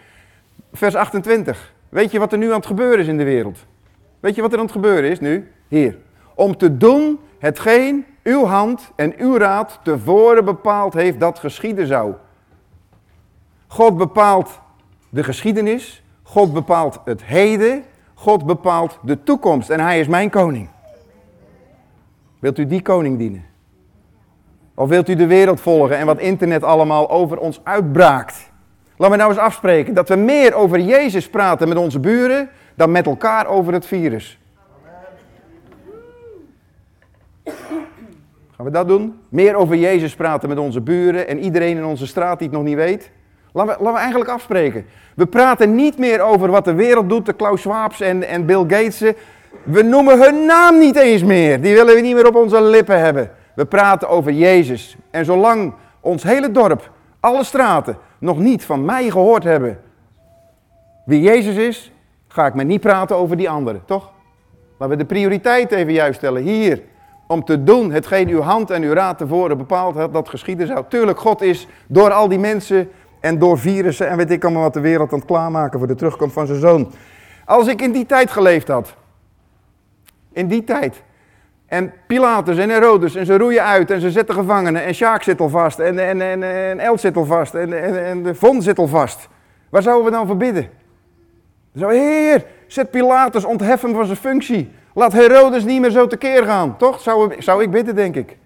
vers 0.73 0.95
28. 0.95 1.75
Weet 1.89 2.11
je 2.11 2.19
wat 2.19 2.33
er 2.33 2.39
nu 2.39 2.49
aan 2.49 2.57
het 2.57 2.67
gebeuren 2.67 2.99
is 2.99 3.07
in 3.07 3.17
de 3.17 3.25
wereld? 3.25 3.67
Weet 4.21 4.35
je 4.35 4.43
wat 4.43 4.53
er 4.53 4.59
aan 4.59 4.65
het 4.65 4.75
gebeuren 4.75 5.11
is 5.11 5.21
nu? 5.21 5.53
Hier. 5.69 5.99
Om 6.35 6.57
te 6.57 6.77
doen 6.77 7.21
hetgeen 7.39 8.07
uw 8.23 8.45
hand 8.45 8.93
en 8.97 9.15
uw 9.19 9.37
raad 9.37 9.81
tevoren 9.83 10.45
bepaald 10.45 10.95
heeft 10.95 11.21
dat 11.21 11.39
geschieden 11.39 11.87
zou. 11.87 12.15
God 13.67 13.97
bepaalt 13.97 14.61
de 15.09 15.25
geschiedenis, 15.25 16.03
God 16.23 16.53
bepaalt 16.53 17.01
het 17.05 17.25
heden, 17.25 17.85
God 18.15 18.47
bepaalt 18.47 18.99
de 19.03 19.23
toekomst 19.23 19.71
en 19.71 19.81
hij 19.81 20.01
is 20.01 20.07
mijn 20.09 20.31
koning. 20.31 20.69
Wilt 22.39 22.59
u 22.59 22.67
die 22.67 22.83
koning 22.83 23.19
dienen? 23.19 23.45
Of 24.75 24.89
wilt 24.89 25.09
u 25.09 25.15
de 25.15 25.27
wereld 25.27 25.61
volgen 25.61 25.97
en 25.97 26.07
wat 26.07 26.19
internet 26.19 26.63
allemaal 26.63 27.11
over 27.11 27.39
ons 27.39 27.61
uitbraakt? 27.63 28.51
Laten 28.97 29.17
we 29.17 29.23
nou 29.23 29.31
eens 29.31 29.41
afspreken 29.41 29.95
dat 29.95 30.09
we 30.09 30.17
meer 30.17 30.55
over 30.55 30.81
Jezus 30.81 31.29
praten 31.29 31.69
met 31.69 31.77
onze 31.79 32.01
buren 32.01 32.49
dan 32.75 32.91
met 32.91 33.07
elkaar 33.07 33.47
over 33.47 33.73
het 33.73 33.87
virus. 33.87 34.39
Gaan 38.57 38.67
we 38.67 38.71
dat 38.71 38.89
doen? 38.89 39.21
Meer 39.29 39.55
over 39.55 39.77
Jezus 39.77 40.15
praten 40.15 40.49
met 40.49 40.59
onze 40.59 40.81
buren 40.81 41.29
en 41.29 41.39
iedereen 41.39 41.77
in 41.77 41.85
onze 41.85 42.07
straat 42.07 42.39
die 42.39 42.49
het 42.49 42.57
nog 42.57 42.67
niet 42.67 42.77
weet? 42.77 43.11
Laten 43.53 43.73
we, 43.73 43.79
laten 43.79 43.95
we 43.95 44.01
eigenlijk 44.01 44.31
afspreken. 44.31 44.87
We 45.15 45.27
praten 45.27 45.75
niet 45.75 45.99
meer 45.99 46.21
over 46.21 46.51
wat 46.51 46.65
de 46.65 46.75
wereld 46.75 47.09
doet, 47.09 47.27
de 47.27 47.33
Klaus 47.33 47.61
Schwabs 47.61 48.01
en, 48.01 48.23
en 48.29 48.47
Bill 48.47 48.65
Gatesen. 48.69 49.15
We 49.63 49.83
noemen 49.83 50.21
hun 50.21 50.47
naam 50.47 50.79
niet 50.79 50.97
eens 50.97 51.23
meer. 51.23 51.61
Die 51.61 51.75
willen 51.75 51.95
we 51.95 52.01
niet 52.01 52.15
meer 52.15 52.27
op 52.27 52.35
onze 52.35 52.63
lippen 52.63 53.01
hebben. 53.01 53.31
We 53.55 53.67
praten 53.67 54.09
over 54.09 54.33
Jezus. 54.33 54.97
En 55.11 55.25
zolang 55.25 55.75
ons 56.01 56.23
hele 56.23 56.51
dorp, 56.51 56.91
alle 57.21 57.45
straten, 57.45 57.99
nog 58.19 58.39
niet 58.39 58.65
van 58.65 58.85
mij 58.85 59.11
gehoord 59.11 59.45
hebben 59.45 59.79
wie 61.07 61.21
Jezus 61.21 61.57
is, 61.57 61.93
ga 62.29 62.47
ik 62.47 62.55
me 62.55 62.63
niet 62.63 62.81
praten 62.81 63.17
over 63.17 63.37
die 63.37 63.51
anderen, 63.51 63.83
toch? 63.85 64.13
Laten 64.79 64.97
we 64.97 65.03
de 65.03 65.09
prioriteit 65.09 65.73
even 65.73 65.93
juist 65.93 66.19
stellen. 66.19 66.43
Hier, 66.43 66.83
om 67.27 67.45
te 67.45 67.65
doen 67.65 67.93
hetgeen 67.93 68.29
uw 68.29 68.41
hand 68.41 68.71
en 68.71 68.83
uw 68.83 68.93
raad 68.93 69.19
tevoren 69.19 69.57
bepaald 69.57 69.97
had 69.97 70.13
dat 70.13 70.29
geschieden 70.29 70.67
zou. 70.67 70.85
Tuurlijk, 70.89 71.19
God 71.19 71.43
is 71.43 71.69
door 71.87 72.13
al 72.13 72.29
die 72.29 72.39
mensen 72.39 72.89
en 73.21 73.39
door 73.39 73.59
virussen 73.59 74.09
en 74.09 74.17
weet 74.17 74.31
ik 74.31 74.45
allemaal 74.45 74.63
wat 74.63 74.75
de 74.75 74.81
wereld 74.81 75.13
aan 75.13 75.19
het 75.19 75.27
klaarmaken 75.27 75.79
voor 75.79 75.89
de 75.89 75.95
terugkomst 75.95 76.35
van 76.35 76.47
zijn 76.47 76.61
zoon. 76.61 76.93
Als 77.45 77.67
ik 77.67 77.83
in 77.83 77.93
die 77.93 78.07
tijd 78.07 78.31
geleefd 78.31 78.69
had, 78.69 78.95
in 80.33 80.49
die 80.49 80.65
tijd, 80.65 81.03
en 81.67 81.93
Pilatus 82.07 82.59
en 82.59 82.71
Herodes 82.71 83.15
en 83.15 83.27
ze 83.27 83.39
roeien 83.39 83.65
uit 83.65 83.91
en 83.91 84.01
ze 84.01 84.11
zetten 84.11 84.35
gevangenen 84.35 84.85
en 84.85 84.95
Sjaak 84.95 85.23
zit 85.23 85.41
al 85.41 85.49
vast 85.49 85.79
en, 85.79 85.99
en, 85.99 86.21
en, 86.21 86.43
en 86.43 86.79
El 86.79 86.99
zit 86.99 87.17
al 87.17 87.25
vast 87.25 87.55
en, 87.55 87.83
en, 87.83 88.05
en 88.05 88.23
de 88.23 88.35
Von 88.35 88.63
zit 88.63 88.79
al 88.79 88.87
vast. 88.87 89.29
Waar 89.69 89.83
zouden 89.83 90.05
we 90.05 90.11
dan 90.11 90.27
voor 90.27 90.37
bidden? 90.37 90.69
Heer, 91.73 92.45
zet 92.67 92.91
Pilatus, 92.91 93.45
onthef 93.45 93.81
hem 93.81 93.95
van 93.95 94.07
zijn 94.07 94.19
functie. 94.19 94.71
Laat 94.95 95.13
Herodes 95.13 95.65
niet 95.65 95.81
meer 95.81 95.91
zo 95.91 96.07
tekeer 96.07 96.45
gaan. 96.45 96.77
Toch? 96.77 97.01
Zou, 97.01 97.43
zou 97.43 97.63
ik 97.63 97.71
bidden, 97.71 97.95
denk 97.95 98.17
ik. 98.17 98.39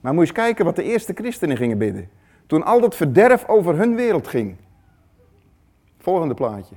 Maar 0.00 0.12
moet 0.12 0.22
eens 0.22 0.32
kijken 0.32 0.64
wat 0.64 0.76
de 0.76 0.82
eerste 0.82 1.12
christenen 1.14 1.56
gingen 1.56 1.78
bidden. 1.78 2.08
Toen 2.46 2.64
al 2.64 2.80
dat 2.80 2.96
verderf 2.96 3.44
over 3.46 3.76
hun 3.76 3.96
wereld 3.96 4.28
ging. 4.28 4.56
Volgende 5.98 6.34
plaatje. 6.34 6.74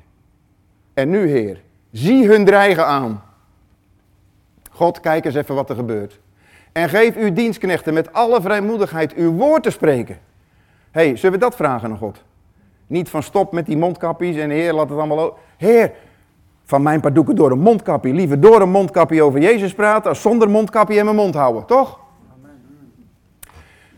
En 0.94 1.10
nu, 1.10 1.28
Heer, 1.28 1.62
zie 1.92 2.28
hun 2.28 2.46
dreigen 2.46 2.86
aan. 2.86 3.24
God, 4.82 5.00
kijk 5.00 5.26
eens 5.26 5.36
even 5.36 5.56
wat 5.56 5.70
er 5.70 5.76
gebeurt. 5.76 6.20
En 6.72 6.90
geef 6.90 7.16
uw 7.16 7.34
dienstknechten 7.34 7.94
met 7.94 8.14
alle 8.14 8.42
vrijmoedigheid 8.42 9.14
uw 9.14 9.32
woord 9.32 9.64
te 9.64 9.70
spreken. 9.70 10.18
Hé, 10.92 11.16
zullen 11.16 11.40
we 11.40 11.46
dat 11.46 11.56
vragen 11.56 11.92
aan 11.92 11.98
God? 11.98 12.24
Niet 12.88 13.10
van 13.10 13.24
stop 13.24 13.52
met 13.52 13.66
die 13.66 13.78
mondkapjes 13.78 14.36
en 14.36 14.50
Heer, 14.50 14.74
laat 14.74 14.90
het 14.90 14.98
allemaal... 14.98 15.38
Heer, 15.58 15.92
van 16.64 16.82
mijn 16.82 17.00
padoeken 17.00 17.36
door 17.36 17.52
een 17.52 17.60
mondkapje. 17.60 18.14
Liever 18.14 18.40
door 18.40 18.62
een 18.62 18.70
mondkapje 18.70 19.24
over 19.24 19.40
Jezus 19.40 19.74
praten 19.74 20.10
als 20.10 20.22
zonder 20.22 20.50
mondkapje 20.50 20.96
in 20.96 21.04
mijn 21.04 21.16
mond 21.16 21.36
houden, 21.36 21.66
toch? 21.66 22.00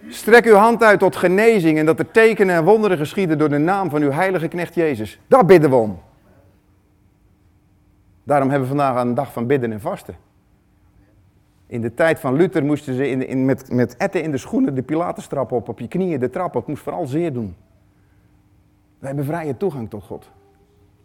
Strek 0.09 0.45
uw 0.45 0.55
hand 0.55 0.83
uit 0.83 0.99
tot 0.99 1.15
genezing 1.15 1.77
en 1.77 1.85
dat 1.85 1.99
er 1.99 2.11
tekenen 2.11 2.55
en 2.55 2.63
wonderen 2.63 2.97
geschieden 2.97 3.37
door 3.37 3.49
de 3.49 3.57
naam 3.57 3.89
van 3.89 4.01
uw 4.01 4.11
heilige 4.11 4.47
knecht 4.47 4.75
Jezus. 4.75 5.19
Daar 5.27 5.45
bidden 5.45 5.69
we 5.69 5.75
om. 5.75 5.99
Daarom 8.23 8.49
hebben 8.49 8.69
we 8.69 8.75
vandaag 8.75 9.03
een 9.03 9.13
dag 9.13 9.33
van 9.33 9.47
bidden 9.47 9.71
en 9.71 9.81
vasten. 9.81 10.31
In 11.67 11.81
de 11.81 11.93
tijd 11.93 12.19
van 12.19 12.35
Luther 12.35 12.63
moesten 12.63 12.93
ze 12.95 13.09
in, 13.09 13.27
in, 13.27 13.45
met, 13.45 13.71
met 13.71 13.97
etten 13.97 14.23
in 14.23 14.31
de 14.31 14.37
schoenen 14.37 14.75
de 14.75 14.81
Pilatestrap 14.81 15.51
op, 15.51 15.69
op 15.69 15.79
je 15.79 15.87
knieën 15.87 16.19
de 16.19 16.29
trap 16.29 16.47
op. 16.47 16.53
Het 16.53 16.67
moest 16.67 16.83
vooral 16.83 17.05
zeer 17.05 17.33
doen. 17.33 17.55
We 18.99 19.05
hebben 19.05 19.25
vrije 19.25 19.57
toegang 19.57 19.89
tot 19.89 20.03
God. 20.03 20.29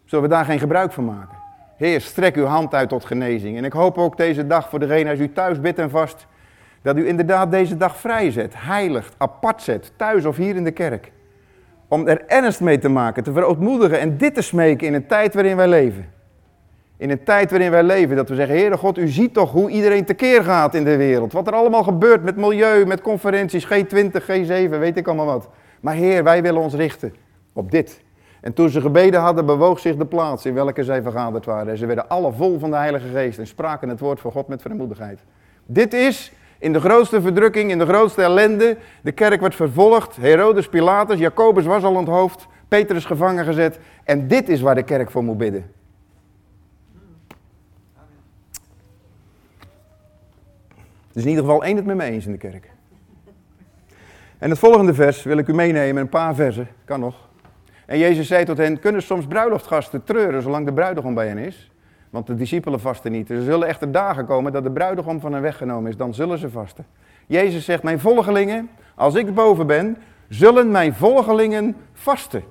Zullen 0.05 0.23
we 0.23 0.29
daar 0.29 0.45
geen 0.45 0.59
gebruik 0.59 0.91
van 0.91 1.05
maken? 1.05 1.37
Heer, 1.77 2.01
strek 2.01 2.35
uw 2.35 2.45
hand 2.45 2.73
uit 2.73 2.89
tot 2.89 3.05
genezing. 3.05 3.57
En 3.57 3.63
ik 3.63 3.73
hoop 3.73 3.97
ook 3.97 4.17
deze 4.17 4.47
dag 4.47 4.69
voor 4.69 4.79
degene 4.79 5.09
als 5.09 5.19
u 5.19 5.31
thuis 5.31 5.59
bidt 5.59 5.79
en 5.79 5.89
vast, 5.89 6.27
dat 6.81 6.97
u 6.97 7.07
inderdaad 7.07 7.51
deze 7.51 7.77
dag 7.77 7.97
vrijzet, 7.97 8.53
heiligt, 8.57 9.15
apart 9.17 9.61
zet, 9.61 9.93
thuis 9.95 10.25
of 10.25 10.35
hier 10.35 10.55
in 10.55 10.63
de 10.63 10.71
kerk. 10.71 11.11
Om 11.87 12.07
er 12.07 12.25
ernst 12.27 12.61
mee 12.61 12.77
te 12.77 12.89
maken, 12.89 13.23
te 13.23 13.31
verootmoedigen 13.31 13.99
en 13.99 14.17
dit 14.17 14.33
te 14.33 14.41
smeken 14.41 14.87
in 14.87 14.93
een 14.93 15.07
tijd 15.07 15.33
waarin 15.33 15.55
wij 15.55 15.67
leven. 15.67 16.09
In 16.99 17.09
een 17.09 17.23
tijd 17.23 17.49
waarin 17.49 17.71
wij 17.71 17.83
leven, 17.83 18.15
dat 18.15 18.29
we 18.29 18.35
zeggen, 18.35 18.55
Heere 18.55 18.77
God, 18.77 18.97
u 18.97 19.07
ziet 19.07 19.33
toch 19.33 19.51
hoe 19.51 19.69
iedereen 19.69 20.05
tekeer 20.05 20.43
gaat 20.43 20.75
in 20.75 20.83
de 20.83 20.97
wereld. 20.97 21.33
Wat 21.33 21.47
er 21.47 21.53
allemaal 21.53 21.83
gebeurt 21.83 22.23
met 22.23 22.35
milieu, 22.35 22.85
met 22.85 23.01
conferenties, 23.01 23.65
G20, 23.65 24.21
G7, 24.21 24.69
weet 24.69 24.97
ik 24.97 25.07
allemaal 25.07 25.25
wat. 25.25 25.49
Maar 25.79 25.93
Heer, 25.93 26.23
wij 26.23 26.41
willen 26.41 26.61
ons 26.61 26.73
richten 26.73 27.13
op 27.53 27.71
dit. 27.71 28.01
En 28.41 28.53
toen 28.53 28.69
ze 28.69 28.81
gebeden 28.81 29.19
hadden, 29.19 29.45
bewoog 29.45 29.79
zich 29.79 29.95
de 29.95 30.05
plaats 30.05 30.45
in 30.45 30.53
welke 30.53 30.83
zij 30.83 31.01
vergaderd 31.01 31.45
waren. 31.45 31.71
En 31.71 31.77
ze 31.77 31.85
werden 31.85 32.09
alle 32.09 32.31
vol 32.31 32.59
van 32.59 32.69
de 32.69 32.75
Heilige 32.75 33.07
Geest 33.07 33.39
en 33.39 33.47
spraken 33.47 33.89
het 33.89 33.99
woord 33.99 34.19
van 34.19 34.31
God 34.31 34.47
met 34.47 34.61
vrijmoedigheid. 34.61 35.19
Dit 35.65 35.93
is 35.93 36.31
in 36.57 36.73
de 36.73 36.79
grootste 36.79 37.21
verdrukking, 37.21 37.71
in 37.71 37.79
de 37.79 37.85
grootste 37.85 38.21
ellende. 38.21 38.77
De 39.01 39.11
kerk 39.11 39.41
werd 39.41 39.55
vervolgd. 39.55 40.15
Herodes, 40.15 40.69
Pilatus, 40.69 41.19
Jacobus 41.19 41.65
was 41.65 41.83
al 41.83 41.95
onthoofd. 41.95 42.47
Petrus 42.67 43.05
gevangen 43.05 43.45
gezet. 43.45 43.79
En 44.03 44.27
dit 44.27 44.49
is 44.49 44.61
waar 44.61 44.75
de 44.75 44.83
kerk 44.83 45.11
voor 45.11 45.23
moet 45.23 45.37
bidden. 45.37 45.77
Is 51.19 51.25
in 51.25 51.31
ieder 51.31 51.45
geval 51.45 51.63
één 51.63 51.75
het 51.75 51.85
met 51.85 51.95
me 51.95 52.03
eens 52.03 52.25
in 52.25 52.31
de 52.31 52.37
kerk. 52.37 52.69
En 54.37 54.49
het 54.49 54.59
volgende 54.59 54.93
vers 54.93 55.23
wil 55.23 55.37
ik 55.37 55.47
u 55.47 55.53
meenemen, 55.53 56.01
een 56.01 56.09
paar 56.09 56.35
versen, 56.35 56.67
kan 56.85 56.99
nog. 56.99 57.29
En 57.85 57.97
Jezus 57.97 58.27
zei 58.27 58.45
tot 58.45 58.57
hen, 58.57 58.79
kunnen 58.79 59.01
soms 59.01 59.25
bruiloftgasten 59.25 60.03
treuren 60.03 60.41
zolang 60.41 60.65
de 60.65 60.73
bruidegom 60.73 61.13
bij 61.13 61.27
hen 61.27 61.37
is? 61.37 61.71
Want 62.09 62.27
de 62.27 62.35
discipelen 62.35 62.79
vasten 62.79 63.11
niet. 63.11 63.29
Er 63.29 63.43
zullen 63.43 63.67
echter 63.67 63.91
dagen 63.91 64.25
komen 64.25 64.51
dat 64.51 64.63
de 64.63 64.71
bruidegom 64.71 65.19
van 65.19 65.33
hen 65.33 65.41
weggenomen 65.41 65.89
is, 65.89 65.97
dan 65.97 66.13
zullen 66.13 66.37
ze 66.37 66.49
vasten. 66.49 66.85
Jezus 67.27 67.65
zegt, 67.65 67.83
mijn 67.83 67.99
volgelingen, 67.99 68.69
als 68.95 69.15
ik 69.15 69.33
boven 69.33 69.67
ben, 69.67 69.97
zullen 70.29 70.71
mijn 70.71 70.93
volgelingen 70.93 71.75
vasten. 71.93 72.43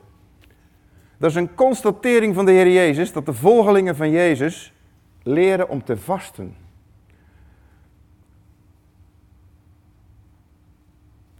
Dat 1.19 1.31
is 1.31 1.37
een 1.37 1.55
constatering 1.55 2.35
van 2.35 2.45
de 2.45 2.53
Heer 2.53 2.73
Jezus, 2.73 3.13
dat 3.13 3.27
de 3.27 3.35
volgelingen 3.35 3.97
van 3.97 4.11
Jezus 4.11 4.73
leren 5.23 5.69
om 5.69 5.85
te 5.85 5.97
vasten. 5.97 6.67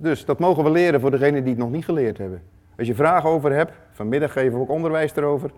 Dus 0.01 0.25
dat 0.25 0.39
mogen 0.39 0.65
we 0.65 0.71
leren 0.71 1.01
voor 1.01 1.11
degenen 1.11 1.43
die 1.43 1.53
het 1.53 1.63
nog 1.63 1.71
niet 1.71 1.85
geleerd 1.85 2.19
hebben. 2.19 2.43
Als 2.79 2.87
je 2.87 2.95
vragen 2.95 3.29
over 3.29 3.53
hebt, 3.53 3.73
vanmiddag 3.91 4.33
geven 4.33 4.53
we 4.53 4.59
ook 4.59 4.71
onderwijs 4.71 5.17
erover. 5.17 5.51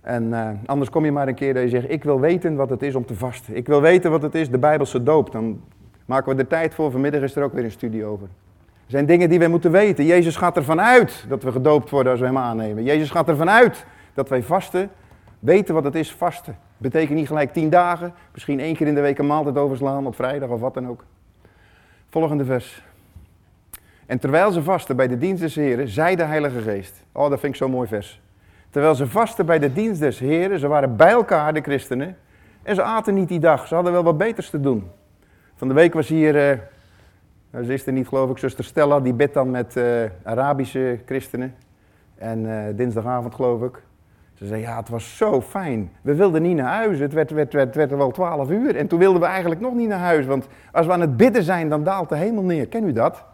En 0.00 0.24
uh, 0.24 0.48
anders 0.66 0.90
kom 0.90 1.04
je 1.04 1.12
maar 1.12 1.28
een 1.28 1.34
keer 1.34 1.54
dat 1.54 1.62
je 1.62 1.68
zegt, 1.68 1.90
ik 1.90 2.04
wil 2.04 2.20
weten 2.20 2.56
wat 2.56 2.70
het 2.70 2.82
is 2.82 2.94
om 2.94 3.06
te 3.06 3.14
vasten. 3.14 3.56
Ik 3.56 3.66
wil 3.66 3.80
weten 3.80 4.10
wat 4.10 4.22
het 4.22 4.34
is, 4.34 4.50
de 4.50 4.58
Bijbelse 4.58 5.02
doop. 5.02 5.32
Dan 5.32 5.60
maken 6.04 6.36
we 6.36 6.42
er 6.42 6.48
tijd 6.48 6.74
voor. 6.74 6.90
Vanmiddag 6.90 7.22
is 7.22 7.36
er 7.36 7.42
ook 7.42 7.52
weer 7.52 7.64
een 7.64 7.70
studie 7.70 8.04
over. 8.04 8.26
Er 8.84 8.90
zijn 8.90 9.06
dingen 9.06 9.28
die 9.28 9.38
wij 9.38 9.48
moeten 9.48 9.70
weten. 9.70 10.04
Jezus 10.04 10.36
gaat 10.36 10.56
ervan 10.56 10.80
uit 10.80 11.24
dat 11.28 11.42
we 11.42 11.52
gedoopt 11.52 11.90
worden 11.90 12.12
als 12.12 12.20
we 12.20 12.26
hem 12.26 12.38
aannemen. 12.38 12.82
Jezus 12.82 13.10
gaat 13.10 13.28
ervan 13.28 13.50
uit 13.50 13.86
dat 14.14 14.28
wij 14.28 14.42
vasten 14.42 14.90
weten 15.38 15.74
wat 15.74 15.84
het 15.84 15.94
is 15.94 16.12
vasten. 16.12 16.56
Betekent 16.76 17.18
niet 17.18 17.26
gelijk 17.26 17.52
tien 17.52 17.70
dagen, 17.70 18.12
misschien 18.32 18.60
één 18.60 18.76
keer 18.76 18.86
in 18.86 18.94
de 18.94 19.00
week 19.00 19.18
een 19.18 19.26
maaltijd 19.26 19.56
overslaan 19.56 20.06
op 20.06 20.14
vrijdag 20.14 20.48
of 20.48 20.60
wat 20.60 20.74
dan 20.74 20.88
ook. 20.88 21.04
Volgende 22.10 22.44
vers. 22.44 22.82
En 24.06 24.18
terwijl 24.18 24.52
ze 24.52 24.62
vasten 24.62 24.96
bij 24.96 25.08
de 25.08 25.18
dienst 25.18 25.42
des 25.42 25.54
Heren, 25.54 25.88
zei 25.88 26.16
de 26.16 26.22
Heilige 26.22 26.60
Geest. 26.60 27.04
Oh, 27.12 27.30
dat 27.30 27.40
vind 27.40 27.52
ik 27.52 27.58
zo'n 27.58 27.70
mooi 27.70 27.88
vers. 27.88 28.22
Terwijl 28.70 28.94
ze 28.94 29.06
vasten 29.06 29.46
bij 29.46 29.58
de 29.58 29.72
dienst 29.72 30.00
des 30.00 30.18
Heren, 30.18 30.58
ze 30.58 30.68
waren 30.68 30.96
bij 30.96 31.10
elkaar, 31.10 31.54
de 31.54 31.60
christenen. 31.60 32.16
En 32.62 32.74
ze 32.74 32.82
aten 32.82 33.14
niet 33.14 33.28
die 33.28 33.40
dag, 33.40 33.66
ze 33.66 33.74
hadden 33.74 33.92
wel 33.92 34.02
wat 34.02 34.18
beters 34.18 34.50
te 34.50 34.60
doen. 34.60 34.90
Van 35.54 35.68
de 35.68 35.74
week 35.74 35.94
was 35.94 36.08
hier, 36.08 36.34
uh, 37.50 37.64
ze 37.64 37.72
is 37.72 37.86
er 37.86 37.92
niet 37.92 38.08
geloof 38.08 38.30
ik, 38.30 38.38
zuster 38.38 38.64
Stella, 38.64 39.00
die 39.00 39.12
bidt 39.12 39.34
dan 39.34 39.50
met 39.50 39.76
uh, 39.76 39.84
Arabische 40.22 40.98
christenen. 41.06 41.54
En 42.14 42.44
uh, 42.44 42.58
dinsdagavond 42.76 43.34
geloof 43.34 43.62
ik. 43.62 43.82
Ze 44.34 44.46
zei, 44.46 44.60
ja, 44.60 44.76
het 44.76 44.88
was 44.88 45.16
zo 45.16 45.40
fijn. 45.40 45.90
We 46.02 46.14
wilden 46.14 46.42
niet 46.42 46.56
naar 46.56 46.74
huis. 46.74 46.98
Het 46.98 47.12
werd, 47.12 47.30
werd, 47.30 47.52
werd, 47.52 47.74
werd 47.74 47.90
wel 47.90 48.10
twaalf 48.10 48.50
uur. 48.50 48.76
En 48.76 48.86
toen 48.86 48.98
wilden 48.98 49.20
we 49.20 49.26
eigenlijk 49.26 49.60
nog 49.60 49.74
niet 49.74 49.88
naar 49.88 49.98
huis. 49.98 50.26
Want 50.26 50.46
als 50.72 50.86
we 50.86 50.92
aan 50.92 51.00
het 51.00 51.16
bidden 51.16 51.42
zijn, 51.42 51.68
dan 51.68 51.84
daalt 51.84 52.08
de 52.08 52.16
hemel 52.16 52.42
neer. 52.42 52.66
Ken 52.66 52.84
u 52.84 52.92
dat? 52.92 53.24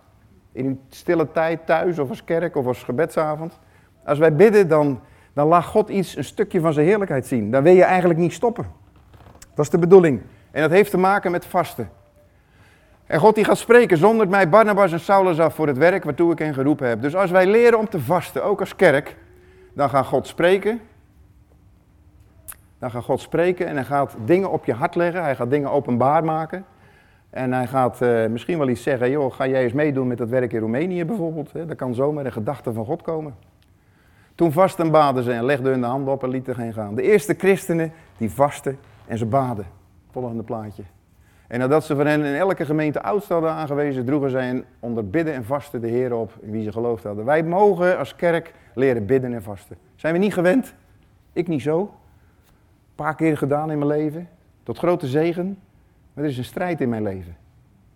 In 0.52 0.66
uw 0.66 0.78
stille 0.88 1.30
tijd 1.30 1.66
thuis 1.66 1.98
of 1.98 2.08
als 2.08 2.24
kerk 2.24 2.56
of 2.56 2.66
als 2.66 2.82
gebedsavond. 2.82 3.58
Als 4.04 4.18
wij 4.18 4.34
bidden, 4.34 4.68
dan, 4.68 5.00
dan 5.32 5.46
laat 5.46 5.64
God 5.64 5.88
iets, 5.88 6.16
een 6.16 6.24
stukje 6.24 6.60
van 6.60 6.72
zijn 6.72 6.86
heerlijkheid 6.86 7.26
zien. 7.26 7.50
Dan 7.50 7.62
wil 7.62 7.74
je 7.74 7.84
eigenlijk 7.84 8.20
niet 8.20 8.32
stoppen. 8.32 8.66
Dat 9.54 9.64
is 9.64 9.70
de 9.70 9.78
bedoeling. 9.78 10.20
En 10.50 10.62
dat 10.62 10.70
heeft 10.70 10.90
te 10.90 10.98
maken 10.98 11.30
met 11.30 11.44
vasten. 11.44 11.90
En 13.06 13.20
God 13.20 13.34
die 13.34 13.44
gaat 13.44 13.58
spreken, 13.58 13.96
zonder 13.96 14.28
mij 14.28 14.48
Barnabas 14.48 14.92
en 14.92 15.00
Saulus 15.00 15.40
af 15.40 15.54
voor 15.54 15.66
het 15.66 15.78
werk 15.78 16.04
waartoe 16.04 16.32
ik 16.32 16.38
hen 16.38 16.54
geroepen 16.54 16.88
heb. 16.88 17.02
Dus 17.02 17.16
als 17.16 17.30
wij 17.30 17.46
leren 17.46 17.78
om 17.78 17.88
te 17.88 18.00
vasten, 18.00 18.44
ook 18.44 18.60
als 18.60 18.76
kerk, 18.76 19.16
dan 19.74 19.90
gaat 19.90 20.06
God 20.06 20.26
spreken. 20.26 20.80
Dan 22.78 22.90
gaat 22.90 23.04
God 23.04 23.20
spreken 23.20 23.66
en 23.66 23.74
hij 23.74 23.84
gaat 23.84 24.16
dingen 24.24 24.50
op 24.50 24.64
je 24.64 24.72
hart 24.72 24.94
leggen. 24.94 25.22
Hij 25.22 25.36
gaat 25.36 25.50
dingen 25.50 25.70
openbaar 25.70 26.24
maken. 26.24 26.64
En 27.30 27.52
hij 27.52 27.66
gaat 27.66 28.02
uh, 28.02 28.26
misschien 28.26 28.58
wel 28.58 28.68
iets 28.68 28.82
zeggen, 28.82 29.10
joh, 29.10 29.32
ga 29.32 29.46
jij 29.46 29.62
eens 29.62 29.72
meedoen 29.72 30.06
met 30.06 30.18
dat 30.18 30.28
werk 30.28 30.52
in 30.52 30.60
Roemenië 30.60 31.04
bijvoorbeeld. 31.04 31.52
Hè? 31.52 31.66
Daar 31.66 31.76
kan 31.76 31.94
zomaar 31.94 32.24
een 32.24 32.32
gedachte 32.32 32.72
van 32.72 32.84
God 32.84 33.02
komen. 33.02 33.34
Toen 34.34 34.52
vasten 34.52 34.90
baden 34.90 35.22
ze 35.22 35.32
en 35.32 35.44
legden 35.44 35.70
hun 35.72 35.80
de 35.80 35.86
handen 35.86 36.12
op 36.12 36.22
en 36.22 36.28
lieten 36.28 36.54
geen 36.54 36.72
gaan. 36.72 36.94
De 36.94 37.02
eerste 37.02 37.34
christenen 37.38 37.92
die 38.16 38.30
vasten 38.30 38.78
en 39.06 39.18
ze 39.18 39.26
baden. 39.26 39.66
Volgende 40.10 40.42
plaatje. 40.42 40.82
En 41.46 41.58
nadat 41.58 41.84
ze 41.84 41.96
van 41.96 42.06
hen 42.06 42.24
in 42.24 42.34
elke 42.34 42.64
gemeente 42.64 43.02
oudste 43.02 43.32
hadden 43.32 43.50
aangewezen, 43.50 44.04
droegen 44.04 44.30
zij 44.30 44.64
onder 44.80 45.08
bidden 45.08 45.34
en 45.34 45.44
vasten 45.44 45.80
de 45.80 45.88
Heer 45.88 46.14
op 46.14 46.32
in 46.40 46.50
wie 46.50 46.62
ze 46.62 46.72
geloofd 46.72 47.04
hadden. 47.04 47.24
Wij 47.24 47.42
mogen 47.42 47.98
als 47.98 48.16
kerk 48.16 48.54
leren 48.74 49.06
bidden 49.06 49.34
en 49.34 49.42
vasten. 49.42 49.76
Zijn 49.96 50.12
we 50.12 50.18
niet 50.18 50.34
gewend? 50.34 50.74
Ik 51.32 51.48
niet 51.48 51.62
zo. 51.62 51.80
Een 51.80 52.94
paar 52.94 53.14
keer 53.14 53.36
gedaan 53.36 53.70
in 53.70 53.78
mijn 53.78 53.90
leven. 53.90 54.28
Tot 54.62 54.78
grote 54.78 55.06
zegen. 55.06 55.58
Er 56.20 56.26
is 56.26 56.38
een 56.38 56.44
strijd 56.44 56.80
in 56.80 56.88
mijn 56.88 57.02
leven. 57.02 57.36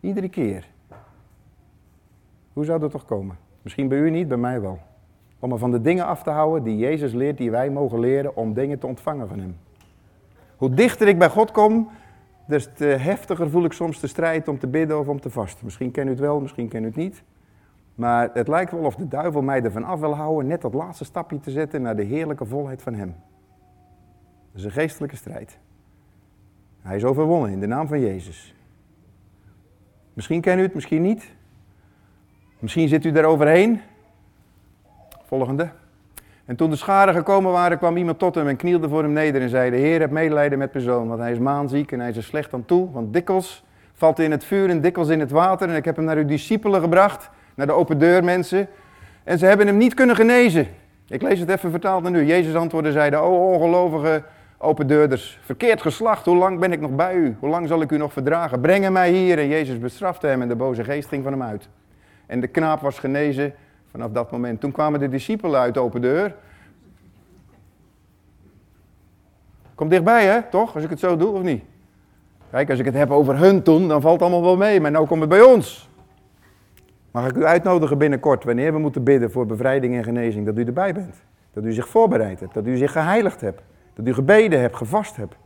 Iedere 0.00 0.28
keer. 0.28 0.68
Hoe 2.52 2.64
zou 2.64 2.80
dat 2.80 2.90
toch 2.90 3.04
komen? 3.04 3.36
Misschien 3.62 3.88
bij 3.88 3.98
u 3.98 4.10
niet, 4.10 4.28
bij 4.28 4.36
mij 4.36 4.60
wel. 4.60 4.78
Om 5.38 5.48
me 5.48 5.58
van 5.58 5.70
de 5.70 5.80
dingen 5.80 6.06
af 6.06 6.22
te 6.22 6.30
houden 6.30 6.62
die 6.62 6.76
Jezus 6.76 7.12
leert, 7.12 7.36
die 7.36 7.50
wij 7.50 7.70
mogen 7.70 8.00
leren 8.00 8.36
om 8.36 8.54
dingen 8.54 8.78
te 8.78 8.86
ontvangen 8.86 9.28
van 9.28 9.38
Hem. 9.38 9.56
Hoe 10.56 10.70
dichter 10.70 11.08
ik 11.08 11.18
bij 11.18 11.28
God 11.28 11.50
kom, 11.50 11.88
des 12.46 12.68
te 12.74 12.84
heftiger 12.84 13.50
voel 13.50 13.64
ik 13.64 13.72
soms 13.72 14.00
de 14.00 14.06
strijd 14.06 14.48
om 14.48 14.58
te 14.58 14.66
bidden 14.66 14.98
of 14.98 15.08
om 15.08 15.20
te 15.20 15.30
vasten. 15.30 15.64
Misschien 15.64 15.90
ken 15.90 16.06
u 16.06 16.10
het 16.10 16.18
wel, 16.18 16.40
misschien 16.40 16.68
ken 16.68 16.82
u 16.82 16.86
het 16.86 16.96
niet. 16.96 17.22
Maar 17.94 18.30
het 18.32 18.48
lijkt 18.48 18.70
wel 18.70 18.84
of 18.84 18.94
de 18.94 19.08
duivel 19.08 19.42
mij 19.42 19.62
ervan 19.62 19.84
af 19.84 20.00
wil 20.00 20.14
houden 20.14 20.46
net 20.46 20.60
dat 20.60 20.74
laatste 20.74 21.04
stapje 21.04 21.40
te 21.40 21.50
zetten 21.50 21.82
naar 21.82 21.96
de 21.96 22.04
heerlijke 22.04 22.46
volheid 22.46 22.82
van 22.82 22.94
Hem. 22.94 23.14
Dat 24.50 24.60
is 24.60 24.64
een 24.64 24.70
geestelijke 24.70 25.16
strijd. 25.16 25.58
Hij 26.84 26.96
is 26.96 27.04
overwonnen 27.04 27.50
in 27.50 27.60
de 27.60 27.66
naam 27.66 27.88
van 27.88 28.00
Jezus. 28.00 28.54
Misschien 30.12 30.40
ken 30.40 30.58
u 30.58 30.62
het, 30.62 30.74
misschien 30.74 31.02
niet. 31.02 31.32
Misschien 32.58 32.88
zit 32.88 33.04
u 33.04 33.12
daar 33.12 33.24
overheen. 33.24 33.80
Volgende. 35.22 35.70
En 36.44 36.56
toen 36.56 36.70
de 36.70 36.76
scharen 36.76 37.14
gekomen 37.14 37.52
waren, 37.52 37.78
kwam 37.78 37.96
iemand 37.96 38.18
tot 38.18 38.34
hem 38.34 38.48
en 38.48 38.56
knielde 38.56 38.88
voor 38.88 39.02
hem 39.02 39.12
neder 39.12 39.42
en 39.42 39.48
zei: 39.48 39.70
De 39.70 39.76
Heer, 39.76 40.00
heb 40.00 40.10
medelijden 40.10 40.58
met 40.58 40.72
mijn 40.72 40.84
zoon, 40.84 41.08
want 41.08 41.20
hij 41.20 41.32
is 41.32 41.38
maanziek 41.38 41.92
en 41.92 42.00
hij 42.00 42.08
is 42.08 42.16
er 42.16 42.22
slecht 42.22 42.54
aan 42.54 42.64
toe. 42.64 42.90
Want 42.90 43.12
dikwijls 43.12 43.64
valt 43.92 44.16
hij 44.16 44.26
in 44.26 44.32
het 44.32 44.44
vuur 44.44 44.70
en 44.70 44.80
dikwijls 44.80 45.10
in 45.10 45.20
het 45.20 45.30
water. 45.30 45.68
En 45.68 45.76
ik 45.76 45.84
heb 45.84 45.96
hem 45.96 46.04
naar 46.04 46.16
uw 46.16 46.26
discipelen 46.26 46.80
gebracht, 46.80 47.30
naar 47.54 47.66
de 47.66 47.72
open 47.72 47.98
deur 47.98 48.24
mensen. 48.24 48.68
En 49.22 49.38
ze 49.38 49.46
hebben 49.46 49.66
hem 49.66 49.76
niet 49.76 49.94
kunnen 49.94 50.16
genezen. 50.16 50.66
Ik 51.08 51.22
lees 51.22 51.38
het 51.38 51.48
even 51.48 51.70
vertaald 51.70 52.02
naar 52.02 52.12
nu. 52.12 52.24
Jezus 52.24 52.54
antwoordde 52.54 52.92
zeide: 52.92 53.16
O 53.16 53.52
ongelovige 53.52 54.22
open 54.58 54.86
deurders, 54.86 55.38
verkeerd 55.42 55.82
geslacht, 55.82 56.24
hoe 56.24 56.36
lang 56.36 56.58
ben 56.58 56.72
ik 56.72 56.80
nog 56.80 56.90
bij 56.90 57.14
u? 57.14 57.36
Hoe 57.38 57.48
lang 57.48 57.68
zal 57.68 57.80
ik 57.80 57.90
u 57.90 57.96
nog 57.96 58.12
verdragen? 58.12 58.60
Breng 58.60 58.90
mij 58.90 59.10
hier. 59.10 59.38
En 59.38 59.48
Jezus 59.48 59.78
bestrafte 59.78 60.26
hem 60.26 60.42
en 60.42 60.48
de 60.48 60.56
boze 60.56 60.84
geest 60.84 61.08
ging 61.08 61.22
van 61.22 61.32
hem 61.32 61.42
uit. 61.42 61.68
En 62.26 62.40
de 62.40 62.46
knaap 62.46 62.80
was 62.80 62.98
genezen 62.98 63.54
vanaf 63.90 64.10
dat 64.10 64.30
moment. 64.30 64.60
Toen 64.60 64.72
kwamen 64.72 65.00
de 65.00 65.08
discipelen 65.08 65.60
uit 65.60 65.78
open 65.78 66.00
deur. 66.00 66.34
Komt 69.74 69.90
dichtbij, 69.90 70.24
hè? 70.26 70.42
Toch? 70.42 70.74
Als 70.74 70.84
ik 70.84 70.90
het 70.90 70.98
zo 70.98 71.16
doe, 71.16 71.34
of 71.34 71.42
niet? 71.42 71.62
Kijk, 72.50 72.70
als 72.70 72.78
ik 72.78 72.84
het 72.84 72.94
heb 72.94 73.10
over 73.10 73.38
hun 73.38 73.62
toen, 73.62 73.88
dan 73.88 74.00
valt 74.00 74.20
het 74.20 74.22
allemaal 74.22 74.42
wel 74.42 74.56
mee. 74.56 74.80
Maar 74.80 74.90
nu 74.90 75.06
komt 75.06 75.20
het 75.20 75.28
bij 75.28 75.42
ons. 75.42 75.88
Mag 77.10 77.28
ik 77.28 77.36
u 77.36 77.44
uitnodigen 77.44 77.98
binnenkort, 77.98 78.44
wanneer 78.44 78.72
we 78.72 78.78
moeten 78.78 79.04
bidden 79.04 79.30
voor 79.30 79.46
bevrijding 79.46 79.94
en 79.94 80.04
genezing, 80.04 80.46
dat 80.46 80.58
u 80.58 80.64
erbij 80.64 80.94
bent. 80.94 81.22
Dat 81.52 81.64
u 81.64 81.72
zich 81.72 81.88
voorbereid 81.88 82.40
hebt, 82.40 82.54
dat 82.54 82.66
u 82.66 82.76
zich 82.76 82.92
geheiligd 82.92 83.40
hebt. 83.40 83.62
Dat 83.94 84.06
u 84.06 84.14
gebeden 84.14 84.60
hebt, 84.60 84.76
gevast 84.76 85.16
hebt. 85.16 85.36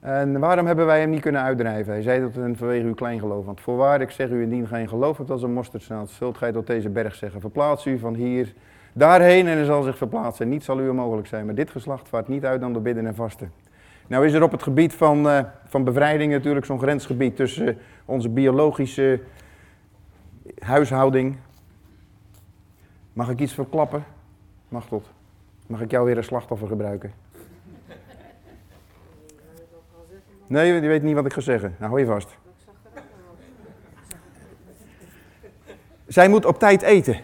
En 0.00 0.40
waarom 0.40 0.66
hebben 0.66 0.86
wij 0.86 1.00
hem 1.00 1.10
niet 1.10 1.20
kunnen 1.20 1.42
uitdrijven? 1.42 1.92
Hij 1.92 2.02
zei 2.02 2.20
dat 2.20 2.34
het 2.34 2.58
vanwege 2.58 2.86
uw 2.86 2.94
kleingeloof. 2.94 3.44
Want 3.44 3.60
voorwaar, 3.60 4.00
ik 4.00 4.10
zeg 4.10 4.28
u, 4.28 4.42
indien 4.42 4.66
geen 4.66 4.88
geloof 4.88 5.16
hebt 5.16 5.30
als 5.30 5.42
een 5.42 5.52
mosterdzaad, 5.52 6.10
zult 6.10 6.36
gij 6.36 6.52
tot 6.52 6.66
deze 6.66 6.88
berg 6.88 7.14
zeggen, 7.14 7.40
verplaats 7.40 7.86
u 7.86 7.98
van 7.98 8.14
hier 8.14 8.54
daarheen 8.92 9.46
en 9.46 9.56
hij 9.56 9.64
zal 9.64 9.82
zich 9.82 9.96
verplaatsen. 9.96 10.48
Niets 10.48 10.64
zal 10.64 10.80
u 10.80 10.88
onmogelijk 10.88 11.26
zijn. 11.26 11.46
Maar 11.46 11.54
dit 11.54 11.70
geslacht 11.70 12.08
vaart 12.08 12.28
niet 12.28 12.44
uit 12.44 12.60
dan 12.60 12.72
door 12.72 12.82
bidden 12.82 13.06
en 13.06 13.14
vasten. 13.14 13.52
Nou 14.06 14.26
is 14.26 14.32
er 14.32 14.42
op 14.42 14.52
het 14.52 14.62
gebied 14.62 14.94
van, 14.94 15.26
uh, 15.26 15.40
van 15.64 15.84
bevrijding 15.84 16.32
natuurlijk 16.32 16.66
zo'n 16.66 16.78
grensgebied 16.78 17.36
tussen 17.36 17.78
onze 18.04 18.28
biologische 18.28 19.20
huishouding. 20.58 21.36
Mag 23.12 23.30
ik 23.30 23.40
iets 23.40 23.54
verklappen? 23.54 24.04
Mag 24.70 24.86
tot. 24.86 25.06
Mag 25.66 25.80
ik 25.80 25.90
jou 25.90 26.06
weer 26.06 26.16
een 26.16 26.24
slachtoffer 26.24 26.68
gebruiken? 26.68 27.12
Nee, 30.46 30.72
je 30.72 30.88
weet 30.88 31.02
niet 31.02 31.14
wat 31.14 31.26
ik 31.26 31.32
ga 31.32 31.40
zeggen. 31.40 31.74
Nou, 31.78 31.90
hou 31.90 32.00
je 32.00 32.06
vast. 32.06 32.36
Zij 36.06 36.28
moet 36.28 36.44
op 36.44 36.58
tijd 36.58 36.82
eten. 36.82 37.20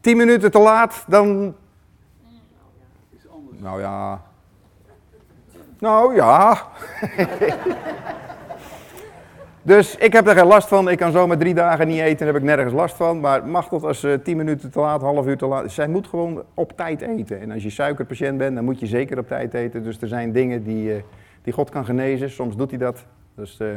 Tien 0.00 0.16
minuten 0.16 0.50
te 0.50 0.58
laat, 0.58 1.04
dan. 1.08 1.56
Nou 3.50 3.80
ja. 3.80 4.22
Nou 5.78 6.14
ja. 6.14 6.66
Dus 9.64 9.96
ik 9.96 10.12
heb 10.12 10.26
er 10.26 10.36
geen 10.36 10.46
last 10.46 10.68
van. 10.68 10.88
Ik 10.88 10.98
kan 10.98 11.12
zomaar 11.12 11.38
drie 11.38 11.54
dagen 11.54 11.88
niet 11.88 12.00
eten, 12.00 12.18
daar 12.18 12.26
heb 12.26 12.36
ik 12.36 12.42
nergens 12.42 12.72
last 12.72 12.96
van. 12.96 13.20
Maar 13.20 13.46
mag 13.46 13.68
dat 13.68 13.84
als 13.84 14.04
uh, 14.04 14.14
tien 14.14 14.36
minuten 14.36 14.70
te 14.70 14.80
laat, 14.80 15.00
half 15.00 15.26
uur 15.26 15.36
te 15.36 15.46
laat. 15.46 15.70
Zij 15.70 15.88
moet 15.88 16.06
gewoon 16.06 16.42
op 16.54 16.76
tijd 16.76 17.00
eten. 17.00 17.40
En 17.40 17.50
als 17.50 17.62
je 17.62 17.70
suikerpatiënt 17.70 18.38
bent, 18.38 18.54
dan 18.54 18.64
moet 18.64 18.80
je 18.80 18.86
zeker 18.86 19.18
op 19.18 19.28
tijd 19.28 19.54
eten. 19.54 19.82
Dus 19.82 20.00
er 20.00 20.08
zijn 20.08 20.32
dingen 20.32 20.62
die, 20.62 20.94
uh, 20.94 21.02
die 21.42 21.52
God 21.52 21.70
kan 21.70 21.84
genezen. 21.84 22.30
Soms 22.30 22.56
doet 22.56 22.70
hij 22.70 22.78
dat. 22.78 23.04
Dus 23.34 23.58
uh, 23.62 23.68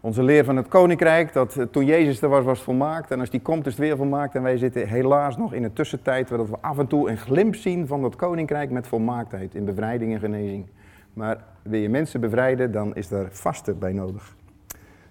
onze 0.00 0.22
leer 0.22 0.44
van 0.44 0.56
het 0.56 0.68
koninkrijk, 0.68 1.32
dat 1.32 1.66
toen 1.70 1.84
Jezus 1.84 2.22
er 2.22 2.28
was, 2.28 2.44
was 2.44 2.60
volmaakt. 2.60 3.10
En 3.10 3.20
als 3.20 3.30
die 3.30 3.40
komt, 3.40 3.66
is 3.66 3.72
het 3.72 3.80
weer 3.80 3.96
volmaakt. 3.96 4.34
En 4.34 4.42
wij 4.42 4.56
zitten 4.56 4.88
helaas 4.88 5.36
nog 5.36 5.52
in 5.52 5.64
een 5.64 5.72
tussentijd, 5.72 6.30
waar 6.30 6.46
we 6.50 6.56
af 6.60 6.78
en 6.78 6.86
toe 6.86 7.10
een 7.10 7.18
glimp 7.18 7.54
zien 7.54 7.86
van 7.86 8.02
dat 8.02 8.16
koninkrijk 8.16 8.70
met 8.70 8.86
volmaaktheid. 8.86 9.54
In 9.54 9.64
bevrijding 9.64 10.12
en 10.12 10.20
genezing. 10.20 10.66
Maar 11.12 11.36
wil 11.62 11.80
je 11.80 11.88
mensen 11.88 12.20
bevrijden, 12.20 12.72
dan 12.72 12.94
is 12.94 13.08
daar 13.08 13.26
vasten 13.30 13.78
bij 13.78 13.92
nodig. 13.92 14.36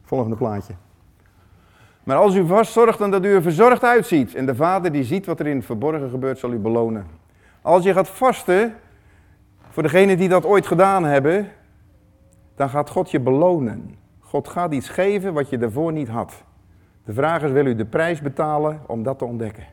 Volgende 0.08 0.36
plaatje. 0.36 0.74
Maar 2.04 2.18
als 2.18 2.36
u 2.36 2.46
vast 2.46 2.72
zorgt 2.72 3.00
dan 3.00 3.12
dat 3.12 3.26
u 3.26 3.34
er 3.34 3.42
verzorgd 3.42 3.84
uitziet. 3.84 4.36
En 4.36 4.46
de 4.46 4.56
vader 4.56 4.92
die 4.92 5.04
ziet 5.04 5.26
wat 5.26 5.40
er 5.40 5.48
in 5.48 5.56
het 5.56 5.66
verborgen 5.66 6.10
gebeurt, 6.10 6.40
zal 6.40 6.52
u 6.52 6.58
belonen. 6.58 7.06
Als 7.62 7.84
je 7.84 7.94
gaat 7.94 8.10
vasten, 8.10 8.76
voor 9.70 9.84
degenen 9.84 10.18
die 10.18 10.30
dat 10.30 10.46
ooit 10.46 10.68
gedaan 10.68 11.04
hebben, 11.04 11.48
dan 12.56 12.70
gaat 12.70 12.90
God 12.90 13.12
je 13.12 13.20
belonen. 13.20 13.96
God 14.20 14.48
gaat 14.48 14.74
iets 14.74 14.90
geven 14.90 15.34
wat 15.34 15.50
je 15.50 15.58
daarvoor 15.58 15.92
niet 15.92 16.08
had. 16.08 16.44
De 17.06 17.14
vraag 17.14 17.44
is, 17.44 17.52
wil 17.52 17.66
u 17.66 17.76
de 17.76 17.86
prijs 17.86 18.22
betalen 18.22 18.82
om 18.86 19.04
dat 19.04 19.18
te 19.20 19.26
ontdekken? 19.26 19.64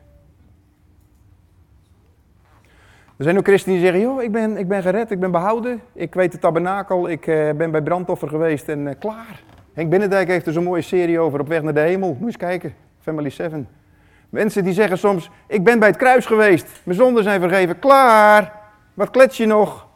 Er 3.17 3.23
zijn 3.23 3.37
ook 3.37 3.45
christenen 3.45 3.79
die 3.79 3.87
zeggen, 3.87 4.03
joh, 4.03 4.23
ik 4.23 4.31
ben, 4.31 4.57
ik 4.57 4.67
ben 4.67 4.81
gered, 4.81 5.11
ik 5.11 5.19
ben 5.19 5.31
behouden. 5.31 5.81
Ik 5.93 6.13
weet 6.13 6.31
de 6.31 6.39
tabernakel, 6.39 7.09
ik 7.09 7.27
uh, 7.27 7.51
ben 7.51 7.71
bij 7.71 7.81
brandoffer 7.81 8.27
geweest 8.27 8.69
en 8.69 8.79
uh, 8.79 8.93
klaar. 8.99 9.43
Henk 9.75 9.89
Binnendijk 9.89 10.27
heeft 10.27 10.45
er 10.47 10.53
zo'n 10.53 10.63
mooie 10.63 10.81
serie 10.81 11.19
over, 11.19 11.39
Op 11.39 11.47
weg 11.47 11.61
naar 11.61 11.73
de 11.73 11.79
hemel. 11.79 12.15
Moet 12.19 12.27
eens 12.27 12.37
kijken, 12.37 12.73
Family 13.01 13.29
7. 13.29 13.67
Mensen 14.29 14.63
die 14.63 14.73
zeggen 14.73 14.97
soms, 14.97 15.29
ik 15.47 15.63
ben 15.63 15.79
bij 15.79 15.87
het 15.87 15.97
kruis 15.97 16.25
geweest, 16.25 16.67
mijn 16.83 16.97
zonden 16.97 17.23
zijn 17.23 17.39
vergeven, 17.39 17.79
klaar, 17.79 18.53
wat 18.93 19.09
klets 19.09 19.37
je 19.37 19.45
nog? 19.45 19.87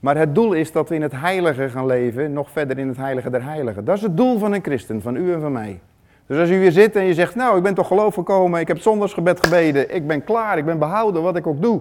Maar 0.00 0.16
het 0.16 0.34
doel 0.34 0.52
is 0.52 0.72
dat 0.72 0.88
we 0.88 0.94
in 0.94 1.02
het 1.02 1.12
heilige 1.12 1.68
gaan 1.68 1.86
leven, 1.86 2.32
nog 2.32 2.50
verder 2.50 2.78
in 2.78 2.88
het 2.88 2.96
heilige 2.96 3.30
der 3.30 3.44
heiligen. 3.44 3.84
Dat 3.84 3.96
is 3.96 4.02
het 4.02 4.16
doel 4.16 4.38
van 4.38 4.52
een 4.52 4.62
christen, 4.62 5.02
van 5.02 5.16
u 5.16 5.32
en 5.32 5.40
van 5.40 5.52
mij. 5.52 5.80
Dus 6.26 6.38
als 6.38 6.50
u 6.50 6.60
hier 6.60 6.72
zit 6.72 6.96
en 6.96 7.04
je 7.04 7.14
zegt, 7.14 7.34
nou, 7.34 7.56
ik 7.56 7.62
ben 7.62 7.74
toch 7.74 7.86
geloof 7.86 8.14
gekomen, 8.14 8.60
ik 8.60 8.68
heb 8.68 8.78
zondagsgebed 8.78 9.46
gebeden, 9.46 9.94
ik 9.94 10.06
ben 10.06 10.24
klaar, 10.24 10.58
ik 10.58 10.64
ben 10.64 10.78
behouden, 10.78 11.22
wat 11.22 11.36
ik 11.36 11.46
ook 11.46 11.62
doe. 11.62 11.80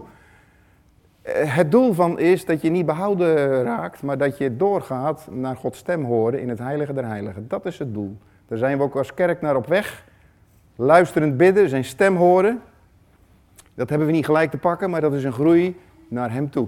Eh, 1.21 1.55
Het 1.55 1.71
doel 1.71 1.93
van 1.93 2.19
is 2.19 2.45
dat 2.45 2.61
je 2.61 2.69
niet 2.69 2.85
behouden 2.85 3.63
raakt, 3.63 4.03
maar 4.03 4.17
dat 4.17 4.37
je 4.37 4.57
doorgaat 4.57 5.27
naar 5.29 5.55
Gods 5.55 5.77
stem 5.77 6.03
horen 6.03 6.39
in 6.39 6.49
het 6.49 6.59
heilige 6.59 6.93
der 6.93 7.05
heiligen. 7.05 7.47
Dat 7.47 7.65
is 7.65 7.79
het 7.79 7.93
doel. 7.93 8.17
Daar 8.47 8.57
zijn 8.57 8.77
we 8.77 8.83
ook 8.83 8.95
als 8.95 9.13
kerk 9.13 9.41
naar 9.41 9.55
op 9.55 9.67
weg. 9.67 10.03
Luisterend 10.75 11.37
bidden, 11.37 11.69
zijn 11.69 11.83
stem 11.83 12.15
horen. 12.15 12.61
Dat 13.73 13.89
hebben 13.89 14.07
we 14.07 14.13
niet 14.13 14.25
gelijk 14.25 14.51
te 14.51 14.57
pakken, 14.57 14.89
maar 14.89 15.01
dat 15.01 15.13
is 15.13 15.23
een 15.23 15.33
groei 15.33 15.79
naar 16.07 16.31
hem 16.31 16.49
toe. 16.49 16.67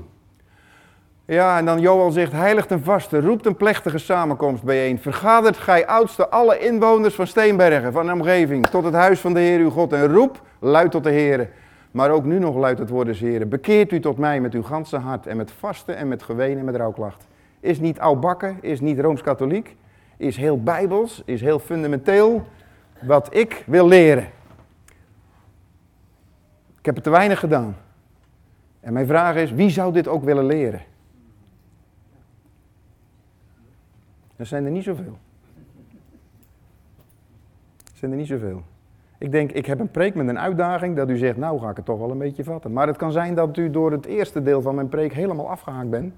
Ja, 1.26 1.58
en 1.58 1.66
dan 1.66 1.80
Joel 1.80 2.12
zegt, 2.12 2.32
heiligt 2.32 2.72
en 2.72 2.84
vaste, 2.84 3.22
roept 3.22 3.46
een 3.46 3.56
plechtige 3.56 3.98
samenkomst 3.98 4.64
bijeen. 4.64 5.00
Vergadert 5.00 5.58
gij 5.58 5.88
oudste 5.88 6.30
alle 6.30 6.60
inwoners 6.60 7.16
van 7.16 7.28
Steenbergen, 7.28 7.92
van 7.92 8.06
de 8.06 8.12
omgeving, 8.12 8.68
tot 8.68 8.84
het 8.84 8.94
huis 8.94 9.20
van 9.20 9.34
de 9.34 9.40
Heer 9.40 9.60
uw 9.60 9.70
God. 9.70 9.94
En 9.94 10.14
roep 10.14 10.42
luid 10.60 10.92
tot 10.92 11.04
de 11.04 11.12
Heer. 11.12 11.50
Maar 11.94 12.12
ook 12.12 12.24
nu 12.24 12.40
nog 12.40 12.56
luidt 12.56 12.80
het 12.80 12.90
woord 12.90 13.08
des 13.08 13.20
Heren. 13.20 13.50
Bekeert 13.50 13.92
u 13.92 14.00
tot 14.00 14.18
mij 14.18 14.42
met 14.42 14.54
uw 14.54 14.64
ganse 14.64 14.98
hart 14.98 15.28
en 15.28 15.38
met 15.38 15.52
vasten 15.52 15.96
en 15.96 16.08
met 16.08 16.24
geween 16.24 16.58
en 16.58 16.66
met 16.66 16.76
rouwklacht. 16.76 17.28
Is 17.60 17.80
niet 17.80 18.00
oudbakken, 18.00 18.58
is 18.62 18.80
niet 18.80 19.00
Rooms-Katholiek, 19.00 19.76
is 20.18 20.38
heel 20.38 20.64
bijbels, 20.64 21.22
is 21.26 21.42
heel 21.42 21.60
fundamenteel 21.60 22.48
wat 23.02 23.36
ik 23.36 23.64
wil 23.66 23.88
leren. 23.88 24.24
Ik 26.80 26.86
heb 26.86 26.96
het 26.96 27.04
te 27.04 27.10
weinig 27.10 27.40
gedaan. 27.40 27.76
En 28.80 28.94
mijn 28.94 29.08
vraag 29.08 29.36
is, 29.36 29.52
wie 29.52 29.70
zou 29.70 29.94
dit 29.94 30.08
ook 30.08 30.24
willen 30.24 30.46
leren? 30.46 30.82
Er 34.36 34.46
zijn 34.46 34.66
er 34.66 34.72
niet 34.72 34.84
zoveel. 34.84 35.18
Er 37.84 37.98
zijn 38.00 38.12
er 38.12 38.18
niet 38.18 38.28
zoveel. 38.28 38.64
Ik 39.24 39.32
denk, 39.32 39.52
ik 39.52 39.66
heb 39.66 39.80
een 39.80 39.92
preek 39.92 40.16
met 40.16 40.28
een 40.28 40.40
uitdaging 40.40 40.96
dat 40.96 41.10
u 41.10 41.18
zegt, 41.18 41.38
nou 41.38 41.60
ga 41.60 41.70
ik 41.70 41.76
het 41.76 41.86
toch 41.86 42.00
wel 42.00 42.12
een 42.12 42.18
beetje 42.18 42.44
vatten. 42.44 42.74
Maar 42.74 42.88
het 42.88 42.98
kan 42.98 43.12
zijn 43.12 43.36
dat 43.36 43.58
u 43.58 43.72
door 43.72 43.92
het 43.92 44.06
eerste 44.06 44.42
deel 44.42 44.62
van 44.62 44.76
mijn 44.76 44.90
preek 44.90 45.14
helemaal 45.14 45.50
afgehaakt 45.50 45.90
bent. 45.90 46.14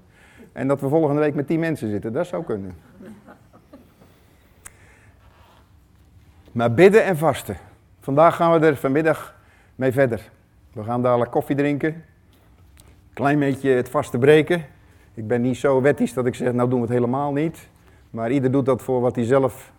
En 0.52 0.68
dat 0.68 0.80
we 0.80 0.88
volgende 0.88 1.20
week 1.20 1.34
met 1.34 1.46
tien 1.46 1.60
mensen 1.60 1.90
zitten. 1.90 2.12
Dat 2.12 2.26
zou 2.26 2.44
kunnen. 2.44 2.74
Maar 6.52 6.74
bidden 6.74 7.04
en 7.04 7.16
vasten. 7.16 7.56
Vandaag 8.00 8.36
gaan 8.36 8.60
we 8.60 8.66
er 8.66 8.76
vanmiddag 8.76 9.34
mee 9.74 9.92
verder. 9.92 10.30
We 10.72 10.84
gaan 10.84 11.02
dadelijk 11.02 11.30
koffie 11.30 11.56
drinken. 11.56 12.04
Klein 13.12 13.38
beetje 13.38 13.70
het 13.70 13.88
vasten 13.88 14.20
breken. 14.20 14.64
Ik 15.14 15.26
ben 15.26 15.42
niet 15.42 15.56
zo 15.56 15.80
wettisch 15.80 16.12
dat 16.12 16.26
ik 16.26 16.34
zeg, 16.34 16.52
nou 16.52 16.68
doen 16.68 16.80
we 16.80 16.86
het 16.86 16.94
helemaal 16.94 17.32
niet. 17.32 17.68
Maar 18.10 18.30
ieder 18.30 18.50
doet 18.50 18.66
dat 18.66 18.82
voor 18.82 19.00
wat 19.00 19.14
hij 19.14 19.24
zelf 19.24 19.72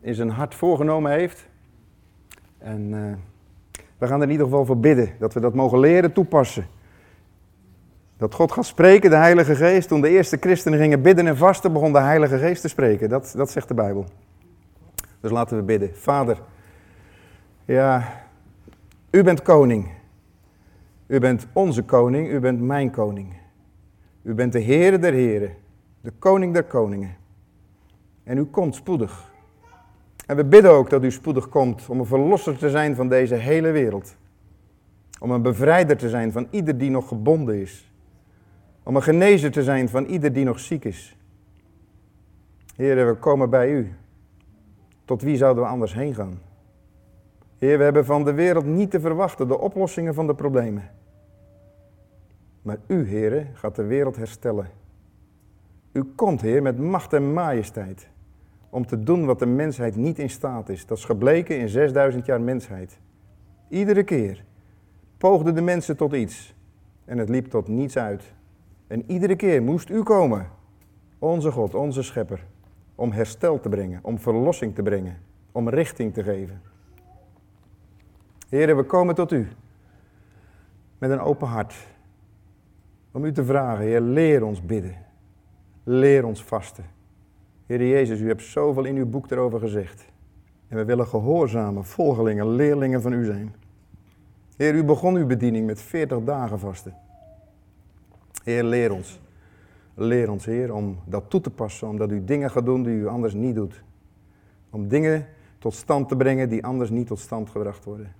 in 0.00 0.14
zijn 0.14 0.30
hart 0.30 0.54
voorgenomen 0.54 1.12
heeft. 1.12 1.52
En 2.64 2.80
uh, 2.90 3.12
we 3.98 4.06
gaan 4.06 4.20
er 4.20 4.26
in 4.26 4.32
ieder 4.32 4.46
geval 4.46 4.64
voor 4.64 4.78
bidden, 4.78 5.10
dat 5.18 5.34
we 5.34 5.40
dat 5.40 5.54
mogen 5.54 5.78
leren 5.78 6.12
toepassen. 6.12 6.66
Dat 8.16 8.34
God 8.34 8.52
gaat 8.52 8.66
spreken, 8.66 9.10
de 9.10 9.16
Heilige 9.16 9.54
Geest. 9.54 9.88
Toen 9.88 10.00
de 10.00 10.08
eerste 10.08 10.36
christenen 10.40 10.78
gingen 10.78 11.02
bidden 11.02 11.26
en 11.26 11.36
vasten, 11.36 11.72
begon 11.72 11.92
de 11.92 12.00
Heilige 12.00 12.38
Geest 12.38 12.60
te 12.60 12.68
spreken. 12.68 13.08
Dat, 13.08 13.34
dat 13.36 13.50
zegt 13.50 13.68
de 13.68 13.74
Bijbel. 13.74 14.04
Dus 15.20 15.30
laten 15.30 15.56
we 15.56 15.62
bidden. 15.62 15.96
Vader, 15.96 16.42
ja, 17.64 18.12
u 19.10 19.22
bent 19.22 19.42
koning. 19.42 19.90
U 21.06 21.18
bent 21.18 21.46
onze 21.52 21.82
koning, 21.82 22.28
u 22.28 22.40
bent 22.40 22.60
mijn 22.60 22.90
koning. 22.90 23.34
U 24.22 24.34
bent 24.34 24.52
de 24.52 24.62
Heere 24.62 24.98
der 24.98 25.12
Heren, 25.12 25.54
de 26.00 26.10
koning 26.18 26.52
der 26.52 26.64
koningen. 26.64 27.16
En 28.22 28.38
u 28.38 28.44
komt 28.44 28.74
spoedig. 28.74 29.32
En 30.26 30.36
we 30.36 30.44
bidden 30.44 30.70
ook 30.70 30.90
dat 30.90 31.04
u 31.04 31.10
spoedig 31.10 31.48
komt 31.48 31.88
om 31.88 31.98
een 31.98 32.06
verlosser 32.06 32.56
te 32.56 32.70
zijn 32.70 32.94
van 32.94 33.08
deze 33.08 33.34
hele 33.34 33.70
wereld. 33.70 34.16
Om 35.20 35.30
een 35.30 35.42
bevrijder 35.42 35.96
te 35.96 36.08
zijn 36.08 36.32
van 36.32 36.46
ieder 36.50 36.78
die 36.78 36.90
nog 36.90 37.08
gebonden 37.08 37.60
is. 37.60 37.92
Om 38.82 38.96
een 38.96 39.02
genezer 39.02 39.50
te 39.50 39.62
zijn 39.62 39.88
van 39.88 40.04
ieder 40.04 40.32
die 40.32 40.44
nog 40.44 40.58
ziek 40.58 40.84
is. 40.84 41.16
Heer, 42.76 43.06
we 43.06 43.14
komen 43.14 43.50
bij 43.50 43.70
u. 43.70 43.92
Tot 45.04 45.22
wie 45.22 45.36
zouden 45.36 45.62
we 45.62 45.68
anders 45.68 45.94
heen 45.94 46.14
gaan? 46.14 46.40
Heer, 47.58 47.78
we 47.78 47.84
hebben 47.84 48.04
van 48.04 48.24
de 48.24 48.32
wereld 48.32 48.64
niet 48.64 48.90
te 48.90 49.00
verwachten 49.00 49.48
de 49.48 49.58
oplossingen 49.58 50.14
van 50.14 50.26
de 50.26 50.34
problemen. 50.34 50.90
Maar 52.62 52.78
u, 52.86 53.08
Heer, 53.08 53.46
gaat 53.54 53.76
de 53.76 53.84
wereld 53.84 54.16
herstellen. 54.16 54.70
U 55.92 56.04
komt, 56.14 56.40
Heer, 56.40 56.62
met 56.62 56.78
macht 56.78 57.12
en 57.12 57.32
majesteit 57.32 58.08
om 58.74 58.86
te 58.86 59.02
doen 59.02 59.24
wat 59.24 59.38
de 59.38 59.46
mensheid 59.46 59.96
niet 59.96 60.18
in 60.18 60.30
staat 60.30 60.68
is. 60.68 60.86
Dat 60.86 60.98
is 60.98 61.04
gebleken 61.04 61.58
in 61.58 61.68
6000 61.68 62.26
jaar 62.26 62.40
mensheid. 62.40 62.98
Iedere 63.68 64.02
keer 64.02 64.44
poogden 65.18 65.54
de 65.54 65.60
mensen 65.60 65.96
tot 65.96 66.12
iets 66.12 66.54
en 67.04 67.18
het 67.18 67.28
liep 67.28 67.46
tot 67.46 67.68
niets 67.68 67.96
uit. 67.96 68.32
En 68.86 69.10
iedere 69.10 69.36
keer 69.36 69.62
moest 69.62 69.90
u 69.90 70.02
komen, 70.02 70.46
onze 71.18 71.50
God, 71.50 71.74
onze 71.74 72.02
schepper, 72.02 72.46
om 72.94 73.12
herstel 73.12 73.60
te 73.60 73.68
brengen, 73.68 73.98
om 74.02 74.18
verlossing 74.18 74.74
te 74.74 74.82
brengen, 74.82 75.16
om 75.52 75.68
richting 75.68 76.14
te 76.14 76.22
geven. 76.22 76.60
Heren, 78.48 78.76
we 78.76 78.84
komen 78.84 79.14
tot 79.14 79.32
u 79.32 79.48
met 80.98 81.10
een 81.10 81.20
open 81.20 81.48
hart. 81.48 81.74
Om 83.12 83.24
u 83.24 83.32
te 83.32 83.44
vragen, 83.44 83.84
Heer, 83.84 84.00
leer 84.00 84.44
ons 84.44 84.62
bidden. 84.62 84.96
Leer 85.84 86.24
ons 86.24 86.44
vasten. 86.44 86.84
Heer 87.66 87.86
Jezus, 87.86 88.20
u 88.20 88.26
hebt 88.26 88.42
zoveel 88.42 88.84
in 88.84 88.96
uw 88.96 89.06
boek 89.06 89.30
erover 89.30 89.58
gezegd. 89.58 90.04
En 90.68 90.76
we 90.76 90.84
willen 90.84 91.06
gehoorzame 91.06 91.82
volgelingen, 91.82 92.48
leerlingen 92.48 93.02
van 93.02 93.12
u 93.12 93.24
zijn. 93.24 93.54
Heer, 94.56 94.74
u 94.74 94.84
begon 94.84 95.14
uw 95.14 95.26
bediening 95.26 95.66
met 95.66 95.80
40 95.80 96.24
dagen 96.24 96.58
vasten. 96.58 96.94
Heer, 98.44 98.64
leer 98.64 98.92
ons. 98.92 99.20
Leer 99.94 100.30
ons, 100.30 100.44
Heer, 100.44 100.74
om 100.74 100.98
dat 101.04 101.30
toe 101.30 101.40
te 101.40 101.50
passen, 101.50 101.88
omdat 101.88 102.10
u 102.10 102.24
dingen 102.24 102.50
gaat 102.50 102.64
doen 102.64 102.82
die 102.82 102.94
u 102.94 103.06
anders 103.06 103.34
niet 103.34 103.54
doet. 103.54 103.82
Om 104.70 104.88
dingen 104.88 105.26
tot 105.58 105.74
stand 105.74 106.08
te 106.08 106.16
brengen 106.16 106.48
die 106.48 106.64
anders 106.64 106.90
niet 106.90 107.06
tot 107.06 107.18
stand 107.18 107.50
gebracht 107.50 107.84
worden. 107.84 108.12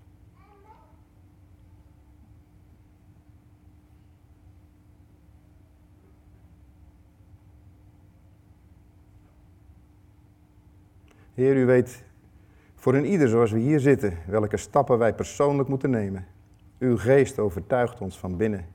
Heer, 11.34 11.56
u 11.56 11.66
weet 11.66 12.04
voor 12.74 12.94
een 12.94 13.06
ieder 13.06 13.28
zoals 13.28 13.52
we 13.52 13.58
hier 13.58 13.80
zitten 13.80 14.18
welke 14.26 14.56
stappen 14.56 14.98
wij 14.98 15.14
persoonlijk 15.14 15.68
moeten 15.68 15.90
nemen. 15.90 16.26
Uw 16.78 16.96
geest 16.96 17.38
overtuigt 17.38 18.00
ons 18.00 18.18
van 18.18 18.36
binnen. 18.36 18.66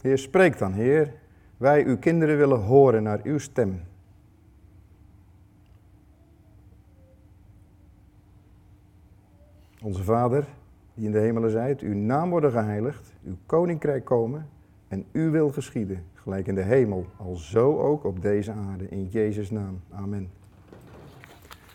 Heer, 0.00 0.18
spreek 0.18 0.58
dan, 0.58 0.72
Heer. 0.72 1.12
Wij, 1.56 1.84
uw 1.84 1.98
kinderen, 1.98 2.36
willen 2.36 2.60
horen 2.60 3.02
naar 3.02 3.20
uw 3.22 3.38
stem. 3.38 3.80
Onze 9.82 10.04
Vader, 10.04 10.46
die 10.94 11.04
in 11.06 11.12
de 11.12 11.18
hemelen 11.18 11.50
zijt, 11.50 11.80
uw 11.80 11.94
naam 11.94 12.30
worden 12.30 12.50
geheiligd, 12.50 13.14
uw 13.24 13.36
koninkrijk 13.46 14.04
komen 14.04 14.48
en 14.88 15.04
uw 15.12 15.30
wil 15.30 15.50
geschieden, 15.50 16.04
gelijk 16.14 16.46
in 16.46 16.54
de 16.54 16.62
hemel, 16.62 17.06
al 17.16 17.34
zo 17.34 17.78
ook 17.78 18.04
op 18.04 18.22
deze 18.22 18.52
aarde, 18.52 18.88
in 18.88 19.06
Jezus' 19.06 19.50
naam. 19.50 19.80
Amen. 19.90 20.30